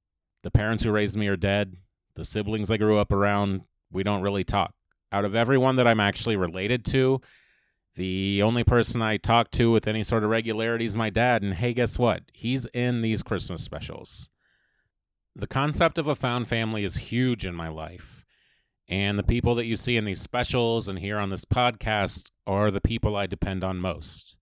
The 0.44 0.52
parents 0.52 0.84
who 0.84 0.92
raised 0.92 1.18
me 1.18 1.28
are 1.28 1.36
dead. 1.36 1.78
The 2.16 2.26
siblings 2.26 2.72
I 2.72 2.78
grew 2.78 2.98
up 2.98 3.12
around, 3.12 3.66
we 3.92 4.04
don't 4.04 4.22
really 4.22 4.44
talk. 4.44 4.74
Out 5.12 5.26
of 5.26 5.36
everyone 5.36 5.76
that 5.76 5.88
I'm 5.88 6.00
actually 6.00 6.36
related 6.36 6.86
to, 6.86 7.22
the 7.96 8.42
only 8.42 8.64
person 8.64 9.02
I 9.02 9.18
talk 9.18 9.52
to 9.52 9.72
with 9.72 9.88
any 9.88 10.04
sort 10.04 10.24
of 10.24 10.30
regularity 10.30 10.86
is 10.86 10.98
my 10.98 11.10
dad. 11.10 11.44
And 11.44 11.54
hey, 11.54 11.74
guess 11.74 11.98
what? 11.98 12.24
He's 12.34 12.66
in 12.74 13.02
these 13.02 13.24
Christmas 13.24 13.64
specials. 13.64 14.30
The 15.38 15.48
concept 15.48 15.98
of 15.98 16.08
a 16.08 16.16
found 16.16 16.48
family 16.48 16.86
is 16.86 16.96
huge 16.96 17.46
in 17.46 17.56
my 17.56 17.68
life. 17.68 18.26
And 18.88 19.20
the 19.20 19.24
people 19.24 19.54
that 19.56 19.66
you 19.66 19.76
see 19.76 19.98
in 19.98 20.06
these 20.06 20.22
specials 20.22 20.88
and 20.88 21.00
here 21.00 21.18
on 21.18 21.30
this 21.30 21.44
podcast 21.44 22.30
are 22.48 22.72
the 22.72 22.80
people 22.80 23.18
I 23.18 23.26
depend 23.26 23.64
on 23.64 23.78
most. 23.78 24.38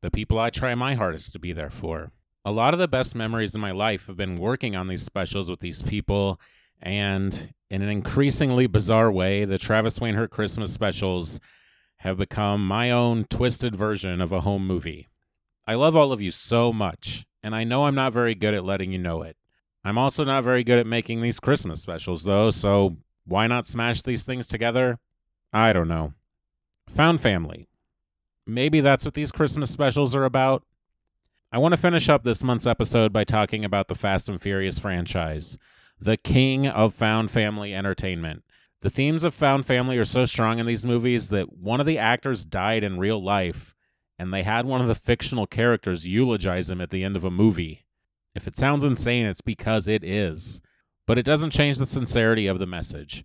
The 0.00 0.12
people 0.12 0.38
I 0.38 0.50
try 0.50 0.76
my 0.76 0.94
hardest 0.94 1.32
to 1.32 1.40
be 1.40 1.52
there 1.52 1.70
for. 1.70 2.12
A 2.44 2.52
lot 2.52 2.72
of 2.72 2.78
the 2.78 2.86
best 2.86 3.16
memories 3.16 3.54
in 3.56 3.60
my 3.60 3.72
life 3.72 4.06
have 4.06 4.16
been 4.16 4.36
working 4.36 4.76
on 4.76 4.86
these 4.86 5.02
specials 5.02 5.50
with 5.50 5.58
these 5.58 5.82
people 5.82 6.38
And 6.80 7.52
in 7.70 7.82
an 7.82 7.88
increasingly 7.88 8.66
bizarre 8.66 9.10
way, 9.10 9.44
the 9.44 9.58
Travis 9.58 10.00
Wayne 10.00 10.14
Hurt 10.14 10.30
Christmas 10.30 10.72
specials 10.72 11.40
have 11.98 12.16
become 12.16 12.66
my 12.66 12.90
own 12.90 13.24
twisted 13.24 13.74
version 13.74 14.20
of 14.20 14.32
a 14.32 14.42
home 14.42 14.66
movie. 14.66 15.08
I 15.66 15.74
love 15.74 15.96
all 15.96 16.12
of 16.12 16.20
you 16.20 16.30
so 16.30 16.72
much, 16.72 17.26
and 17.42 17.54
I 17.54 17.64
know 17.64 17.86
I'm 17.86 17.94
not 17.94 18.12
very 18.12 18.34
good 18.34 18.54
at 18.54 18.64
letting 18.64 18.92
you 18.92 18.98
know 18.98 19.22
it. 19.22 19.36
I'm 19.84 19.98
also 19.98 20.24
not 20.24 20.44
very 20.44 20.64
good 20.64 20.78
at 20.78 20.86
making 20.86 21.20
these 21.20 21.40
Christmas 21.40 21.80
specials, 21.80 22.24
though, 22.24 22.50
so 22.50 22.96
why 23.24 23.46
not 23.46 23.66
smash 23.66 24.02
these 24.02 24.24
things 24.24 24.46
together? 24.46 24.98
I 25.52 25.72
don't 25.72 25.88
know. 25.88 26.14
Found 26.88 27.20
Family. 27.20 27.68
Maybe 28.46 28.80
that's 28.80 29.04
what 29.04 29.14
these 29.14 29.32
Christmas 29.32 29.70
specials 29.70 30.14
are 30.14 30.24
about. 30.24 30.64
I 31.52 31.58
want 31.58 31.72
to 31.72 31.78
finish 31.78 32.08
up 32.08 32.24
this 32.24 32.42
month's 32.42 32.66
episode 32.66 33.12
by 33.12 33.24
talking 33.24 33.64
about 33.64 33.88
the 33.88 33.94
Fast 33.94 34.28
and 34.28 34.40
Furious 34.40 34.78
franchise, 34.78 35.56
the 35.98 36.16
king 36.16 36.66
of 36.66 36.94
found 36.94 37.30
family 37.30 37.74
entertainment. 37.74 38.42
The 38.80 38.90
themes 38.90 39.24
of 39.24 39.34
found 39.34 39.66
family 39.66 39.98
are 39.98 40.04
so 40.04 40.24
strong 40.24 40.58
in 40.58 40.66
these 40.66 40.84
movies 40.84 41.30
that 41.30 41.52
one 41.54 41.80
of 41.80 41.86
the 41.86 41.98
actors 41.98 42.44
died 42.44 42.84
in 42.84 42.98
real 42.98 43.22
life, 43.22 43.74
and 44.18 44.32
they 44.32 44.42
had 44.42 44.66
one 44.66 44.80
of 44.80 44.88
the 44.88 44.94
fictional 44.94 45.46
characters 45.46 46.06
eulogize 46.06 46.68
him 46.70 46.80
at 46.80 46.90
the 46.90 47.02
end 47.02 47.16
of 47.16 47.24
a 47.24 47.30
movie. 47.30 47.84
If 48.38 48.46
it 48.46 48.56
sounds 48.56 48.84
insane, 48.84 49.26
it's 49.26 49.40
because 49.40 49.88
it 49.88 50.04
is. 50.04 50.60
But 51.08 51.18
it 51.18 51.24
doesn't 51.24 51.50
change 51.50 51.78
the 51.78 51.86
sincerity 51.86 52.46
of 52.46 52.60
the 52.60 52.66
message. 52.66 53.24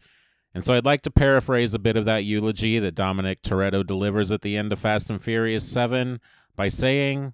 And 0.55 0.63
so 0.63 0.73
I'd 0.73 0.87
like 0.87 1.03
to 1.03 1.11
paraphrase 1.11 1.75
a 1.75 1.79
bit 1.79 1.95
of 1.95 2.05
that 2.05 2.23
eulogy 2.23 2.79
that 2.79 2.95
Dominic 2.95 3.43
Toretto 3.43 3.85
delivers 3.85 4.31
at 4.31 4.41
the 4.41 4.57
end 4.57 4.73
of 4.73 4.79
Fast 4.79 5.11
and 5.11 5.21
Furious 5.21 5.63
7 5.67 6.19
by 6.55 6.67
saying, 6.67 7.33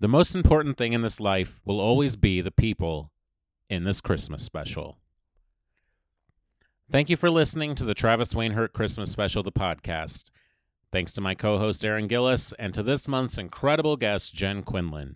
The 0.00 0.08
most 0.08 0.34
important 0.34 0.76
thing 0.76 0.92
in 0.92 1.02
this 1.02 1.20
life 1.20 1.60
will 1.64 1.78
always 1.78 2.16
be 2.16 2.40
the 2.40 2.50
people 2.50 3.12
in 3.70 3.84
this 3.84 4.00
Christmas 4.00 4.42
special. 4.42 4.98
Thank 6.90 7.08
you 7.08 7.16
for 7.16 7.30
listening 7.30 7.76
to 7.76 7.84
the 7.84 7.94
Travis 7.94 8.34
Wayne 8.34 8.54
Wainhurt 8.54 8.72
Christmas 8.72 9.12
Special, 9.12 9.44
the 9.44 9.52
podcast. 9.52 10.32
Thanks 10.90 11.12
to 11.12 11.20
my 11.20 11.36
co 11.36 11.58
host 11.58 11.84
Erin 11.84 12.08
Gillis 12.08 12.52
and 12.58 12.74
to 12.74 12.82
this 12.82 13.06
month's 13.06 13.38
incredible 13.38 13.96
guest, 13.96 14.34
Jen 14.34 14.64
Quinlan. 14.64 15.14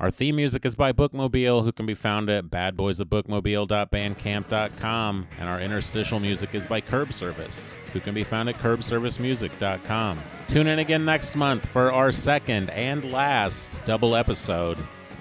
Our 0.00 0.10
theme 0.10 0.34
music 0.34 0.66
is 0.66 0.74
by 0.74 0.92
Bookmobile, 0.92 1.62
who 1.62 1.70
can 1.70 1.86
be 1.86 1.94
found 1.94 2.28
at 2.28 2.46
badboysofbookmobile.bandcamp.com, 2.46 5.28
and 5.38 5.48
our 5.48 5.60
interstitial 5.60 6.18
music 6.18 6.52
is 6.52 6.66
by 6.66 6.80
Curb 6.80 7.12
Service, 7.12 7.76
who 7.92 8.00
can 8.00 8.12
be 8.12 8.24
found 8.24 8.48
at 8.48 8.58
curbservicemusic.com. 8.58 10.20
Tune 10.48 10.66
in 10.66 10.80
again 10.80 11.04
next 11.04 11.36
month 11.36 11.66
for 11.66 11.92
our 11.92 12.10
second 12.10 12.70
and 12.70 13.12
last 13.12 13.82
double 13.84 14.16
episode. 14.16 14.78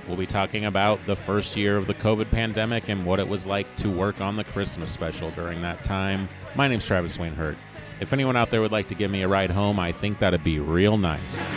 We'll 0.07 0.17
be 0.17 0.26
talking 0.26 0.65
about 0.65 1.05
the 1.05 1.15
first 1.15 1.55
year 1.55 1.78
of 1.78 1.86
the 1.86 1.93
COVID 1.93 2.32
pandemic 2.32 2.89
and 2.89 3.05
what 3.05 3.19
it 3.19 3.28
was 3.28 3.45
like 3.45 3.76
to 3.76 3.91
work 3.91 4.21
on 4.21 4.38
the 4.38 4.43
Christmas 4.43 4.89
special 4.89 5.30
during 5.32 5.61
that 5.61 5.84
time. 5.84 6.28
My 6.55 6.67
name's 6.67 6.88
Travis 6.88 7.19
Wayne 7.19 7.36
Hurt. 7.36 7.57
If 7.99 8.11
anyone 8.11 8.36
out 8.36 8.49
there 8.49 8.61
would 8.61 8.71
like 8.71 8.88
to 8.88 8.95
give 8.95 9.11
me 9.11 9.21
a 9.21 9.28
ride 9.28 9.51
home, 9.51 9.80
I 9.80 9.91
think 9.91 10.17
that'd 10.17 10.43
be 10.43 10.57
real 10.57 10.97
nice. 10.97 11.53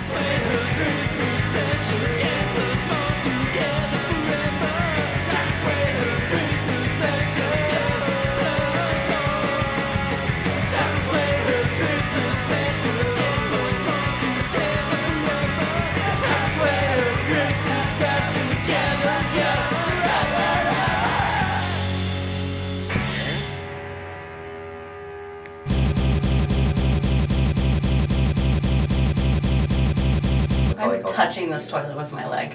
Touching 31.16 31.48
this 31.48 31.66
toilet 31.66 31.96
with 31.96 32.12
my 32.12 32.28
leg. 32.28 32.54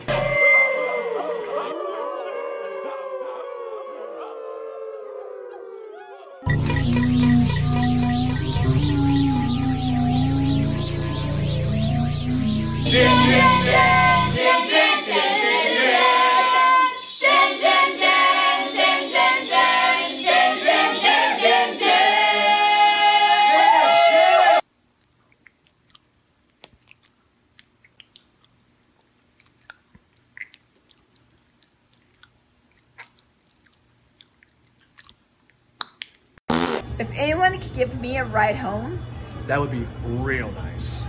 If 37.01 37.09
anyone 37.17 37.59
could 37.59 37.73
give 37.73 37.99
me 37.99 38.17
a 38.17 38.23
ride 38.23 38.55
home, 38.55 38.99
That 39.47 39.59
would 39.59 39.71
be 39.71 39.87
real 40.05 40.51
nice. 40.51 40.99